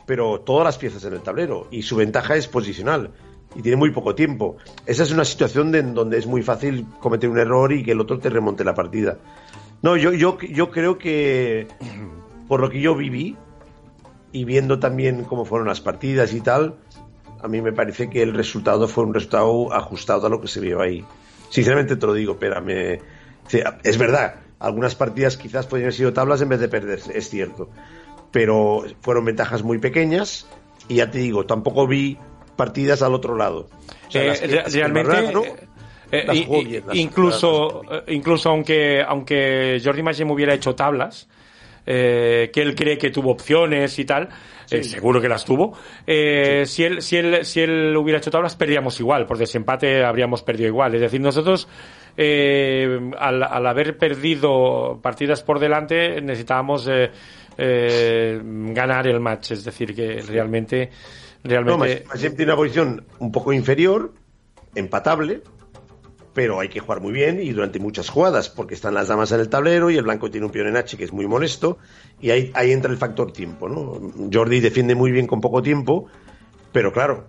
pero 0.06 0.42
todas 0.42 0.66
las 0.66 0.78
piezas 0.78 1.04
en 1.06 1.14
el 1.14 1.22
tablero. 1.22 1.68
Y 1.72 1.82
su 1.82 1.96
ventaja 1.96 2.36
es 2.36 2.48
posicional. 2.48 3.10
Y 3.56 3.64
tiene 3.64 3.78
muy 3.78 3.90
poco 3.90 4.14
tiempo. 4.14 4.58
Esa 4.86 5.02
es 5.02 5.12
una 5.12 5.26
situación 5.26 5.74
en 5.74 5.96
donde 5.96 6.20
es 6.20 6.28
muy 6.28 6.44
fácil 6.44 6.86
cometer 7.00 7.32
un 7.32 7.40
error 7.40 7.74
y 7.74 7.84
que 7.84 7.94
el 7.94 8.00
otro 8.00 8.20
te 8.20 8.30
remonte 8.30 8.64
la 8.64 8.76
partida. 8.76 9.18
No, 9.82 9.98
yo, 9.98 10.14
yo, 10.14 10.38
yo 10.40 10.70
creo 10.70 11.00
que 11.00 11.66
por 12.48 12.62
lo 12.62 12.70
que 12.70 12.80
yo 12.80 12.96
viví 12.96 13.36
y 14.32 14.46
viendo 14.46 14.78
también 14.78 15.24
cómo 15.24 15.46
fueron 15.46 15.68
las 15.68 15.82
partidas 15.82 16.32
y 16.32 16.42
tal, 16.42 16.76
a 17.44 17.48
mí 17.48 17.62
me 17.62 17.74
parece 17.74 18.10
que 18.10 18.24
el 18.24 18.34
resultado 18.34 18.88
fue 18.88 19.04
un 19.04 19.14
resultado 19.14 19.74
ajustado 19.74 20.28
a 20.28 20.30
lo 20.30 20.40
que 20.42 20.48
se 20.48 20.60
vio 20.60 20.82
ahí. 20.82 21.06
Sinceramente 21.50 21.96
te 21.98 22.06
lo 22.08 22.14
digo, 22.14 22.38
pero 22.40 22.62
me... 22.62 23.00
Es 23.84 23.98
verdad, 23.98 24.36
algunas 24.60 24.96
partidas 24.96 25.36
quizás 25.38 25.68
podrían 25.68 25.88
haber 25.88 25.94
sido 25.94 26.14
tablas 26.14 26.42
en 26.42 26.50
vez 26.50 26.60
de 26.62 26.70
perderse, 26.70 27.18
es 27.18 27.30
cierto. 27.30 27.70
Pero 28.32 28.84
fueron 29.02 29.26
ventajas 29.26 29.62
muy 29.64 29.78
pequeñas 29.78 30.48
y 30.88 30.96
ya 30.96 31.12
te 31.12 31.20
digo, 31.20 31.46
tampoco 31.46 31.86
vi 31.86 32.18
partidas 32.56 33.02
al 33.02 33.14
otro 33.14 33.36
lado. 33.36 33.68
O 34.08 34.12
sea, 34.12 34.24
Eh, 34.24 34.28
las 34.28 34.40
que- 34.40 34.48
re- 34.48 34.56
las 34.56 34.74
que 34.74 34.80
realmente, 34.80 35.22
ganó, 35.22 35.44
eh, 35.44 35.68
Eh, 36.12 36.24
Las 36.28 36.36
bien, 36.48 36.84
las- 36.86 36.96
incluso, 36.96 37.82
eh, 37.92 38.04
incluso 38.10 38.50
aunque, 38.50 39.02
aunque 39.02 39.82
Jordi 39.84 40.04
Magem 40.04 40.30
hubiera 40.30 40.54
hecho 40.54 40.76
tablas, 40.76 41.28
eh, 41.86 42.50
que 42.54 42.62
él 42.62 42.76
cree 42.76 42.98
que 42.98 43.10
tuvo 43.10 43.32
opciones 43.32 43.98
y 44.00 44.06
tal, 44.06 44.30
eh, 44.72 44.84
seguro 44.84 45.20
que 45.22 45.30
las 45.30 45.44
tuvo. 45.46 45.78
eh, 46.08 46.64
si, 46.66 46.84
él, 46.84 47.02
si, 47.02 47.18
él, 47.18 47.46
si 47.46 47.62
él 47.62 47.96
hubiera 47.98 48.18
hecho 48.20 48.32
tablas, 48.32 48.56
perdíamos 48.56 49.00
igual, 49.00 49.26
por 49.26 49.38
desempate 49.38 50.04
habríamos 50.04 50.42
perdido 50.44 50.68
igual. 50.70 50.96
Es 50.96 51.02
decir, 51.02 51.20
nosotros, 51.22 51.68
eh, 52.18 53.00
al, 53.20 53.44
al 53.44 53.68
haber 53.68 53.98
perdido 53.98 55.00
partidas 55.02 55.44
por 55.44 55.60
delante, 55.60 56.22
necesitábamos 56.22 56.90
ganar 57.58 59.08
el 59.08 59.20
match. 59.20 59.52
Es 59.52 59.64
decir, 59.64 59.94
que 59.96 60.22
realmente. 60.22 60.90
No, 61.44 61.50
realmente 61.50 62.04
Mas- 62.08 62.16
Masem 62.16 62.36
tiene 62.36 62.52
una 62.54 62.56
posición 62.58 63.06
un 63.20 63.32
poco 63.32 63.52
inferior, 63.54 64.14
empatable, 64.76 65.42
pero 66.34 66.60
hay 66.60 66.70
que 66.70 66.80
jugar 66.80 67.02
muy 67.02 67.14
bien 67.14 67.40
y 67.42 67.52
durante 67.52 67.80
muchas 67.80 68.10
jugadas, 68.10 68.50
porque 68.50 68.74
están 68.74 68.94
las 68.94 69.08
damas 69.08 69.32
en 69.32 69.40
el 69.40 69.50
tablero 69.50 69.90
y 69.90 69.98
el 69.98 70.04
blanco 70.04 70.32
tiene 70.32 70.46
un 70.46 70.52
peón 70.52 70.68
en 70.68 70.78
H 70.78 70.98
que 70.98 71.04
es 71.04 71.14
muy 71.14 71.28
molesto, 71.28 71.78
y 72.20 72.32
ahí, 72.32 72.52
entra 72.56 72.92
el 72.92 72.98
factor 72.98 73.32
tiempo, 73.32 73.70
¿no? 73.70 74.00
Jordi 74.32 74.60
defiende 74.60 74.96
muy 74.96 75.12
bien 75.12 75.28
con 75.28 75.42
poco 75.42 75.62
tiempo, 75.62 76.08
pero 76.72 76.92
claro, 76.92 77.28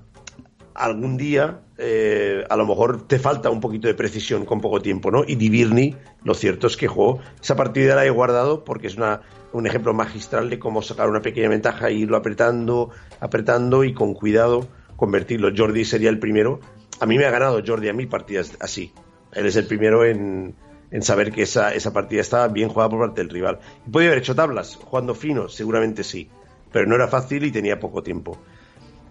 algún 0.75 1.17
día 1.17 1.61
eh, 1.77 2.45
a 2.49 2.57
lo 2.57 2.67
mejor 2.67 3.07
te 3.07 3.19
falta 3.19 3.51
un 3.51 3.61
poquito 3.61 3.89
de 3.89 3.95
precisión 3.95 4.45
con 4.45 4.61
poco 4.61 4.81
tiempo, 4.81 5.11
¿no? 5.11 5.25
Y 5.27 5.35
Divirni, 5.35 5.97
lo 6.23 6.35
cierto 6.35 6.67
es 6.67 6.77
que 6.77 6.89
jugó, 6.89 7.21
esa 7.43 7.57
partida 7.57 7.95
la 7.95 8.07
he 8.07 8.11
guardado 8.11 8.65
porque 8.65 8.87
es 8.87 8.97
una, 8.97 9.21
un 9.53 9.67
ejemplo 9.67 9.93
magistral 9.93 10.49
de 10.49 10.59
cómo 10.59 10.83
sacar 10.83 11.09
una 11.09 11.21
pequeña 11.21 11.49
ventaja 11.49 11.89
e 11.89 11.95
irlo 11.95 12.17
apretando, 12.17 12.91
apretando 13.21 13.85
y 13.85 13.93
con 13.93 14.15
cuidado 14.15 14.67
convertirlo. 14.97 15.51
Jordi 15.57 15.85
sería 15.85 16.11
el 16.11 16.19
primero. 16.19 16.61
A 17.01 17.07
mí 17.07 17.19
me 17.19 17.27
ha 17.27 17.31
ganado 17.31 17.61
Jordi 17.65 17.89
a 17.89 17.93
mí 17.93 18.07
partidas 18.07 18.57
así. 18.61 18.93
Él 19.33 19.47
es 19.47 19.57
el 19.57 19.67
primero 19.67 20.05
en, 20.05 20.55
en 20.91 21.03
saber 21.03 21.33
que 21.33 21.43
esa, 21.43 21.75
esa 21.75 21.93
partida 21.93 22.21
estaba 22.21 22.49
bien 22.49 22.69
jugada 22.69 22.91
por 22.91 23.01
parte 23.01 23.21
del 23.21 23.31
rival. 23.31 23.59
Podía 23.91 24.09
haber 24.09 24.21
hecho 24.21 24.35
tablas, 24.35 24.77
jugando 24.77 25.15
fino, 25.15 25.49
seguramente 25.49 26.05
sí, 26.05 26.31
pero 26.73 26.87
no 26.87 26.95
era 26.95 27.09
fácil 27.09 27.45
y 27.45 27.51
tenía 27.51 27.81
poco 27.81 28.03
tiempo. 28.03 28.39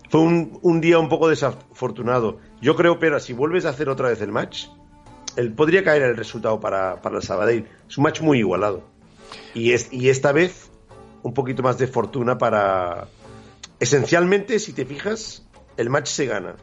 Fue 0.10 0.22
un, 0.22 0.60
un 0.62 0.80
día 0.80 1.00
un 1.00 1.10
poco 1.10 1.28
desafortunado. 1.28 2.40
Yo 2.62 2.76
creo, 2.76 3.00
pero 3.00 3.20
si 3.20 3.34
vuelves 3.34 3.66
a 3.66 3.70
hacer 3.70 3.90
otra 3.90 4.10
vez 4.10 4.22
el 4.22 4.32
match, 4.32 4.68
él 5.36 5.54
podría 5.54 5.84
caer 5.84 6.04
el 6.04 6.16
resultado 6.16 6.60
para, 6.60 7.02
para 7.02 7.18
el 7.18 7.24
Sabadell. 7.24 7.68
Es 7.90 7.98
un 7.98 8.04
match 8.04 8.22
muy 8.22 8.40
igualado. 8.40 8.84
Y, 9.54 9.72
es, 9.72 9.92
y 9.92 10.10
esta 10.10 10.32
vez, 10.32 10.70
un 11.24 11.34
poquito 11.34 11.64
más 11.64 11.78
de 11.78 11.88
fortuna 11.88 12.38
para. 12.38 13.08
Esencialmente, 13.80 14.60
si 14.60 14.74
te 14.74 14.86
fijas, 14.86 15.48
el 15.78 15.90
match 15.90 16.08
se 16.08 16.28
gana. 16.28 16.56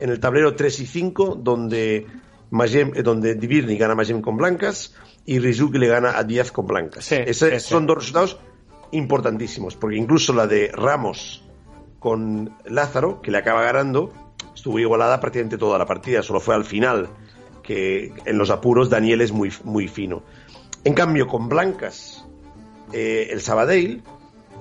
En 0.00 0.10
el 0.10 0.20
tablero 0.20 0.54
3 0.54 0.80
y 0.80 0.86
5, 0.86 1.36
donde, 1.42 2.06
Magem, 2.50 2.92
eh, 2.94 3.02
donde 3.02 3.34
Divirni 3.34 3.76
gana 3.78 3.92
a 3.94 3.96
Magem 3.96 4.20
con 4.20 4.36
blancas 4.36 4.94
y 5.24 5.38
Rizuki 5.38 5.78
le 5.78 5.88
gana 5.88 6.18
a 6.18 6.24
Díaz 6.24 6.52
con 6.52 6.66
blancas. 6.66 7.04
Sí, 7.04 7.16
Ese- 7.26 7.58
sí. 7.60 7.68
Son 7.70 7.86
dos 7.86 7.96
resultados 7.98 8.38
importantísimos, 8.92 9.74
porque 9.76 9.96
incluso 9.96 10.32
la 10.32 10.46
de 10.46 10.70
Ramos 10.72 11.42
con 11.98 12.54
Lázaro, 12.66 13.20
que 13.20 13.30
le 13.30 13.38
acaba 13.38 13.62
ganando, 13.62 14.12
estuvo 14.54 14.78
igualada 14.78 15.18
prácticamente 15.20 15.58
toda 15.58 15.78
la 15.78 15.86
partida, 15.86 16.22
solo 16.22 16.40
fue 16.40 16.54
al 16.54 16.64
final 16.64 17.08
que 17.62 18.12
en 18.24 18.38
los 18.38 18.50
apuros 18.50 18.88
Daniel 18.88 19.20
es 19.22 19.32
muy, 19.32 19.52
muy 19.64 19.88
fino. 19.88 20.22
En 20.84 20.94
cambio, 20.94 21.26
con 21.26 21.48
blancas, 21.48 22.24
eh, 22.92 23.28
el 23.32 23.40
Sabadell, 23.40 24.02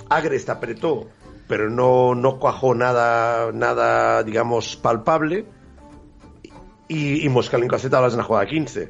Agrest 0.09 0.49
apretó, 0.49 1.07
pero 1.47 1.69
no, 1.69 2.15
no 2.15 2.39
cuajó 2.39 2.73
nada, 2.75 3.51
nada, 3.53 4.23
digamos, 4.23 4.75
palpable, 4.75 5.45
y, 6.87 7.25
y 7.25 7.29
Moscalenko 7.29 7.75
hace 7.75 7.89
tablas 7.89 8.13
en 8.13 8.19
la 8.19 8.23
jugada 8.23 8.45
15. 8.45 8.89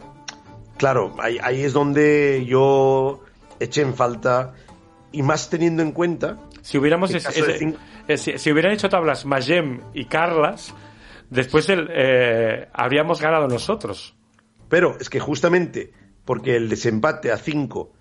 Claro, 0.77 1.15
ahí, 1.19 1.37
ahí 1.41 1.63
es 1.63 1.73
donde 1.73 2.45
yo 2.47 3.21
eché 3.59 3.81
en 3.81 3.93
falta, 3.93 4.53
y 5.11 5.21
más 5.23 5.49
teniendo 5.49 5.81
en 5.81 5.91
cuenta 5.93 6.37
Si 6.61 6.77
hubiéramos 6.77 7.13
es- 7.13 7.25
es- 7.25 7.57
cinco- 7.59 7.77
si, 8.17 8.37
si 8.37 8.51
hubieran 8.51 8.73
hecho 8.73 8.89
tablas 8.89 9.25
Magem 9.25 9.79
y 9.93 10.05
Carlas, 10.05 10.73
después 11.29 11.69
el, 11.69 11.87
eh, 11.91 12.67
habríamos 12.73 13.21
ganado 13.21 13.47
nosotros. 13.47 14.15
Pero 14.67 14.97
es 14.99 15.09
que 15.09 15.19
justamente 15.19 15.93
porque 16.25 16.55
el 16.57 16.67
desempate 16.69 17.31
a 17.31 17.37
5 17.37 17.93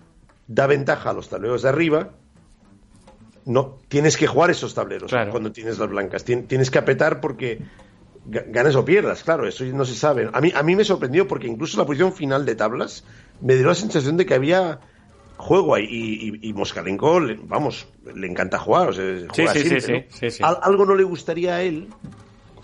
da 0.48 0.66
ventaja 0.66 1.10
a 1.10 1.12
los 1.12 1.28
tableros 1.28 1.62
de 1.62 1.68
arriba, 1.68 2.10
no 3.46 3.78
tienes 3.88 4.16
que 4.16 4.26
jugar 4.26 4.50
esos 4.50 4.74
tableros 4.74 5.10
Claro. 5.10 5.30
cuando 5.30 5.52
tienes 5.52 5.78
las 5.78 5.88
blancas. 5.88 6.24
Tien- 6.24 6.46
Tienes 6.46 6.70
que 6.70 6.78
apretar 6.78 7.20
porque 7.20 7.60
ga- 8.28 8.44
ganas 8.48 8.74
o 8.76 8.84
pierdas, 8.84 9.22
claro, 9.22 9.46
eso 9.46 9.64
no 9.64 9.84
se 9.84 9.94
sabe. 9.94 10.30
A 10.32 10.40
mí, 10.40 10.52
a 10.54 10.62
mí 10.62 10.74
me 10.76 10.84
sorprendió 10.84 11.28
porque 11.28 11.46
incluso 11.46 11.78
la 11.78 11.84
posición 11.86 12.12
final 12.12 12.46
de 12.46 12.54
tablas 12.54 13.04
me 13.40 13.54
dio 13.56 13.66
la 13.66 13.74
sensación 13.74 14.16
de 14.16 14.24
que 14.26 14.34
había 14.34 14.80
juego 15.36 15.74
ahí 15.74 15.86
y, 15.90 16.28
y, 16.46 16.48
y 16.48 16.52
Moskalenko, 16.52 17.20
le- 17.20 17.38
vamos, 17.42 17.86
le 18.14 18.26
encanta 18.26 18.58
jugar. 18.58 18.88
o 18.90 18.92
sea, 18.92 19.04
juega 19.34 19.52
sí, 19.52 19.58
sí, 19.60 19.80
siempre, 19.80 20.30
sí, 20.30 20.42
algo 20.42 20.86
no 20.86 20.94
le 20.94 21.02
gustaría 21.04 21.56
a 21.56 21.62
él, 21.62 21.88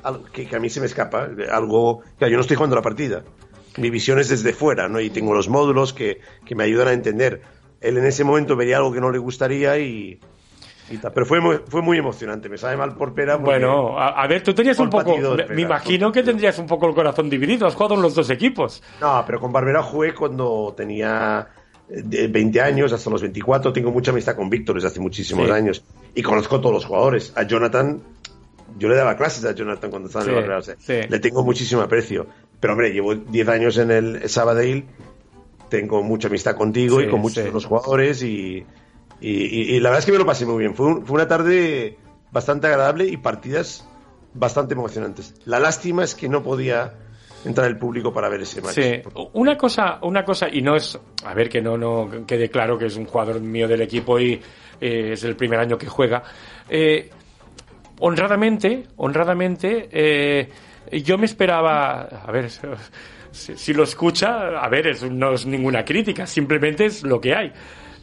al- 0.02 0.30
que, 0.32 0.46
que 0.46 0.56
a 0.56 0.60
mí 0.60 0.70
se 0.70 0.80
me 0.80 0.86
escapa, 0.86 1.28
algo, 1.52 2.00
claro, 2.16 2.30
yo 2.30 2.36
no 2.36 2.40
estoy 2.42 2.56
jugando 2.56 2.76
la 2.76 2.82
partida. 2.82 3.22
Mi 3.76 3.90
visión 3.90 4.18
es 4.18 4.28
desde 4.28 4.52
fuera, 4.52 4.88
¿no? 4.88 4.98
Y 5.00 5.10
tengo 5.10 5.34
los 5.34 5.48
módulos 5.48 5.92
que, 5.92 6.20
que 6.46 6.54
me 6.54 6.64
ayudan 6.64 6.88
a 6.88 6.92
entender. 6.92 7.42
Él 7.80 7.98
en 7.98 8.04
ese 8.06 8.24
momento 8.24 8.56
vería 8.56 8.78
algo 8.78 8.92
que 8.92 9.00
no 9.00 9.10
le 9.12 9.18
gustaría 9.18 9.78
y, 9.78 10.18
y 10.90 10.98
tal. 10.98 11.12
Pero 11.12 11.24
fue 11.26 11.40
muy, 11.40 11.60
fue 11.66 11.82
muy 11.82 11.98
emocionante. 11.98 12.48
Me 12.48 12.58
sabe 12.58 12.76
mal 12.76 12.94
por 12.96 13.14
pera. 13.14 13.36
Bueno, 13.36 13.98
a, 13.98 14.22
a 14.22 14.26
ver, 14.26 14.42
tú 14.42 14.52
tenías 14.52 14.78
un 14.78 14.90
poco, 14.90 15.16
me, 15.16 15.36
me 15.36 15.44
pena, 15.44 15.60
imagino 15.60 16.06
por- 16.08 16.14
que 16.14 16.22
tendrías 16.22 16.58
un 16.58 16.66
poco 16.66 16.88
el 16.88 16.94
corazón 16.94 17.30
dividido, 17.30 17.66
has 17.66 17.74
jugado 17.74 17.94
en 17.94 18.02
los 18.02 18.14
dos 18.14 18.28
equipos. 18.30 18.82
No, 19.00 19.22
pero 19.26 19.38
con 19.40 19.52
Barbera 19.52 19.82
jugué 19.82 20.12
cuando 20.14 20.74
tenía 20.76 21.48
eh, 21.88 22.02
de 22.04 22.26
20 22.28 22.60
años 22.60 22.92
hasta 22.92 23.08
los 23.10 23.22
24. 23.22 23.72
Tengo 23.72 23.90
mucha 23.90 24.10
amistad 24.10 24.34
con 24.36 24.50
Víctor 24.50 24.74
desde 24.76 24.88
hace 24.88 25.00
muchísimos 25.00 25.46
Sí. 25.46 25.52
años. 25.52 25.84
Y 26.14 26.22
conozco 26.22 26.56
a 26.56 26.60
todos 26.60 26.74
los 26.74 26.84
jugadores. 26.84 27.32
A 27.36 27.44
Jonathan, 27.44 28.00
yo 28.78 28.88
le 28.88 28.96
daba 28.96 29.16
clases 29.16 29.44
a 29.44 29.52
Jonathan 29.54 29.90
cuando 29.90 30.08
estaba 30.08 30.24
en 30.24 30.30
Sí, 30.30 30.34
el 30.34 30.40
Barbera. 30.40 30.58
o 30.58 30.62
sea, 30.62 30.74
sí. 30.78 31.08
Le 31.08 31.18
tengo 31.20 31.44
muchísimo 31.44 31.82
aprecio. 31.82 32.26
Pero 32.58 32.72
hombre, 32.74 32.92
llevo 32.92 33.14
10 33.14 33.48
años 33.48 33.78
en 33.78 33.90
el 33.90 34.28
Sabadell. 34.28 34.84
Tengo 35.68 36.02
mucha 36.02 36.26
amistad 36.28 36.56
contigo 36.56 37.00
y 37.00 37.08
con 37.08 37.20
muchos 37.20 37.44
de 37.44 37.52
los 37.52 37.64
jugadores. 37.64 38.22
Y, 38.24 38.66
y- 39.20 39.30
y- 39.30 39.76
y 39.76 39.80
la 39.80 39.90
verdad 39.90 39.98
es 40.00 40.06
que 40.06 40.12
me 40.12 40.18
lo 40.18 40.26
pasé 40.26 40.46
muy 40.46 40.58
bien. 40.58 40.74
Fue, 40.74 40.86
un- 40.86 41.06
fue 41.06 41.16
una 41.16 41.28
tarde 41.28 41.98
bastante 42.32 42.66
agradable 42.68 43.06
y 43.06 43.16
partidas 43.16 43.86
bastante 44.34 44.74
emocionantes. 44.74 45.34
La 45.44 45.58
lástima 45.58 46.04
es 46.04 46.14
que 46.14 46.28
no 46.28 46.42
podía 46.42 46.94
entrar 47.44 47.66
el 47.68 47.78
público 47.78 48.12
para 48.12 48.28
ver 48.28 48.42
ese 48.42 48.60
match. 48.60 48.74
Sí, 48.74 49.02
una 49.32 49.56
cosa, 49.56 49.98
una 50.02 50.24
cosa, 50.24 50.46
y 50.52 50.60
no 50.62 50.76
es, 50.76 50.98
a 51.24 51.34
ver 51.34 51.48
que 51.48 51.60
no, 51.62 51.76
no 51.78 52.24
quede 52.26 52.48
claro 52.50 52.78
que 52.78 52.86
es 52.86 52.96
un 52.96 53.06
jugador 53.06 53.40
mío 53.40 53.66
del 53.66 53.80
equipo 53.80 54.20
y 54.20 54.40
eh, 54.80 55.10
es 55.12 55.24
el 55.24 55.36
primer 55.36 55.58
año 55.58 55.76
que 55.78 55.86
juega. 55.86 56.22
Eh, 56.68 57.10
honradamente, 58.00 58.84
honradamente, 58.96 59.88
eh, 59.90 60.48
yo 61.02 61.18
me 61.18 61.26
esperaba, 61.26 62.02
a 62.02 62.30
ver, 62.30 62.50
si, 63.30 63.56
si 63.56 63.72
lo 63.72 63.84
escucha, 63.84 64.60
a 64.60 64.68
ver, 64.68 64.88
es- 64.88 65.02
no 65.10 65.32
es 65.34 65.46
ninguna 65.46 65.84
crítica, 65.84 66.26
simplemente 66.26 66.86
es 66.86 67.02
lo 67.02 67.20
que 67.20 67.34
hay. 67.34 67.52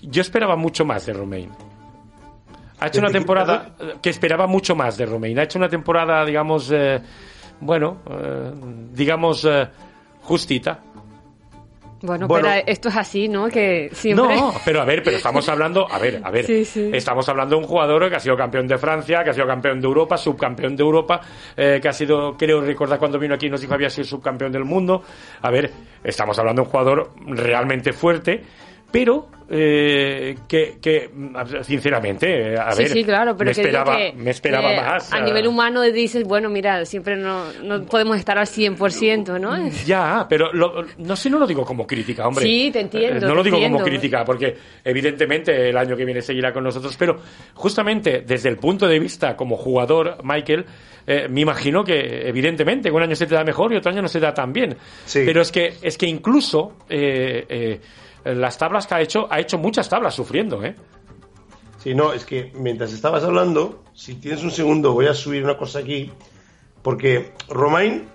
Yo 0.01 0.21
esperaba 0.21 0.55
mucho 0.55 0.85
más 0.85 1.05
de 1.05 1.13
Romain. 1.13 1.49
Ha 2.79 2.87
hecho 2.87 2.99
¿De 3.01 3.05
una 3.07 3.11
temporada 3.11 3.75
que 4.01 4.09
esperaba 4.09 4.45
mucho 4.45 4.75
más 4.75 4.97
de 4.97 5.05
Romain. 5.05 5.37
Ha 5.39 5.43
hecho 5.43 5.57
una 5.57 5.69
temporada, 5.69 6.23
digamos, 6.23 6.71
eh, 6.71 7.01
bueno, 7.59 7.99
eh, 8.09 8.51
digamos, 8.93 9.43
eh, 9.45 9.67
justita. 10.21 10.79
Bueno, 11.99 12.27
Bueno. 12.27 12.47
pero 12.51 12.63
esto 12.67 12.89
es 12.89 12.95
así, 12.95 13.27
¿no? 13.27 13.47
Que 13.47 13.89
siempre... 13.91 14.35
No, 14.35 14.53
pero 14.63 14.81
a 14.81 14.85
ver, 14.85 15.01
pero 15.03 15.17
estamos 15.17 15.49
hablando, 15.49 15.91
a 15.91 15.97
ver, 15.97 16.21
a 16.23 16.29
ver, 16.29 16.45
Sí, 16.45 16.63
sí. 16.63 16.91
estamos 16.93 17.27
hablando 17.27 17.55
de 17.55 17.63
un 17.63 17.67
jugador 17.67 18.07
que 18.07 18.15
ha 18.15 18.19
sido 18.19 18.37
campeón 18.37 18.67
de 18.67 18.77
Francia, 18.77 19.23
que 19.23 19.31
ha 19.31 19.33
sido 19.33 19.47
campeón 19.47 19.81
de 19.81 19.87
Europa, 19.87 20.15
subcampeón 20.15 20.75
de 20.75 20.83
Europa, 20.83 21.21
eh, 21.55 21.79
que 21.81 21.89
ha 21.89 21.93
sido, 21.93 22.37
creo 22.37 22.61
recordar 22.61 22.99
cuando 22.99 23.17
vino 23.17 23.33
aquí 23.33 23.49
nos 23.49 23.61
dijo 23.61 23.71
que 23.71 23.75
había 23.75 23.89
sido 23.89 24.05
subcampeón 24.05 24.51
del 24.51 24.63
mundo. 24.63 25.01
A 25.41 25.49
ver, 25.49 25.71
estamos 26.03 26.37
hablando 26.37 26.61
de 26.61 26.65
un 26.67 26.71
jugador 26.71 27.13
realmente 27.25 27.91
fuerte, 27.91 28.43
pero 28.91 29.27
eh, 29.49 30.35
que, 30.47 30.77
que, 30.81 31.09
sinceramente, 31.63 32.57
a 32.57 32.71
sí, 32.73 32.83
ver, 32.83 32.91
sí, 32.91 33.03
claro, 33.03 33.35
pero 33.38 33.47
me 33.47 33.51
esperaba, 33.51 33.97
que, 33.97 34.13
me 34.13 34.31
esperaba 34.31 34.69
que 34.69 34.81
más. 34.81 35.13
A 35.13 35.19
eh, 35.19 35.21
nivel 35.23 35.47
humano 35.47 35.81
dices, 35.83 36.23
bueno, 36.25 36.49
mira, 36.49 36.83
siempre 36.85 37.15
no, 37.15 37.45
no 37.63 37.85
podemos 37.85 38.17
estar 38.17 38.38
al 38.38 38.45
100%, 38.47 39.39
¿no? 39.39 39.57
Ya, 39.85 40.25
pero 40.29 40.51
lo- 40.53 40.85
no 40.97 41.15
sé, 41.15 41.29
no 41.29 41.39
lo 41.39 41.47
digo 41.47 41.63
como 41.65 41.85
crítica, 41.88 42.27
hombre. 42.27 42.43
Sí, 42.43 42.69
te 42.71 42.81
entiendo, 42.81 43.25
Eh, 43.25 43.29
No 43.29 43.35
lo 43.35 43.43
digo 43.43 43.59
como 43.61 43.79
crítica, 43.79 44.25
porque 44.25 44.55
evidentemente 44.83 45.69
el 45.69 45.77
año 45.77 45.95
que 45.95 46.05
viene 46.05 46.21
seguirá 46.21 46.51
con 46.51 46.63
nosotros, 46.63 46.95
pero 46.97 47.17
justamente 47.53 48.23
desde 48.25 48.49
el 48.49 48.57
punto 48.57 48.88
de 48.88 48.99
vista 48.99 49.35
como 49.35 49.55
jugador, 49.55 50.17
Michael, 50.23 50.65
eh, 51.05 51.27
me 51.29 51.41
imagino 51.41 51.83
que 51.85 52.27
evidentemente 52.27 52.91
un 52.91 53.01
año 53.01 53.15
se 53.15 53.27
te 53.27 53.35
da 53.35 53.43
mejor 53.45 53.71
y 53.73 53.77
otro 53.77 53.91
año 53.91 54.01
no 54.01 54.07
se 54.09 54.19
da 54.19 54.33
tan 54.33 54.51
bien. 54.51 54.75
Sí. 55.05 55.21
Pero 55.25 55.41
es 55.41 55.51
que, 55.53 55.73
es 55.81 55.97
que 55.97 56.05
incluso 56.05 56.73
eh, 56.89 57.45
eh, 57.47 57.79
las 58.36 58.57
tablas 58.57 58.88
que 58.88 58.95
ha 58.95 59.01
hecho, 59.01 59.28
ha 59.30 59.39
hecho 59.39 59.57
muchas 59.57 59.88
tablas 59.89 60.13
sufriendo, 60.15 60.63
¿eh? 60.63 60.75
Sí, 61.80 61.93
no, 61.95 62.11
es 62.13 62.25
que 62.25 62.51
mientras 62.55 62.91
estabas 62.93 63.23
hablando, 63.23 63.84
si 63.93 64.15
tienes 64.15 64.43
un 64.43 64.51
segundo, 64.51 64.93
voy 64.93 65.07
a 65.07 65.13
subir 65.13 65.43
una 65.43 65.57
cosa 65.57 65.80
aquí, 65.80 66.11
porque 66.82 67.34
Romain 67.49 68.07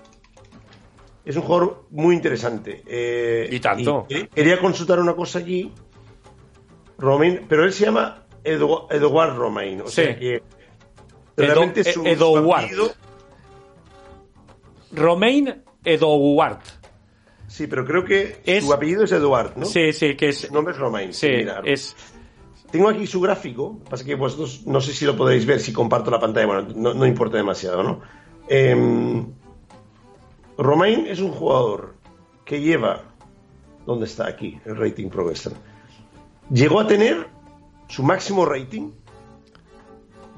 Es 1.24 1.36
un 1.36 1.42
jugador 1.42 1.84
muy 1.90 2.16
interesante. 2.16 2.82
Eh, 2.84 3.48
Y 3.52 3.60
tanto. 3.60 4.08
quería 4.34 4.58
consultar 4.60 4.98
una 4.98 5.14
cosa 5.14 5.38
allí. 5.38 5.72
Romain, 6.98 7.46
pero 7.48 7.62
él 7.64 7.72
se 7.72 7.84
llama 7.84 8.24
Edu- 8.42 8.88
Eduard 8.90 9.36
Romain. 9.36 9.82
O 9.82 9.86
sea 9.86 10.14
Sí. 10.14 10.18
que 10.18 10.34
Edo- 10.36 10.42
realmente 11.36 11.84
su, 11.84 12.02
su 12.04 12.92
Romain 14.92 15.62
Edouard. 15.84 16.58
Sí, 17.52 17.66
pero 17.66 17.84
creo 17.84 18.02
que 18.02 18.40
Es- 18.46 18.64
su 18.64 18.72
apellido 18.72 19.04
es 19.04 19.12
Eduard, 19.12 19.56
¿no? 19.58 19.66
Sí, 19.66 19.92
sí, 19.92 20.16
que 20.16 20.30
es. 20.30 20.38
Su 20.40 20.54
nombre 20.54 20.72
es 20.72 20.80
Romain. 20.80 21.12
Sí, 21.12 21.28
mira. 21.28 21.60
es. 21.66 21.94
Tengo 22.70 22.88
aquí 22.88 23.06
su 23.06 23.20
gráfico, 23.20 23.78
pasa 23.90 24.02
que 24.06 24.14
vosotros 24.14 24.62
no 24.66 24.80
sé 24.80 24.94
si 24.94 25.04
lo 25.04 25.14
podéis 25.14 25.44
ver 25.44 25.60
si 25.60 25.70
comparto 25.74 26.10
la 26.10 26.18
pantalla, 26.18 26.46
bueno, 26.46 26.68
no, 26.74 26.94
no 26.94 27.06
importa 27.06 27.36
demasiado, 27.36 27.82
¿no? 27.82 28.00
Em, 28.48 29.26
Romain 30.56 31.06
es 31.06 31.20
un 31.20 31.30
jugador 31.32 31.94
que 32.46 32.62
lleva, 32.62 33.02
¿dónde 33.84 34.06
está 34.06 34.26
aquí? 34.26 34.58
El 34.64 34.76
rating 34.78 35.10
progression. 35.10 35.52
Llegó 36.50 36.80
a 36.80 36.86
tener 36.86 37.28
su 37.88 38.02
máximo 38.02 38.46
rating 38.46 38.90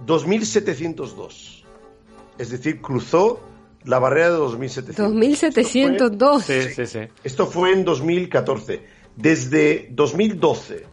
2702. 0.04 1.64
Es 2.38 2.50
decir, 2.50 2.80
cruzó 2.80 3.40
la 3.84 3.98
barrera 3.98 4.30
de 4.30 4.36
2700. 4.36 4.96
2702. 5.12 6.44
Sí, 6.44 6.62
sí, 6.74 6.86
sí. 6.86 6.98
Esto 7.22 7.46
fue 7.46 7.72
en 7.72 7.84
2014. 7.84 8.80
Desde 9.16 9.88
2012 9.92 10.86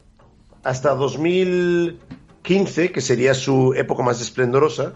hasta 0.63 0.93
2015, 0.95 2.91
que 2.91 3.01
sería 3.01 3.33
su 3.33 3.73
época 3.75 4.03
más 4.03 4.21
esplendorosa, 4.21 4.93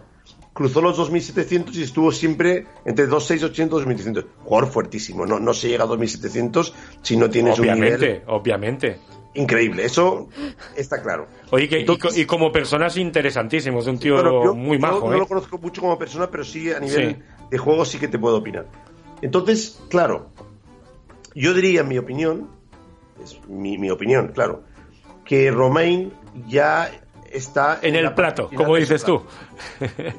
cruzó 0.53 0.81
los 0.81 0.97
2700 0.97 1.75
y 1.77 1.83
estuvo 1.83 2.11
siempre 2.11 2.65
entre 2.85 3.07
2680 3.07 3.63
y 3.63 3.75
2300. 3.75 4.25
Jugador 4.43 4.69
fuertísimo, 4.71 5.25
no, 5.25 5.39
no 5.39 5.53
se 5.53 5.69
llega 5.69 5.83
a 5.83 5.87
2700 5.87 6.73
si 7.01 7.17
no 7.17 7.29
tienes 7.29 7.57
un 7.59 7.65
Obviamente, 7.65 7.97
nivel 8.07 8.21
obviamente. 8.27 8.97
increíble. 9.33 9.83
Eso 9.85 10.29
está 10.77 11.01
claro. 11.01 11.27
Oye, 11.51 11.67
que, 11.67 11.77
y 11.79 11.81
Entonces- 11.81 12.17
y, 12.17 12.25
como 12.25 12.51
personas 12.51 12.95
interesantísimos, 12.97 13.85
un 13.87 13.99
tío 13.99 14.15
Bueno, 14.15 14.43
yo- 14.45 14.53
muy 14.55 14.77
yo 14.77 14.81
majo, 14.81 15.09
no 15.09 15.15
¿eh? 15.15 15.19
lo 15.19 15.27
conozco 15.27 15.57
mucho 15.57 15.81
como 15.81 15.97
persona, 15.97 16.29
pero 16.31 16.43
sí 16.45 16.71
a 16.71 16.79
nivel 16.79 17.15
Sí. 17.15 17.21
De 17.49 17.57
juego 17.57 17.85
sí 17.85 17.99
que 17.99 18.07
te 18.07 18.19
puedo 18.19 18.37
opinar. 18.37 18.67
Entonces, 19.21 19.81
claro, 19.89 20.29
yo 21.33 21.53
diría, 21.53 21.81
en 21.81 21.87
mi 21.87 21.97
opinión, 21.97 22.49
es 23.23 23.39
mi, 23.47 23.77
mi 23.77 23.89
opinión, 23.89 24.29
claro, 24.29 24.63
que 25.23 25.51
Romain 25.51 26.13
ya 26.47 26.91
está 27.31 27.79
En 27.81 27.95
el 27.95 28.03
la 28.03 28.15
plato, 28.15 28.49
como 28.55 28.75
dices 28.75 29.03
tú. 29.03 29.21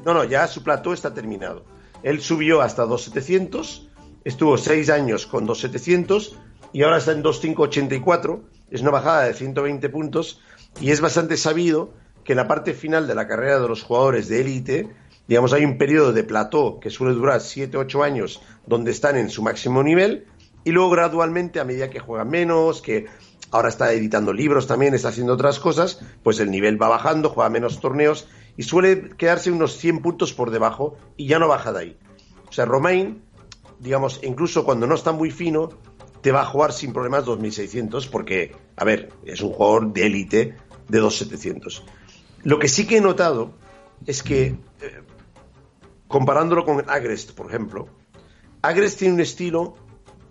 No, 0.05 0.13
no, 0.13 0.23
ya 0.23 0.47
su 0.47 0.63
plato 0.63 0.93
está 0.93 1.13
terminado. 1.13 1.65
Él 2.03 2.21
subió 2.21 2.61
hasta 2.61 2.85
2.700, 2.85 3.89
estuvo 4.23 4.57
seis 4.57 4.89
años 4.89 5.25
con 5.25 5.47
2.700 5.47 6.33
y 6.73 6.83
ahora 6.83 6.97
está 6.97 7.11
en 7.11 7.23
2.584. 7.23 8.41
Es 8.69 8.81
una 8.81 8.91
bajada 8.91 9.23
de 9.23 9.33
120 9.33 9.89
puntos 9.89 10.41
y 10.79 10.91
es 10.91 11.01
bastante 11.01 11.37
sabido 11.37 11.93
que 12.23 12.33
en 12.33 12.37
la 12.37 12.47
parte 12.47 12.73
final 12.73 13.07
de 13.07 13.15
la 13.15 13.27
carrera 13.27 13.59
de 13.59 13.67
los 13.67 13.83
jugadores 13.83 14.27
de 14.27 14.41
élite, 14.41 14.89
digamos, 15.27 15.53
hay 15.53 15.65
un 15.65 15.77
periodo 15.77 16.13
de 16.13 16.23
plató 16.23 16.79
que 16.79 16.89
suele 16.89 17.13
durar 17.13 17.39
7-8 17.39 18.03
años 18.03 18.41
donde 18.65 18.91
están 18.91 19.17
en 19.17 19.29
su 19.29 19.43
máximo 19.43 19.83
nivel 19.83 20.25
y 20.63 20.71
luego 20.71 20.89
gradualmente 20.89 21.59
a 21.59 21.63
medida 21.63 21.89
que 21.89 21.99
juegan 21.99 22.29
menos, 22.29 22.81
que 22.81 23.07
ahora 23.51 23.69
está 23.69 23.93
editando 23.93 24.33
libros 24.33 24.67
también, 24.67 24.93
está 24.93 25.09
haciendo 25.09 25.33
otras 25.33 25.59
cosas, 25.59 26.01
pues 26.23 26.39
el 26.39 26.51
nivel 26.51 26.81
va 26.81 26.89
bajando, 26.89 27.29
juega 27.29 27.49
menos 27.49 27.79
torneos 27.79 28.27
y 28.57 28.63
suele 28.63 29.11
quedarse 29.17 29.51
unos 29.51 29.77
100 29.77 30.01
puntos 30.01 30.33
por 30.33 30.51
debajo 30.51 30.97
y 31.15 31.27
ya 31.27 31.39
no 31.39 31.47
baja 31.47 31.71
de 31.71 31.79
ahí. 31.79 31.97
O 32.49 32.51
sea, 32.51 32.65
Romain, 32.65 33.21
digamos, 33.79 34.19
incluso 34.23 34.65
cuando 34.65 34.87
no 34.87 34.95
está 34.95 35.11
muy 35.11 35.31
fino, 35.31 35.69
te 36.21 36.31
va 36.31 36.41
a 36.41 36.45
jugar 36.45 36.73
sin 36.73 36.93
problemas 36.93 37.25
2600 37.25 38.07
porque, 38.07 38.55
a 38.75 38.83
ver, 38.83 39.09
es 39.25 39.41
un 39.41 39.51
jugador 39.53 39.93
de 39.93 40.05
élite 40.05 40.55
de 40.87 40.99
2700. 40.99 41.83
Lo 42.43 42.59
que 42.59 42.67
sí 42.67 42.87
que 42.87 42.97
he 42.97 43.01
notado 43.01 43.53
es 44.05 44.23
que, 44.23 44.45
eh, 44.45 44.57
comparándolo 46.07 46.65
con 46.65 46.83
Agrest, 46.89 47.31
por 47.33 47.47
ejemplo, 47.47 47.87
Agrest 48.61 48.99
tiene 48.99 49.15
un 49.15 49.19
estilo 49.21 49.75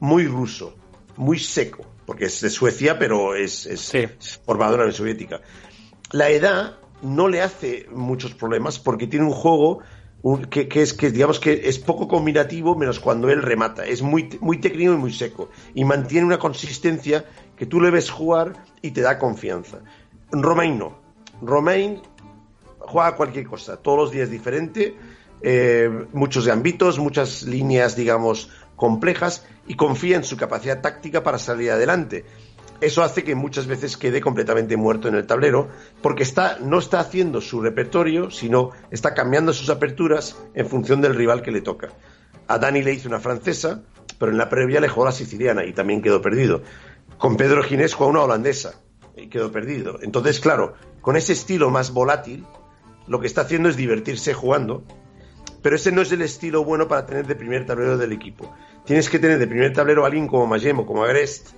muy 0.00 0.26
ruso, 0.26 0.74
muy 1.16 1.38
seco, 1.38 1.84
porque 2.04 2.26
es 2.26 2.40
de 2.40 2.50
Suecia, 2.50 2.98
pero 2.98 3.34
es, 3.34 3.66
es, 3.66 3.80
Sí. 3.80 3.98
es 3.98 4.40
formado 4.44 4.74
en 4.74 4.78
la 4.78 4.84
Unión 4.84 4.96
Soviética. 4.96 5.40
La 6.12 6.30
edad 6.30 6.78
no 7.02 7.28
le 7.28 7.42
hace 7.42 7.86
muchos 7.90 8.34
problemas 8.34 8.78
porque 8.78 9.06
tiene 9.06 9.26
un 9.26 9.32
juego 9.32 9.80
que, 10.50 10.66
que 10.66 10.82
es 10.82 10.92
que 10.92 11.10
digamos 11.10 11.38
que 11.38 11.68
es 11.68 11.78
poco 11.78 12.08
combinativo 12.08 12.74
menos 12.74 12.98
cuando 12.98 13.28
él 13.28 13.42
remata 13.42 13.84
es 13.84 14.02
muy 14.02 14.38
muy 14.40 14.58
técnico 14.58 14.94
y 14.94 14.96
muy 14.96 15.12
seco 15.12 15.50
y 15.74 15.84
mantiene 15.84 16.26
una 16.26 16.38
consistencia 16.38 17.24
que 17.54 17.66
tú 17.66 17.80
le 17.80 17.90
ves 17.90 18.10
jugar 18.10 18.54
y 18.82 18.90
te 18.90 19.02
da 19.02 19.18
confianza 19.18 19.82
Romain 20.32 20.78
no 20.78 20.98
Romain 21.42 22.00
juega 22.86 23.16
cualquier 23.16 23.46
cosa, 23.46 23.76
todos 23.76 23.98
los 23.98 24.10
días 24.10 24.30
diferente, 24.30 24.96
eh, 25.48 25.88
muchos 26.12 26.44
gambitos, 26.44 26.98
muchas 26.98 27.44
líneas, 27.44 27.94
digamos, 27.94 28.50
complejas 28.74 29.46
y 29.68 29.76
confía 29.76 30.16
en 30.16 30.24
su 30.24 30.36
capacidad 30.36 30.80
táctica 30.80 31.22
para 31.22 31.38
salir 31.38 31.70
adelante. 31.70 32.24
Eso 32.80 33.04
hace 33.04 33.22
que 33.22 33.36
muchas 33.36 33.68
veces 33.68 33.96
quede 33.96 34.20
completamente 34.20 34.76
muerto 34.76 35.06
en 35.06 35.14
el 35.14 35.24
tablero 35.24 35.68
porque 36.02 36.24
está, 36.24 36.58
no 36.58 36.80
está 36.80 36.98
haciendo 36.98 37.40
su 37.40 37.60
repertorio, 37.60 38.32
sino 38.32 38.72
está 38.90 39.14
cambiando 39.14 39.52
sus 39.52 39.70
aperturas 39.70 40.36
en 40.54 40.66
función 40.66 41.00
del 41.00 41.14
rival 41.14 41.42
que 41.42 41.52
le 41.52 41.60
toca. 41.60 41.90
A 42.48 42.58
Dani 42.58 42.82
le 42.82 42.94
hizo 42.94 43.08
una 43.08 43.20
francesa, 43.20 43.82
pero 44.18 44.32
en 44.32 44.38
la 44.38 44.48
previa 44.48 44.80
le 44.80 44.88
jugó 44.88 45.04
la 45.04 45.12
siciliana 45.12 45.64
y 45.64 45.72
también 45.72 46.02
quedó 46.02 46.20
perdido. 46.20 46.62
Con 47.18 47.36
Pedro 47.36 47.62
Ginés 47.62 47.94
jugó 47.94 48.10
una 48.10 48.22
holandesa 48.22 48.80
y 49.16 49.28
quedó 49.28 49.52
perdido. 49.52 50.00
Entonces, 50.02 50.40
claro, 50.40 50.74
con 51.02 51.16
ese 51.16 51.34
estilo 51.34 51.70
más 51.70 51.92
volátil, 51.92 52.44
lo 53.06 53.20
que 53.20 53.28
está 53.28 53.42
haciendo 53.42 53.68
es 53.68 53.76
divertirse 53.76 54.34
jugando, 54.34 54.82
pero 55.66 55.74
ese 55.74 55.90
no 55.90 56.02
es 56.02 56.12
el 56.12 56.22
estilo 56.22 56.62
bueno 56.62 56.86
para 56.86 57.04
tener 57.06 57.26
de 57.26 57.34
primer 57.34 57.66
tablero 57.66 57.98
del 57.98 58.12
equipo. 58.12 58.54
Tienes 58.84 59.10
que 59.10 59.18
tener 59.18 59.36
de 59.40 59.48
primer 59.48 59.72
tablero 59.72 60.04
a 60.04 60.06
alguien 60.06 60.28
como 60.28 60.46
Mayemo, 60.46 60.86
como 60.86 61.02
Agrest, 61.02 61.48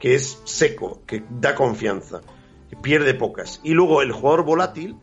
que 0.00 0.14
es 0.14 0.40
seco, 0.44 1.02
que 1.06 1.22
da 1.28 1.54
confianza, 1.54 2.22
que 2.70 2.76
pierde 2.76 3.12
pocas. 3.12 3.60
Y 3.62 3.74
luego 3.74 4.00
el 4.00 4.10
jugador 4.12 4.46
volátil, 4.46 4.96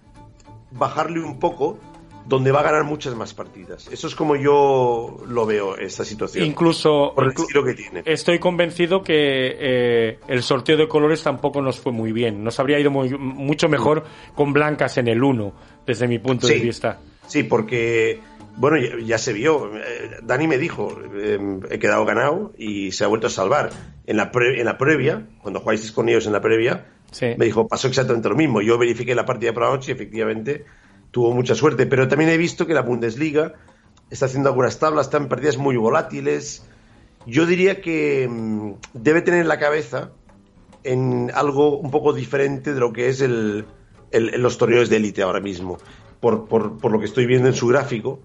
bajarle 0.72 1.20
un 1.20 1.38
poco, 1.38 1.78
donde 2.26 2.51
va 2.51 2.61
a 2.61 2.63
ganar 2.63 2.86
muchas 2.86 3.13
más 3.13 3.36
partidas. 3.36 3.88
Eso 3.91 4.07
es 4.07 4.16
como 4.16 4.36
yo 4.36 5.18
lo 5.28 5.45
veo, 5.45 5.78
esta 5.78 6.03
situación. 6.03 6.43
Incluso, 6.47 7.11
por 7.13 7.26
el 7.26 7.34
inclu- 7.34 7.41
estilo 7.43 7.63
que 7.63 7.74
tiene. 7.76 8.01
estoy 8.03 8.39
convencido 8.39 9.03
que 9.03 9.13
eh, 9.59 10.20
el 10.28 10.41
sorteo 10.41 10.76
de 10.76 10.88
colores 10.88 11.22
tampoco 11.22 11.61
nos 11.61 11.80
fue 11.80 11.91
muy 11.91 12.11
bien. 12.11 12.43
Nos 12.43 12.59
habría 12.59 12.80
ido 12.80 12.89
muy- 12.89 13.16
mucho 13.16 13.70
mejor 13.70 14.05
con 14.34 14.53
blancas 14.53 14.97
en 14.97 15.07
el 15.07 15.22
1, 15.24 15.53
desde 15.86 16.07
mi 16.07 16.18
punto 16.18 16.47
de 16.47 16.55
vista. 16.59 16.99
Sí, 17.28 17.43
porque, 17.43 18.20
bueno, 18.57 18.77
ya, 18.77 18.97
ya 19.05 19.17
se 19.17 19.33
vio. 19.33 19.75
Eh, 19.75 20.17
Dani 20.23 20.47
me 20.47 20.57
dijo, 20.57 20.97
eh, 21.15 21.39
he 21.69 21.79
quedado 21.79 22.05
ganado 22.05 22.53
y 22.57 22.91
se 22.91 23.03
ha 23.03 23.07
vuelto 23.07 23.27
a 23.27 23.29
salvar. 23.29 23.69
En 24.07 24.17
la, 24.17 24.31
pre- 24.31 24.59
en 24.59 24.65
la 24.65 24.77
previa, 24.77 25.27
cuando 25.41 25.59
jugáis 25.59 25.91
con 25.91 26.09
ellos 26.09 26.25
en 26.27 26.33
la 26.33 26.41
previa, 26.41 26.85
Sí. 27.11 27.27
me 27.37 27.45
dijo, 27.45 27.67
pasó 27.67 27.87
exactamente 27.87 28.27
lo 28.29 28.35
mismo. 28.35 28.61
Yo 28.61 28.77
verifiqué 28.77 29.15
la 29.15 29.25
partida 29.25 29.53
por 29.53 29.63
la 29.63 29.69
noche 29.69 29.91
y 29.91 29.95
efectivamente 29.95 30.65
tuvo 31.11 31.31
mucha 31.33 31.55
suerte. 31.55 31.85
Pero 31.85 32.07
también 32.07 32.29
he 32.29 32.37
visto 32.37 32.67
que 32.67 32.73
la 32.73 32.81
Bundesliga 32.81 33.53
está 34.09 34.25
haciendo 34.25 34.49
algunas 34.49 34.77
tablas, 34.79 35.07
están 35.07 35.27
partidas 35.29 35.57
muy 35.57 35.77
volátiles. 35.77 36.65
Yo 37.25 37.45
diría 37.45 37.79
que 37.81 38.27
mm, 38.29 38.71
debe 38.93 39.21
tener 39.21 39.41
en 39.41 39.47
la 39.47 39.57
cabeza 39.59 40.11
en 40.83 41.31
algo 41.33 41.77
un 41.79 41.89
poco 41.89 42.13
diferente 42.13 42.73
de 42.73 42.79
lo 42.79 42.93
que 42.93 43.07
es 43.09 43.21
el, 43.21 43.65
el- 44.11 44.41
los 44.41 44.57
torneos 44.57 44.89
de 44.89 44.97
élite 44.97 45.21
ahora 45.23 45.39
mismo. 45.39 45.77
Por, 46.19 46.47
por- 46.47 46.77
por 46.77 46.91
lo 46.91 46.99
que 46.99 47.05
estoy 47.05 47.25
viendo 47.25 47.47
en 47.47 47.53
su 47.53 47.67
gráfico, 47.67 48.19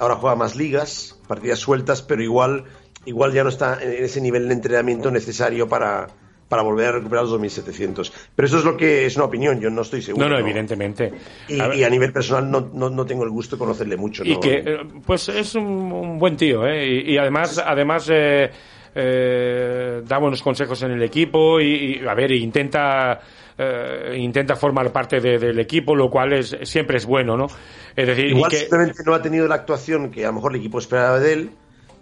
ahora 0.00 0.16
juega 0.16 0.34
más 0.34 0.56
ligas, 0.56 1.16
partidas 1.28 1.60
sueltas, 1.60 2.02
pero 2.02 2.22
igual, 2.22 2.64
igual 3.04 3.32
ya 3.32 3.44
no 3.44 3.50
está 3.50 3.78
en 3.80 4.02
ese 4.04 4.20
nivel 4.20 4.48
de 4.48 4.54
entrenamiento 4.54 5.10
necesario 5.10 5.68
para, 5.68 6.08
para 6.48 6.62
volver 6.62 6.88
a 6.88 6.92
recuperar 6.92 7.24
los 7.24 7.32
2700. 7.32 8.12
Pero 8.34 8.46
eso 8.46 8.58
es 8.58 8.64
lo 8.64 8.76
que 8.76 9.06
es 9.06 9.14
una 9.16 9.26
opinión, 9.26 9.60
yo 9.60 9.70
no 9.70 9.82
estoy 9.82 10.00
seguro. 10.00 10.26
No, 10.26 10.34
no, 10.34 10.40
evidentemente. 10.40 11.12
Y 11.48 11.60
A 11.60 11.74
y 11.74 11.90
nivel 11.90 12.12
personal 12.12 12.50
no, 12.50 12.70
no, 12.72 12.88
no 12.88 13.04
tengo 13.04 13.24
el 13.24 13.30
gusto 13.30 13.56
de 13.56 13.60
conocerle 13.60 13.96
mucho. 13.96 14.24
Y 14.24 14.40
que, 14.40 14.62
eh, 14.66 14.78
pues 15.04 15.28
es 15.28 15.54
un, 15.54 15.66
un 15.92 16.18
buen 16.18 16.36
tío, 16.36 16.66
¿eh? 16.66 16.86
Y, 16.86 17.12
y 17.12 17.18
además, 17.18 17.62
además 17.64 18.08
eh, 18.10 18.50
eh, 18.94 20.02
da 20.06 20.18
buenos 20.18 20.42
consejos 20.42 20.82
en 20.82 20.92
el 20.92 21.02
equipo 21.02 21.60
y, 21.60 22.00
y, 22.00 22.06
a 22.06 22.14
ver, 22.14 22.32
intenta 22.32 23.20
eh, 23.62 24.16
intenta 24.18 24.56
formar 24.56 24.90
parte 24.90 25.20
de- 25.20 25.38
del 25.38 25.58
equipo, 25.58 25.94
lo 25.94 26.08
cual 26.08 26.32
es 26.32 26.56
siempre 26.62 26.96
es 26.96 27.04
bueno, 27.04 27.36
¿no? 27.36 27.46
Es 27.94 28.06
decir, 28.06 28.26
y 28.26 28.30
Igual 28.30 28.50
que, 28.50 28.56
simplemente 28.58 29.02
no 29.04 29.12
ha 29.14 29.20
tenido 29.20 29.46
la 29.46 29.56
actuación 29.56 30.10
que 30.10 30.24
a 30.24 30.28
lo 30.28 30.34
mejor 30.34 30.52
el 30.54 30.60
equipo 30.60 30.78
esperaba 30.78 31.20
de 31.20 31.32
él, 31.34 31.50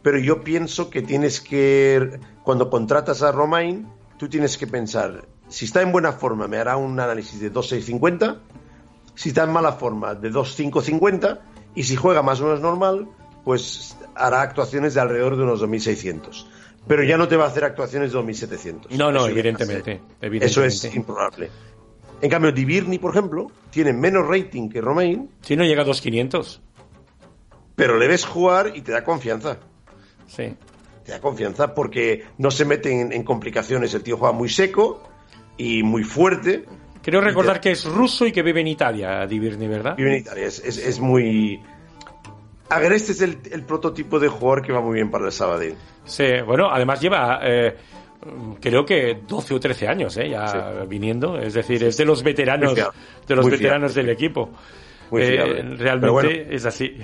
pero 0.03 0.19
yo 0.19 0.43
pienso 0.43 0.89
que 0.91 1.03
tienes 1.03 1.41
que, 1.41 2.21
cuando 2.45 2.71
contratas 2.71 3.23
a 3.23 3.33
Romain, 3.33 3.89
tú 4.19 4.29
tienes 4.29 4.57
que 4.57 4.67
pensar, 4.69 5.25
si 5.49 5.65
está 5.65 5.83
en 5.83 5.91
buena 5.91 6.13
forma, 6.13 6.47
me 6.47 6.59
hará 6.59 6.77
un 6.77 7.01
análisis 7.01 7.41
de 7.41 7.53
2.650, 7.53 8.37
si 9.15 9.31
está 9.31 9.43
en 9.45 9.51
mala 9.51 9.73
forma, 9.73 10.15
de 10.15 10.31
2.550, 10.31 11.41
y 11.75 11.83
si 11.83 11.97
juega 11.97 12.23
más 12.23 12.41
o 12.41 12.45
menos 12.45 12.61
normal, 12.61 13.09
pues 13.45 13.97
hará 14.15 14.43
actuaciones 14.43 14.95
de 14.95 15.01
alrededor 15.01 15.37
de 15.37 15.43
unos 15.43 15.63
2.600. 15.63 16.47
pero 16.89 17.05
ya 17.05 17.17
no 17.17 17.29
te 17.29 17.37
va 17.37 17.45
a 17.45 17.49
hacer 17.49 17.65
actuaciones 17.65 18.11
de 18.11 18.17
2700. 18.17 18.93
No, 18.99 19.13
no, 19.13 19.27
ya 19.27 19.31
evidentemente, 19.33 19.93
Eso 19.93 20.03
evidentemente. 20.23 20.89
es 20.89 20.95
improbable. 20.95 21.51
En 22.21 22.31
cambio, 22.31 22.51
Divirni, 22.51 22.99
por 22.99 23.13
ejemplo, 23.13 23.47
tiene 23.71 23.93
menos 23.93 24.27
rating 24.27 24.69
que 24.69 24.81
Romain, 24.81 25.31
Si 25.43 25.55
no 25.55 25.65
llega 25.65 25.83
a 25.83 25.87
2.500. 25.87 26.61
pero 27.77 27.97
le 27.97 28.09
ves 28.09 28.25
jugar 28.25 28.73
y 28.75 28.81
te 28.83 28.91
da 28.93 29.05
confianza. 29.05 29.59
Sí. 30.27 30.55
Te 31.05 31.13
da 31.13 31.21
confianza 31.21 31.75
porque 31.75 32.25
no 32.39 32.51
se 32.51 32.65
mete 32.65 32.91
en, 33.01 33.13
en 33.13 33.23
complicaciones. 33.23 33.95
El 33.95 34.03
tío 34.03 34.17
juega 34.17 34.33
muy 34.33 34.49
seco 34.49 35.03
y 35.57 35.83
muy 35.83 36.03
fuerte. 36.03 36.65
Creo 37.03 37.21
recordar 37.21 37.57
te- 37.61 37.69
que 37.69 37.71
es 37.71 37.85
ruso 37.85 38.27
y 38.27 38.33
que 38.33 38.43
vive 38.43 38.61
en 38.61 38.67
Italia, 38.67 39.25
Divirni, 39.27 39.69
¿verdad? 39.69 39.95
Vive 39.97 40.11
en 40.15 40.21
Italia. 40.21 40.47
Es, 40.47 40.59
es- 40.65 40.79
es 40.79 40.99
muy. 41.01 41.63
Agreste 42.71 43.13
es 43.13 43.21
el, 43.23 43.39
el 43.51 43.63
prototipo 43.63 44.19
de 44.19 44.29
jugador 44.29 44.63
que 44.63 44.73
va 44.73 44.81
muy 44.81 44.95
bien 44.97 45.11
para 45.11 45.27
el 45.27 45.33
Sabadell. 45.33 45.75
Sí, 46.05 46.25
bueno, 46.47 46.69
además 46.71 47.01
lleva, 47.01 47.41
eh, 47.43 47.75
creo 48.61 48.85
que 48.85 49.21
12 49.27 49.55
o 49.55 49.61
13 49.61 49.89
años, 49.89 50.17
¿eh? 50.19 50.29
Ya 50.31 50.47
Sí. 50.49 50.59
viniendo. 50.89 51.39
Es 51.39 51.55
decir, 51.55 51.83
es 51.85 51.97
de 51.97 52.05
los 52.05 52.23
veteranos, 52.23 52.75
de 52.75 53.35
los 53.37 53.45
Muy 53.47 53.53
veteranos 53.53 53.93
fiable. 53.93 54.09
del 54.09 54.17
equipo. 54.17 54.51
Muy 55.11 55.23
Eh, 55.23 55.63
realmente 55.79 56.11
bueno. 56.11 56.29
es 56.31 56.67
así. 56.67 56.99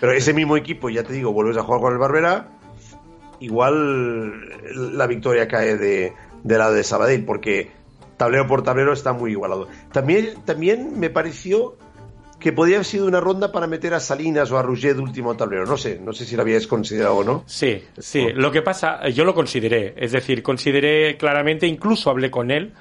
Pero 0.00 0.12
ese 0.12 0.32
mismo 0.32 0.56
equipo, 0.56 0.88
ya 0.88 1.02
te 1.02 1.12
digo, 1.12 1.32
vuelves 1.32 1.56
a 1.58 1.62
jugar 1.62 1.80
con 1.82 1.92
el 1.92 1.98
Barbera, 1.98 2.48
igual 3.40 4.96
la 4.96 5.06
victoria 5.06 5.46
cae 5.48 5.76
de, 5.76 6.12
del 6.42 6.58
lado 6.58 6.74
de 6.74 6.82
Sabadell, 6.84 7.24
porque 7.24 7.70
tablero 8.16 8.46
por 8.46 8.62
tablero 8.62 8.92
está 8.92 9.12
muy 9.12 9.32
igualado. 9.32 9.68
También, 9.92 10.34
también 10.44 10.98
me 10.98 11.10
pareció 11.10 11.76
que 12.42 12.52
podía 12.52 12.76
haber 12.76 12.84
sido 12.84 13.06
una 13.06 13.20
ronda 13.20 13.50
para 13.52 13.66
meter 13.66 13.94
a 13.94 14.00
Salinas 14.00 14.50
o 14.50 14.58
a 14.58 14.62
Rouget 14.62 14.94
de 14.96 15.00
último 15.02 15.34
tablero. 15.36 15.64
No 15.64 15.76
sé, 15.76 15.98
no 16.02 16.12
sé 16.12 16.24
si 16.26 16.36
lo 16.36 16.42
habíais 16.42 16.66
considerado 16.66 17.16
o 17.16 17.24
no. 17.24 17.44
Sí, 17.46 17.82
sí. 17.98 18.26
Lo 18.34 18.50
que 18.50 18.60
pasa, 18.62 19.08
yo 19.08 19.24
lo 19.24 19.32
consideré. 19.34 19.94
Es 19.96 20.12
decir, 20.12 20.42
consideré 20.42 21.16
claramente, 21.16 21.66
incluso 21.66 22.10
hablé 22.10 22.30
con 22.30 22.50
él, 22.50 22.72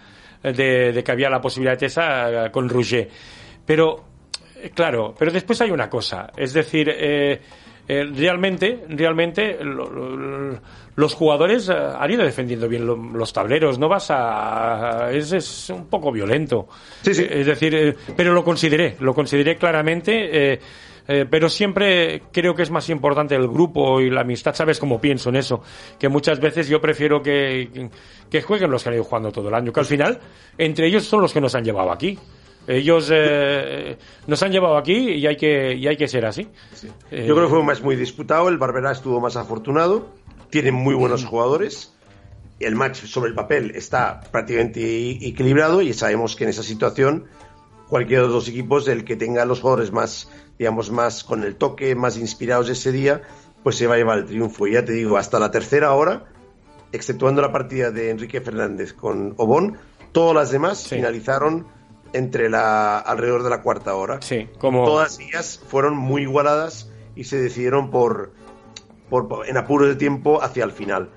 eh, 0.43 0.51
de, 0.53 0.91
de 0.91 1.03
que 1.03 1.11
había 1.11 1.29
la 1.29 1.39
posibilidad 1.39 1.77
de 1.79 1.85
esa 1.85 2.45
eh, 2.47 2.51
con 2.51 2.67
Rouget. 2.67 3.09
Pero, 3.65 4.03
eh, 4.57 4.71
claro, 4.73 5.13
pero 5.17 5.31
después 5.31 5.61
hay 5.61 5.71
una 5.71 5.89
cosa. 5.89 6.31
Es 6.35 6.53
decir, 6.53 6.89
eh, 6.89 7.39
eh, 7.87 8.03
realmente, 8.15 8.85
realmente 8.89 9.63
lo- 9.63 9.89
lo- 9.89 10.59
los 10.95 11.13
jugadores 11.13 11.69
eh, 11.69 11.73
han 11.73 12.11
ido 12.11 12.23
defendiendo 12.23 12.67
bien 12.67 12.85
lo- 12.85 12.95
los 12.95 13.31
tableros. 13.33 13.79
No 13.79 13.87
vas 13.87 14.07
a... 14.09 15.09
Es, 15.11 15.31
es 15.33 15.69
un 15.69 15.85
poco 15.87 16.11
violento. 16.11 16.67
Sí, 17.01 17.13
sí. 17.13 17.25
Es 17.29 17.45
decir, 17.45 17.73
eh, 17.75 17.95
pero 18.15 18.33
lo 18.33 18.43
consideré, 18.43 18.95
lo 18.99 19.13
consideré 19.13 19.55
claramente. 19.57 20.53
eh, 20.53 20.59
eh, 21.07 21.25
pero 21.29 21.49
siempre 21.49 22.21
creo 22.31 22.53
que 22.53 22.61
es 22.61 22.69
más 22.69 22.87
importante 22.89 23.33
el 23.35 23.47
grupo 23.47 23.99
y 23.99 24.09
la 24.11 24.21
amistad, 24.21 24.53
¿sabes 24.53 24.79
cómo 24.79 25.01
pienso 25.01 25.29
en 25.29 25.35
eso? 25.37 25.63
Que 25.99 26.07
muchas 26.09 26.39
veces 26.39 26.69
yo 26.69 26.79
prefiero 26.79 27.21
que, 27.23 27.89
que 28.29 28.41
jueguen 28.43 28.69
los 28.69 28.83
que 28.83 28.89
han 28.89 28.95
ido 28.95 29.03
jugando 29.03 29.31
todo 29.31 29.49
el 29.49 29.55
año, 29.55 29.73
que 29.73 29.79
al 29.79 29.85
final 29.87 30.19
entre 30.59 30.85
ellos 30.87 31.03
son 31.03 31.21
los 31.21 31.33
que 31.33 31.41
nos 31.41 31.55
han 31.55 31.63
llevado 31.65 31.91
aquí. 31.91 32.17
Ellos 32.67 33.09
eh, 33.11 33.97
nos 34.27 34.43
han 34.43 34.51
llevado 34.51 34.77
aquí 34.77 34.93
y 34.93 35.25
hay 35.25 35.35
que, 35.35 35.73
y 35.73 35.87
hay 35.87 35.97
que 35.97 36.07
ser 36.07 36.23
así. 36.27 36.47
Yo 37.11 37.33
creo 37.33 37.41
que 37.41 37.47
fue 37.49 37.59
un 37.59 37.65
match 37.65 37.81
muy 37.81 37.95
disputado, 37.95 38.47
el 38.47 38.59
Barbera 38.59 38.91
estuvo 38.91 39.19
más 39.19 39.35
afortunado, 39.35 40.07
tiene 40.51 40.71
muy 40.71 40.93
buenos 40.93 41.25
jugadores, 41.25 41.93
el 42.59 42.75
match 42.75 43.05
sobre 43.05 43.29
el 43.29 43.35
papel 43.35 43.71
está 43.75 44.21
prácticamente 44.31 45.09
equilibrado 45.27 45.81
y 45.81 45.93
sabemos 45.93 46.35
que 46.35 46.43
en 46.43 46.51
esa 46.51 46.61
situación 46.61 47.25
cualquiera 47.89 48.21
de 48.21 48.27
los 48.27 48.35
dos 48.35 48.47
equipos, 48.49 48.87
el 48.87 49.03
que 49.03 49.15
tenga 49.15 49.43
los 49.45 49.61
jugadores 49.61 49.91
más, 49.91 50.29
digamos, 50.59 50.91
más 50.91 51.23
con 51.23 51.43
el 51.43 51.55
toque, 51.55 51.95
más 51.95 52.17
inspirados 52.17 52.69
ese 52.69 52.91
día, 52.91 53.21
pues 53.63 53.75
se 53.77 53.87
va 53.87 53.95
a 53.95 53.97
llevar 53.97 54.19
el 54.19 54.25
triunfo. 54.25 54.67
Y 54.67 54.73
ya 54.73 54.85
te 54.85 54.93
digo, 54.93 55.17
hasta 55.17 55.39
la 55.39 55.51
tercera 55.51 55.91
hora, 55.93 56.25
exceptuando 56.91 57.41
la 57.41 57.51
partida 57.51 57.91
de 57.91 58.09
Enrique 58.11 58.39
Fernández 58.41 58.93
con 58.93 59.33
Obón, 59.37 59.77
todas 60.11 60.35
las 60.35 60.51
demás 60.51 60.77
Sí. 60.79 60.95
finalizaron 60.95 61.67
entre 62.13 62.49
la 62.49 62.97
alrededor 62.99 63.43
de 63.43 63.49
la 63.49 63.61
cuarta 63.61 63.95
hora. 63.95 64.21
Sí, 64.21 64.47
como... 64.59 64.85
Todas 64.85 65.19
ellas 65.19 65.61
fueron 65.67 65.95
muy 65.97 66.23
igualadas 66.23 66.89
y 67.15 67.23
se 67.25 67.41
decidieron 67.41 67.89
por, 67.91 68.33
por, 69.11 69.47
en 69.47 69.57
apuros 69.57 69.87
de 69.89 69.95
tiempo 69.95 70.41
hacia 70.41 70.63
el 70.63 70.71
final. 70.71 71.09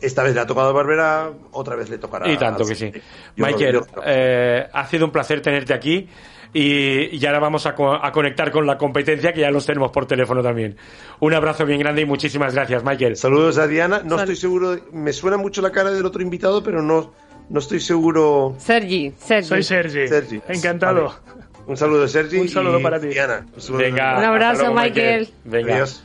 Esta 0.00 0.22
vez 0.22 0.34
le 0.34 0.40
ha 0.40 0.46
tocado 0.46 0.70
a 0.70 0.72
Barbera, 0.72 1.30
otra 1.52 1.76
vez 1.76 1.90
le 1.90 1.98
tocará. 1.98 2.26
Y 2.32 2.38
tanto 2.38 2.64
que 2.64 2.74
sí. 2.74 2.90
Yo 3.36 3.44
Michael, 3.44 3.74
yo- 3.74 3.86
eh, 4.06 4.66
ha 4.72 4.86
sido 4.86 5.04
un 5.04 5.10
placer 5.12 5.42
tenerte 5.42 5.74
aquí 5.74 6.08
y, 6.54 7.14
y 7.16 7.26
ahora 7.26 7.38
vamos 7.38 7.66
a, 7.66 7.74
co- 7.74 7.92
a 7.92 8.10
conectar 8.10 8.50
con 8.50 8.66
la 8.66 8.78
competencia 8.78 9.34
que 9.34 9.40
ya 9.42 9.50
los 9.50 9.66
tenemos 9.66 9.90
por 9.92 10.06
teléfono 10.06 10.42
también. 10.42 10.76
Un 11.20 11.34
abrazo 11.34 11.66
bien 11.66 11.80
grande 11.80 12.00
y 12.00 12.06
muchísimas 12.06 12.54
gracias, 12.54 12.82
Michael. 12.82 13.16
Saludos 13.16 13.58
a 13.58 13.66
Diana. 13.66 14.00
No 14.02 14.16
Sal- 14.16 14.20
estoy 14.20 14.36
seguro, 14.36 14.78
me 14.92 15.12
suena 15.12 15.36
mucho 15.36 15.60
la 15.60 15.70
cara 15.70 15.90
del 15.90 16.06
otro 16.06 16.22
invitado, 16.22 16.62
pero 16.62 16.80
no, 16.80 17.12
no 17.50 17.58
estoy 17.58 17.80
seguro. 17.80 18.54
Sergi, 18.56 19.12
Sergi. 19.18 19.48
Soy 19.48 19.62
Sergi. 19.62 20.08
Sergi. 20.08 20.40
Encantado. 20.48 21.04
Vale. 21.26 21.40
Un 21.66 21.76
saludo, 21.76 22.08
Sergi. 22.08 22.38
Un 22.38 22.48
saludo 22.48 22.80
y 22.80 22.82
para 22.82 22.98
ti. 22.98 23.08
Diana. 23.08 23.46
Un 23.54 23.60
saludo. 23.60 23.82
Venga. 23.82 24.18
Un 24.18 24.24
abrazo, 24.24 24.62
luego, 24.62 24.80
Michael. 24.80 25.28
Venga. 25.44 25.74
Adiós. 25.74 26.02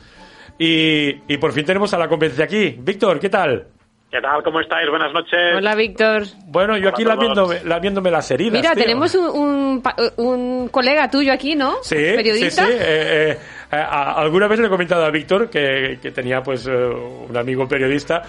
Y, 0.58 1.08
y 1.32 1.36
por 1.38 1.52
fin 1.52 1.64
tenemos 1.64 1.92
a 1.94 1.98
la 1.98 2.08
competencia 2.08 2.44
aquí. 2.44 2.76
Víctor, 2.78 3.20
¿qué 3.20 3.28
tal? 3.28 3.66
¿Qué 4.10 4.20
tal? 4.20 4.42
¿Cómo 4.42 4.60
estáis? 4.60 4.88
Buenas 4.88 5.12
noches. 5.12 5.56
Hola, 5.56 5.74
Víctor. 5.74 6.22
Bueno, 6.46 6.78
yo 6.78 6.88
aquí 6.88 7.02
Hola 7.02 7.14
a 7.14 7.16
lamiéndome, 7.16 7.60
lamiéndome 7.64 8.10
las 8.10 8.30
heridas. 8.30 8.52
Mira, 8.52 8.72
tío. 8.72 8.82
tenemos 8.84 9.14
un, 9.16 9.26
un, 9.26 9.82
pa- 9.82 9.96
un 10.16 10.68
colega 10.68 11.10
tuyo 11.10 11.32
aquí, 11.32 11.54
¿no? 11.56 11.74
Sí, 11.82 11.96
Periodista. 11.96 12.64
sí, 12.66 12.72
sí. 12.72 12.78
eh, 12.80 13.30
eh, 13.32 13.76
a- 13.76 14.12
alguna 14.12 14.46
vez 14.46 14.60
le 14.60 14.66
he 14.68 14.70
comentado 14.70 15.04
a 15.04 15.10
Víctor 15.10 15.50
que, 15.50 15.98
que 16.00 16.12
tenía 16.12 16.40
pues 16.42 16.66
eh, 16.68 16.72
un 16.72 17.36
amigo 17.36 17.66
periodista. 17.68 18.22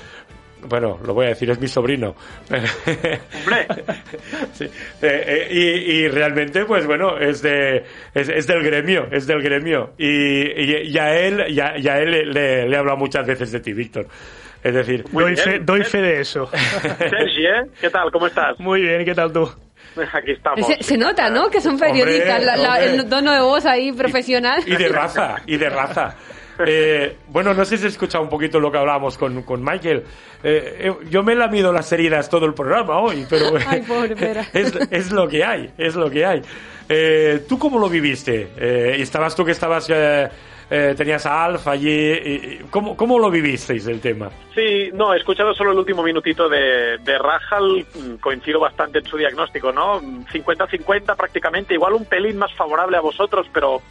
Bueno, 0.64 1.00
lo 1.06 1.14
voy 1.14 1.28
a 1.28 1.30
decir, 1.30 1.50
es 1.50 1.60
mi 1.60 1.68
sobrino. 1.68 2.16
Hombre. 2.50 3.68
Sí. 4.54 4.66
Eh, 4.66 4.70
eh, 5.02 5.48
y, 5.52 5.62
y 5.92 6.08
realmente, 6.08 6.66
pues 6.66 6.86
bueno, 6.86 7.18
es, 7.18 7.42
de, 7.42 7.84
es, 8.14 8.28
es 8.30 8.48
del 8.48 8.64
gremio, 8.64 9.08
es 9.12 9.28
del 9.28 9.42
gremio. 9.42 9.94
Y, 9.98 10.08
y, 10.08 10.82
y 10.92 10.98
a 10.98 11.16
él, 11.16 11.46
y 11.50 11.60
a, 11.60 11.78
y 11.78 11.88
a 11.88 12.00
él 12.00 12.12
le, 12.34 12.66
le 12.68 12.76
he 12.76 12.78
hablado 12.78 12.98
muchas 12.98 13.26
veces 13.26 13.52
de 13.52 13.60
ti, 13.60 13.74
Víctor. 13.74 14.08
Es 14.64 14.74
decir, 14.74 15.06
Muy 15.12 15.24
Doy 15.24 15.34
bien. 15.34 15.44
fe, 15.46 15.60
doy 15.60 15.84
fe 15.84 16.02
de 16.02 16.22
eso. 16.22 16.50
Sergi, 16.52 17.46
¿eh? 17.46 17.70
¿Qué 17.80 17.90
tal? 17.90 18.12
¿Cómo 18.12 18.28
estás? 18.28 18.60
Muy 18.60 18.82
bien, 18.82 19.06
¿qué 19.06 19.14
tal 19.14 19.32
tú? 19.32 19.50
Aquí 20.14 20.32
estamos. 20.32 20.66
Se, 20.68 20.84
se 20.84 20.98
nota, 20.98 21.30
¿no? 21.30 21.50
Que 21.50 21.62
son 21.62 21.78
periodistas. 21.80 22.40
Hombre, 22.40 22.46
la- 22.46 22.58
la- 22.58 22.70
hombre. 22.76 22.96
el 22.96 23.10
tono 23.10 23.32
de 23.34 23.42
voz 23.42 23.66
ahí 23.66 23.92
profesional. 23.92 24.62
y 24.66 24.76
de 24.76 24.90
raza, 24.90 25.36
y 25.46 25.58
de 25.58 25.70
raza. 25.70 26.16
Eh, 26.66 27.18
bueno, 27.28 27.54
no 27.54 27.66
sé 27.66 27.78
si 27.78 27.86
has 27.86 27.94
escuchado 27.94 28.24
un 28.24 28.30
poquito 28.30 28.60
lo 28.60 28.72
que 28.72 28.78
hablábamos 28.78 29.18
con, 29.18 29.44
con 29.44 29.64
Michael. 29.64 30.04
Eh, 30.44 30.78
eh, 30.80 30.94
yo 31.10 31.24
me 31.24 31.34
he 31.34 31.36
lamido 31.36 31.72
las 31.72 31.92
heridas 31.92 32.30
todo 32.30 32.46
el 32.46 32.54
programa 32.54 33.00
hoy, 33.00 33.26
pero 33.30 33.46
Ay, 33.68 33.82
pobre 33.82 34.16
es, 34.54 34.76
es 34.92 35.12
lo 35.12 35.28
que 35.28 35.44
hay, 35.44 35.72
es 35.78 35.96
lo 35.96 36.10
que 36.10 36.26
hay. 36.26 36.42
Eh, 36.90 37.44
¿Tú 37.48 37.60
cómo 37.60 37.80
lo 37.80 37.90
viviste? 37.90 38.50
Eh, 38.58 38.96
¿Estabas 39.00 39.36
tú 39.36 39.44
que 39.44 39.52
estabas, 39.52 39.90
eh, 39.90 40.30
eh, 40.70 40.94
tenías 40.96 41.26
a 41.26 41.44
Alf 41.46 41.68
allí? 41.68 42.60
¿Cómo, 42.70 42.96
¿Cómo 42.96 43.20
lo 43.20 43.30
vivisteis 43.30 43.86
el 43.88 44.00
tema? 44.00 44.30
Sí, 44.56 44.90
no, 44.94 45.14
he 45.14 45.18
escuchado 45.18 45.54
solo 45.54 45.72
el 45.72 45.78
último 45.80 46.02
minutito 46.04 46.48
de, 46.48 46.98
de 47.04 47.18
Rajal. 47.18 47.86
Mm, 47.94 48.16
Coincido 48.22 48.60
bastante 48.60 49.00
en 49.00 49.06
su 49.06 49.18
diagnóstico, 49.18 49.72
¿no? 49.72 50.02
50-50 50.02 51.16
prácticamente. 51.16 51.74
Igual 51.74 51.94
un 51.94 52.06
pelín 52.06 52.38
más 52.38 52.54
favorable 52.54 52.98
a 52.98 53.02
vosotros, 53.02 53.48
pero 53.54 53.82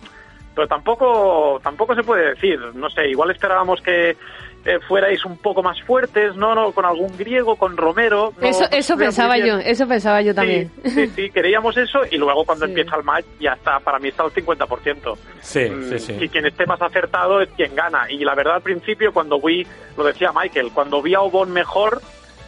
pero 0.57 0.67
tampoco 0.67 1.61
tampoco 1.63 1.95
se 1.95 2.03
puede 2.03 2.31
decir. 2.31 2.59
No 2.75 2.91
sé, 2.91 3.09
igual 3.09 3.31
esperábamos 3.31 3.81
que 3.83 4.17
eh, 4.65 4.81
fuerais 4.89 5.25
un 5.25 5.37
poco 5.37 5.63
más 5.63 5.81
fuertes, 5.83 6.35
¿no? 6.35 6.55
no 6.57 6.73
Con 6.73 6.85
algún 6.85 7.17
griego, 7.17 7.55
con 7.55 7.77
Romero. 7.77 8.33
no- 8.41 8.49
Eso, 8.49 8.65
eso 8.73 8.97
pensaba 8.97 9.39
yo, 9.39 9.59
eso 9.59 9.87
pensaba 9.87 10.23
yo 10.23 10.35
también. 10.35 10.73
Sí, 10.83 10.91
sí, 10.91 11.07
sí, 11.15 11.31
queríamos 11.31 11.77
eso 11.77 12.01
y 12.11 12.17
luego 12.17 12.45
cuando 12.45 12.65
Sí. 12.65 12.73
empieza 12.73 12.97
el 12.97 13.05
match 13.05 13.27
ya 13.39 13.53
está, 13.53 13.79
para 13.79 14.01
mí 14.01 14.09
está 14.09 14.25
al 14.25 14.33
50%. 14.33 15.17
Sí, 15.41 15.71
Mm, 15.71 15.91
sí, 15.91 15.99
sí. 16.01 16.17
Y 16.21 16.29
quien 16.29 16.47
esté 16.47 16.67
más 16.67 16.83
acertado 16.83 17.41
es 17.43 17.49
quien 17.51 17.77
gana. 17.77 18.11
Y 18.11 18.25
la 18.25 18.35
verdad 18.35 18.57
al 18.57 18.63
principio 18.63 19.13
cuando 19.13 19.39
vi, 19.41 19.65
lo 19.97 20.03
decía 20.03 20.33
Michael, 20.33 20.71
cuando 20.75 21.01
vi 21.01 21.15
a 21.15 21.21
Obon 21.21 21.53
mejor, 21.53 22.01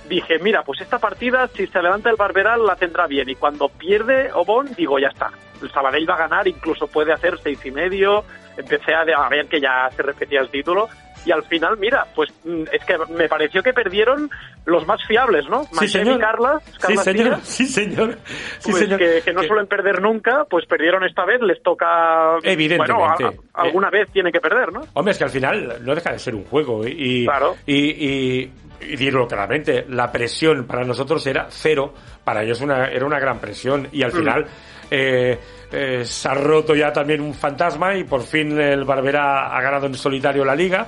dije, 0.09 0.39
mira, 0.41 0.63
pues 0.63 0.81
esta 0.81 0.99
partida 0.99 1.49
si 1.49 1.67
se 1.67 1.83
levanta 1.83 2.11
el 2.11 2.17
Barberal 2.17 2.65
la 2.67 2.77
tendrá 2.77 3.07
bien. 3.07 3.29
Y 3.29 3.35
cuando 3.35 3.69
pierde 3.69 4.31
Obon, 4.33 4.69
digo, 4.77 4.99
ya 4.99 5.09
está. 5.09 5.31
El 5.63 5.71
Sabadell 5.73 6.09
va 6.09 6.15
a 6.15 6.19
ganar, 6.29 6.47
incluso 6.49 6.87
puede 6.87 7.13
hacer 7.13 7.39
seis 7.43 7.59
y 7.65 7.71
medio. 7.71 8.25
Empecé 8.57 8.95
a 8.95 9.01
a 9.03 9.29
ver 9.29 9.47
que 9.47 9.61
ya 9.61 9.89
se 9.95 10.03
repetía 10.03 10.41
el 10.41 10.49
título. 10.51 10.89
Y 11.27 11.33
al 11.33 11.43
final, 11.43 11.77
mira, 11.79 12.07
pues 12.15 12.33
mm, 12.45 12.63
es 12.73 12.85
que 12.85 12.97
me 13.13 13.29
pareció 13.29 13.61
que 13.63 13.73
perdieron 13.73 14.31
los 14.65 14.87
más 14.87 15.05
fiables, 15.05 15.47
¿no? 15.49 15.65
Sí, 15.73 15.89
señor. 15.89 16.17
y 16.17 16.21
Carla, 16.21 16.61
Sí, 16.87 16.97
señor. 16.97 17.39
Sí, 17.43 17.67
señor. 17.67 18.19
Sí, 18.61 18.71
pues 18.71 18.79
señor. 18.85 18.99
Que, 19.01 19.21
que 19.25 19.33
no 19.33 19.43
suelen 19.43 19.67
perder 19.67 20.01
nunca, 20.01 20.45
pues 20.49 20.65
perdieron 20.67 21.05
esta 21.05 21.25
vez, 21.25 21.41
les 21.43 21.61
toca... 21.63 22.37
Evidentemente. 22.45 22.93
Bueno, 22.93 23.35
a- 23.55 23.61
a- 23.61 23.63
alguna 23.65 23.91
vez 23.91 24.09
tienen 24.13 24.33
que 24.33 24.41
perder, 24.41 24.73
¿no? 24.73 24.83
Hombre, 24.95 25.11
es 25.13 25.19
que 25.19 25.25
al 25.25 25.31
final 25.31 25.79
no 25.85 25.95
deja 25.95 26.13
de 26.13 26.19
ser 26.21 26.35
un 26.37 26.45
juego 26.45 26.85
¿eh? 26.85 26.95
y, 26.97 27.25
Claro. 27.27 27.57
y, 27.67 27.75
y, 27.75 28.53
y 28.81 28.97
dirlo 28.97 29.27
claramente, 29.27 29.85
la 29.89 30.11
presión 30.11 30.67
para 30.67 30.85
nosotros 30.85 31.27
era 31.27 31.47
cero, 31.51 31.95
para 32.25 32.43
ellos 32.43 32.61
una, 32.61 32.87
era 32.89 33.07
una 33.07 33.19
gran 33.19 33.39
presión 33.39 33.89
y 33.93 34.03
al 34.03 34.13
final 34.13 34.47
eh, 34.91 35.39
eh, 35.71 36.05
se 36.05 36.29
ha 36.29 36.35
roto 36.35 36.75
ya 36.75 36.93
también 36.93 37.21
un 37.21 37.35
fantasma 37.35 37.97
y 37.97 38.05
por 38.05 38.23
fin 38.23 38.59
el 38.59 38.85
Barbera 38.85 39.57
ha 39.57 39.61
ganado 39.61 39.87
en 39.87 39.95
solitario 39.95 40.45
la 40.45 40.55
liga. 40.55 40.87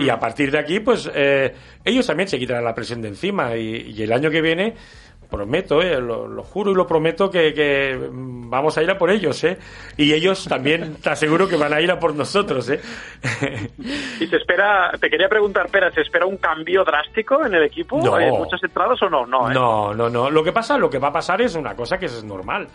Y 0.00 0.10
a 0.10 0.20
partir 0.20 0.52
de 0.52 0.60
aquí, 0.60 0.78
pues 0.78 1.10
eh, 1.12 1.52
ellos 1.84 2.06
también 2.06 2.28
se 2.28 2.38
quitarán 2.38 2.62
la 2.62 2.72
presión 2.72 3.02
de 3.02 3.08
encima 3.08 3.56
y, 3.56 3.94
y 3.96 4.02
el 4.04 4.12
año 4.12 4.30
que 4.30 4.40
viene 4.40 4.76
prometo, 5.30 5.80
eh, 5.82 6.00
lo, 6.00 6.26
lo 6.26 6.42
juro 6.42 6.70
y 6.70 6.74
lo 6.74 6.86
prometo 6.86 7.30
que, 7.30 7.52
que 7.52 7.98
vamos 8.12 8.76
a 8.78 8.82
ir 8.82 8.90
a 8.90 8.98
por 8.98 9.10
ellos, 9.10 9.42
¿eh? 9.44 9.58
Y 9.96 10.12
ellos 10.12 10.46
también, 10.48 10.96
te 11.02 11.10
aseguro 11.10 11.48
que 11.48 11.56
van 11.56 11.72
a 11.72 11.80
ir 11.80 11.90
a 11.90 11.98
por 11.98 12.14
nosotros, 12.14 12.70
¿eh? 12.70 12.80
Y 14.20 14.26
se 14.26 14.36
espera, 14.36 14.90
te 15.00 15.08
quería 15.08 15.28
preguntar, 15.28 15.68
Pera, 15.68 15.90
¿se 15.92 16.00
espera 16.00 16.26
un 16.26 16.38
cambio 16.38 16.84
drástico 16.84 17.44
en 17.44 17.54
el 17.54 17.64
equipo? 17.64 18.00
No. 18.02 18.14
¿Hay 18.14 18.30
muchas 18.30 18.62
entradas 18.62 19.00
o 19.02 19.08
no? 19.08 19.26
No, 19.26 19.50
¿eh? 19.50 19.54
No, 19.54 19.94
no, 19.94 20.08
no. 20.08 20.30
Lo 20.30 20.42
que 20.42 20.52
pasa, 20.52 20.78
lo 20.78 20.90
que 20.90 20.98
va 20.98 21.08
a 21.08 21.12
pasar 21.12 21.40
es 21.42 21.54
una 21.54 21.74
cosa 21.74 21.98
que 21.98 22.06
es 22.06 22.24
normal. 22.24 22.68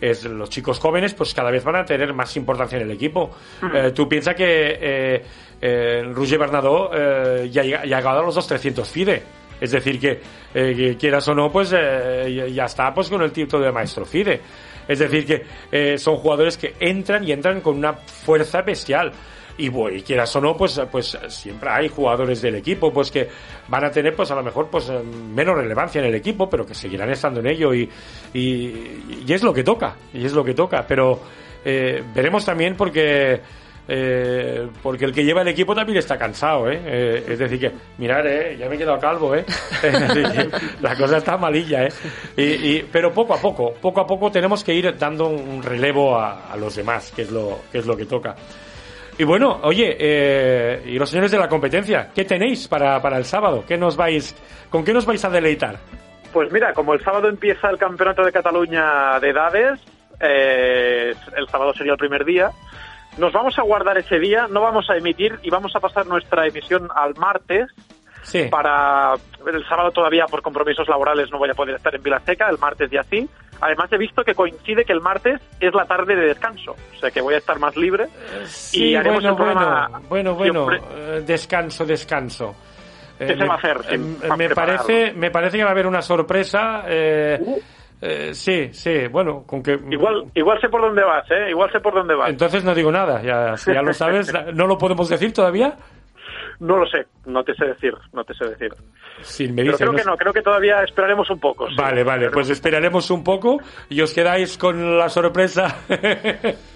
Es 0.00 0.24
los 0.24 0.48
chicos 0.48 0.78
jóvenes, 0.78 1.12
pues 1.14 1.34
cada 1.34 1.50
vez 1.50 1.62
van 1.62 1.76
a 1.76 1.84
tener 1.84 2.12
más 2.14 2.34
importancia 2.36 2.76
en 2.76 2.84
el 2.84 2.90
equipo. 2.90 3.30
Eh, 3.74 3.92
tú 3.94 4.08
piensas 4.08 4.34
que 4.34 4.78
eh, 4.80 5.24
eh, 5.60 6.10
Roger 6.14 6.38
Bernadot 6.38 6.90
eh, 6.94 7.48
ya, 7.50 7.62
ya 7.62 7.80
ha 7.80 7.84
llegado 7.84 8.20
a 8.20 8.22
los 8.22 8.34
200 8.34 8.88
FIDE. 8.88 9.22
Es 9.60 9.70
decir, 9.72 10.00
que, 10.00 10.20
eh, 10.54 10.74
que 10.74 10.96
quieras 10.96 11.26
o 11.28 11.34
no, 11.34 11.50
pues 11.52 11.72
eh, 11.76 12.50
ya- 12.54 12.64
está 12.64 12.92
pues 12.94 13.08
con 13.08 13.22
el 13.22 13.30
título 13.32 13.64
de 13.64 13.72
maestro 13.72 14.04
FIDE. 14.04 14.40
Es 14.88 14.98
decir, 14.98 15.26
que 15.26 15.42
eh, 15.70 15.98
son 15.98 16.16
jugadores 16.16 16.56
que 16.56 16.74
entran 16.80 17.22
y 17.24 17.32
entran 17.32 17.60
con 17.60 17.76
una 17.76 17.92
fuerza 17.94 18.62
bestial. 18.62 19.12
Y 19.58 19.68
bueno, 19.68 19.98
y 19.98 20.02
quieras 20.02 20.34
o 20.36 20.40
no, 20.40 20.56
pues, 20.56 20.80
pues 20.90 21.18
siempre 21.28 21.68
hay 21.70 21.88
jugadores 21.88 22.40
del 22.40 22.54
equipo 22.54 22.90
pues 22.90 23.10
que 23.10 23.28
van 23.68 23.84
a 23.84 23.90
tener 23.90 24.14
pues 24.16 24.30
a 24.30 24.34
lo 24.34 24.42
mejor 24.42 24.68
pues 24.70 24.90
menos 25.34 25.54
relevancia 25.54 26.00
en 26.00 26.06
el 26.06 26.14
equipo, 26.14 26.48
pero 26.48 26.64
que 26.64 26.74
seguirán 26.74 27.10
estando 27.10 27.40
en 27.40 27.46
ello 27.48 27.74
y, 27.74 27.86
y, 28.32 28.42
y 29.26 29.32
es 29.32 29.42
lo 29.42 29.52
que 29.52 29.62
toca, 29.62 29.96
y 30.14 30.24
es 30.24 30.32
lo 30.32 30.42
que 30.42 30.54
toca. 30.54 30.86
Pero 30.86 31.20
eh, 31.64 32.02
veremos 32.14 32.46
también 32.46 32.74
porque 32.74 33.38
eh, 33.92 34.68
porque 34.82 35.04
el 35.04 35.12
que 35.12 35.24
lleva 35.24 35.42
el 35.42 35.48
equipo 35.48 35.74
también 35.74 35.98
está 35.98 36.16
cansado, 36.16 36.70
¿eh? 36.70 36.80
Eh, 36.84 37.24
es 37.28 37.38
decir 37.40 37.58
que, 37.58 37.72
mirar, 37.98 38.24
¿eh? 38.26 38.56
Ya 38.56 38.68
me 38.68 38.76
he 38.76 38.78
quedado 38.78 38.98
calvo, 39.00 39.34
¿eh? 39.34 39.44
La 40.80 40.94
cosa 40.96 41.16
está 41.16 41.36
malilla, 41.36 41.84
¿eh? 41.86 41.92
Y, 42.36 42.42
y- 42.42 42.88
pero 42.90 43.12
poco 43.12 43.34
a 43.34 43.40
poco, 43.40 43.72
poco 43.80 44.00
a 44.00 44.06
poco 44.06 44.30
tenemos 44.30 44.62
que 44.62 44.72
ir 44.74 44.96
dando 44.96 45.26
un 45.28 45.62
relevo 45.62 46.16
a, 46.16 46.50
a 46.52 46.56
los 46.56 46.76
demás, 46.76 47.12
que 47.14 47.22
es 47.22 47.30
lo, 47.30 47.58
que 47.72 47.78
es 47.78 47.86
lo 47.86 47.96
que 47.96 48.06
toca. 48.06 48.34
Y 49.18 49.24
bueno, 49.24 49.58
oye, 49.64 49.96
eh, 49.98 50.82
y 50.86 50.98
los 50.98 51.10
señores 51.10 51.30
de 51.32 51.38
la 51.38 51.48
competencia, 51.48 52.08
¿qué 52.14 52.24
tenéis 52.24 52.68
para, 52.68 53.02
para 53.02 53.18
el 53.18 53.24
sábado? 53.24 53.64
¿Qué 53.66 53.76
nos 53.76 53.96
vais, 53.96 54.34
¿Con 54.70 54.84
qué 54.84 54.92
nos 54.94 55.04
vais 55.04 55.22
a 55.24 55.30
deleitar? 55.30 55.76
Pues 56.32 56.50
mira, 56.52 56.72
como 56.72 56.94
el 56.94 57.02
sábado 57.02 57.28
empieza 57.28 57.68
el 57.68 57.76
Campeonato 57.76 58.22
de 58.24 58.30
Cataluña 58.32 59.18
de 59.20 59.30
edades, 59.30 59.80
eh, 60.20 61.12
el 61.36 61.48
sábado 61.48 61.74
sería 61.74 61.92
el 61.92 61.98
primer 61.98 62.24
día, 62.24 62.50
nos 63.18 63.32
vamos 63.32 63.58
a 63.58 63.62
guardar 63.62 63.98
ese 63.98 64.18
día, 64.18 64.46
no 64.48 64.60
vamos 64.60 64.88
a 64.90 64.96
emitir 64.96 65.38
y 65.42 65.50
vamos 65.50 65.74
a 65.76 65.80
pasar 65.80 66.06
nuestra 66.06 66.46
emisión 66.46 66.88
al 66.94 67.14
martes. 67.16 67.68
Sí. 68.22 68.48
Para 68.50 69.14
el 69.50 69.66
sábado 69.66 69.90
todavía 69.92 70.26
por 70.26 70.42
compromisos 70.42 70.86
laborales 70.88 71.30
no 71.30 71.38
voy 71.38 71.48
a 71.50 71.54
poder 71.54 71.76
estar 71.76 71.94
en 71.94 72.02
Vilaseca, 72.02 72.48
el 72.50 72.58
martes 72.58 72.92
y 72.92 72.96
así. 72.98 73.28
Además 73.62 73.90
he 73.92 73.98
visto 73.98 74.22
que 74.24 74.34
coincide 74.34 74.84
que 74.84 74.92
el 74.92 75.00
martes 75.00 75.40
es 75.58 75.74
la 75.74 75.84
tarde 75.86 76.14
de 76.16 76.26
descanso, 76.26 76.72
o 76.72 76.98
sea 77.00 77.10
que 77.10 77.20
voy 77.22 77.34
a 77.34 77.38
estar 77.38 77.58
más 77.58 77.76
libre. 77.76 78.08
Sí, 78.44 78.90
y 78.90 78.94
haremos 78.94 79.22
bueno, 79.22 79.30
el 79.30 79.36
programa 79.36 79.88
bueno, 80.08 80.34
bueno, 80.34 80.34
bueno, 80.64 80.80
siempre- 80.80 81.16
eh, 81.18 81.20
descanso, 81.26 81.84
descanso. 81.86 82.54
Eh, 83.18 83.26
¿Qué 83.26 83.32
se 83.34 83.36
me- 83.36 83.46
va 83.48 83.54
a 83.54 83.56
hacer? 83.58 83.76
eh, 83.90 83.98
me, 84.36 84.48
parece, 84.50 85.12
me 85.14 85.30
parece 85.30 85.56
que 85.58 85.64
va 85.64 85.70
a 85.70 85.72
haber 85.72 85.86
una 85.86 86.02
sorpresa. 86.02 86.84
eh, 86.86 87.38
Uh. 87.40 87.58
Eh, 88.00 88.34
sí, 88.34 88.72
sí, 88.72 89.08
bueno, 89.08 89.44
con 89.46 89.62
que. 89.62 89.78
Igual, 89.90 90.24
igual 90.34 90.60
sé 90.60 90.68
por 90.68 90.80
dónde 90.80 91.02
vas, 91.04 91.30
¿eh? 91.30 91.50
Igual 91.50 91.70
sé 91.72 91.80
por 91.80 91.94
dónde 91.94 92.14
vas. 92.14 92.30
Entonces 92.30 92.64
no 92.64 92.74
digo 92.74 92.90
nada, 92.90 93.22
ya, 93.22 93.56
si 93.56 93.72
ya 93.72 93.82
lo 93.82 93.92
sabes, 93.92 94.32
¿no 94.54 94.66
lo 94.66 94.78
podemos 94.78 95.08
decir 95.08 95.32
todavía? 95.32 95.76
No 96.60 96.76
lo 96.76 96.86
sé, 96.86 97.06
no 97.24 97.42
te 97.42 97.54
sé 97.54 97.64
decir, 97.66 97.94
no 98.12 98.22
te 98.22 98.34
sé 98.34 98.44
decir. 98.46 98.74
Sí, 99.22 99.48
me 99.48 99.62
Pero 99.62 99.72
dice, 99.72 99.78
creo 99.84 99.92
no 99.92 99.98
que 99.98 100.04
no, 100.04 100.16
creo 100.16 100.32
que 100.32 100.42
todavía 100.42 100.82
esperaremos 100.82 101.28
un 101.30 101.40
poco. 101.40 101.68
sí. 101.68 101.74
Vale, 101.76 102.04
vale, 102.04 102.30
pues 102.30 102.50
esperaremos 102.50 103.10
un 103.10 103.24
poco 103.24 103.58
y 103.88 104.00
os 104.02 104.12
quedáis 104.12 104.58
con 104.58 104.98
la 104.98 105.08
sorpresa. 105.08 105.78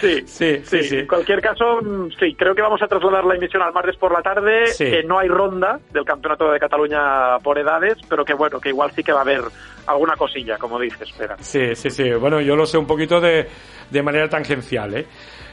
Sí, 0.00 0.22
sí, 0.26 0.60
sí, 0.64 0.82
sí. 0.82 0.96
En 1.00 1.06
cualquier 1.06 1.40
caso, 1.42 1.80
mm, 1.82 2.10
sí, 2.18 2.34
creo 2.34 2.54
que 2.54 2.62
vamos 2.62 2.80
a 2.82 2.86
trasladar 2.88 3.24
la 3.24 3.34
emisión 3.34 3.62
al 3.62 3.72
martes 3.72 3.96
por 3.96 4.12
la 4.12 4.22
tarde, 4.22 4.66
Sí. 4.68 4.84
que 4.84 5.02
no 5.02 5.18
hay 5.18 5.28
ronda 5.28 5.78
del 5.92 6.04
Campeonato 6.04 6.50
de 6.50 6.58
Cataluña 6.58 7.38
por 7.42 7.58
edades, 7.58 7.98
pero 8.08 8.24
que 8.24 8.32
bueno, 8.34 8.58
que 8.60 8.70
igual 8.70 8.90
sí 8.96 9.02
que 9.02 9.12
va 9.12 9.18
a 9.18 9.22
haber 9.22 9.42
alguna 9.86 10.16
cosilla, 10.16 10.56
como 10.56 10.78
dices, 10.80 11.02
espera. 11.02 11.36
Sí, 11.40 11.74
sí, 11.74 11.90
sí. 11.90 12.10
Bueno, 12.14 12.40
yo 12.40 12.56
lo 12.56 12.64
sé 12.66 12.78
un 12.78 12.86
poquito 12.86 13.20
de, 13.20 13.46
de 13.90 14.02
manera 14.02 14.28
tangencial, 14.28 14.94
¿eh? 14.94 15.06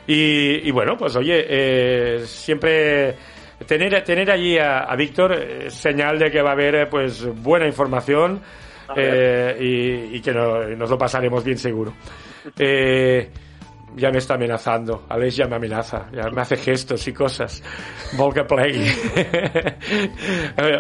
Y, 0.08 0.68
y 0.68 0.72
bueno, 0.72 0.96
pues 0.98 1.16
oye, 1.18 1.46
eh, 1.48 2.20
siempre 2.26 3.16
tener, 3.68 4.02
tener 4.04 4.32
allí 4.32 4.58
a, 4.58 4.80
a 4.80 4.96
Víctor 4.96 5.34
es 5.34 5.74
señal 5.74 6.18
de 6.18 6.32
que 6.32 6.42
va 6.42 6.52
a 6.52 6.54
haber 6.54 6.76
eh, 6.76 6.86
pues 6.88 7.26
buena 7.44 7.68
información 7.68 8.42
eh, 8.96 9.56
y, 9.60 10.16
y 10.16 10.22
que 10.22 10.32
no- 10.32 10.64
nos 10.70 10.90
lo 10.90 10.98
pasaremos 10.98 11.44
bien 11.44 11.58
seguro. 11.58 11.94
Eh, 12.58 13.30
ya 13.96 14.12
me 14.12 14.18
está 14.20 14.36
amenazando, 14.36 15.06
Alex 15.10 15.36
ya 15.36 15.48
me 15.48 15.56
amenaza, 15.56 16.08
ya 16.12 16.30
me 16.30 16.42
hace 16.42 16.58
gestos 16.58 17.08
y 17.08 17.14
cosas. 17.14 17.64
Vol 18.18 18.34
que 18.34 18.44
plegui. 18.44 18.86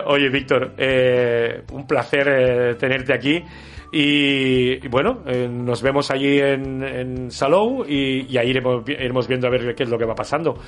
Oye, 0.06 0.30
Víctor, 0.30 0.74
eh, 0.78 1.64
un 1.72 1.86
placer 1.88 2.28
eh, 2.30 2.76
tenerte 2.76 3.14
aquí. 3.14 3.44
Y, 3.92 4.86
y 4.86 4.88
bueno, 4.88 5.24
eh, 5.26 5.48
nos 5.50 5.82
vemos 5.82 6.12
allí 6.12 6.38
en, 6.40 6.84
en 6.84 7.32
Salou 7.32 7.84
y, 7.88 8.28
y 8.32 8.38
ahí 8.38 8.50
iremos, 8.52 8.88
iremos 8.88 9.28
viendo 9.28 9.48
a 9.48 9.50
ver 9.50 9.74
qué 9.74 9.82
es 9.84 9.90
lo 9.90 9.98
que 9.98 10.06
va 10.06 10.14
pasando. 10.14 10.60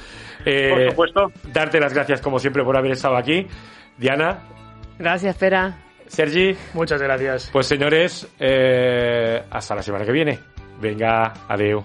Eh, 0.43 0.69
Por 0.71 0.89
supuesto. 0.89 1.31
Darte 1.53 1.79
las 1.79 1.93
gracias 1.93 2.19
como 2.19 2.39
siempre 2.39 2.63
por 2.63 2.75
haber 2.75 2.93
estado 2.93 3.15
aquí. 3.17 3.45
Diana, 3.97 4.39
Gracias, 4.97 5.35
Pera. 5.37 5.77
Sergi, 6.07 6.55
Muchas 6.73 7.01
gracias. 7.01 7.49
pues 7.53 7.67
señores, 7.67 8.27
eh, 8.39 9.41
hasta 9.49 9.75
la 9.75 9.81
semana 9.83 10.03
que 10.03 10.11
viene. 10.11 10.39
Venga, 10.81 11.31
adiós. 11.47 11.83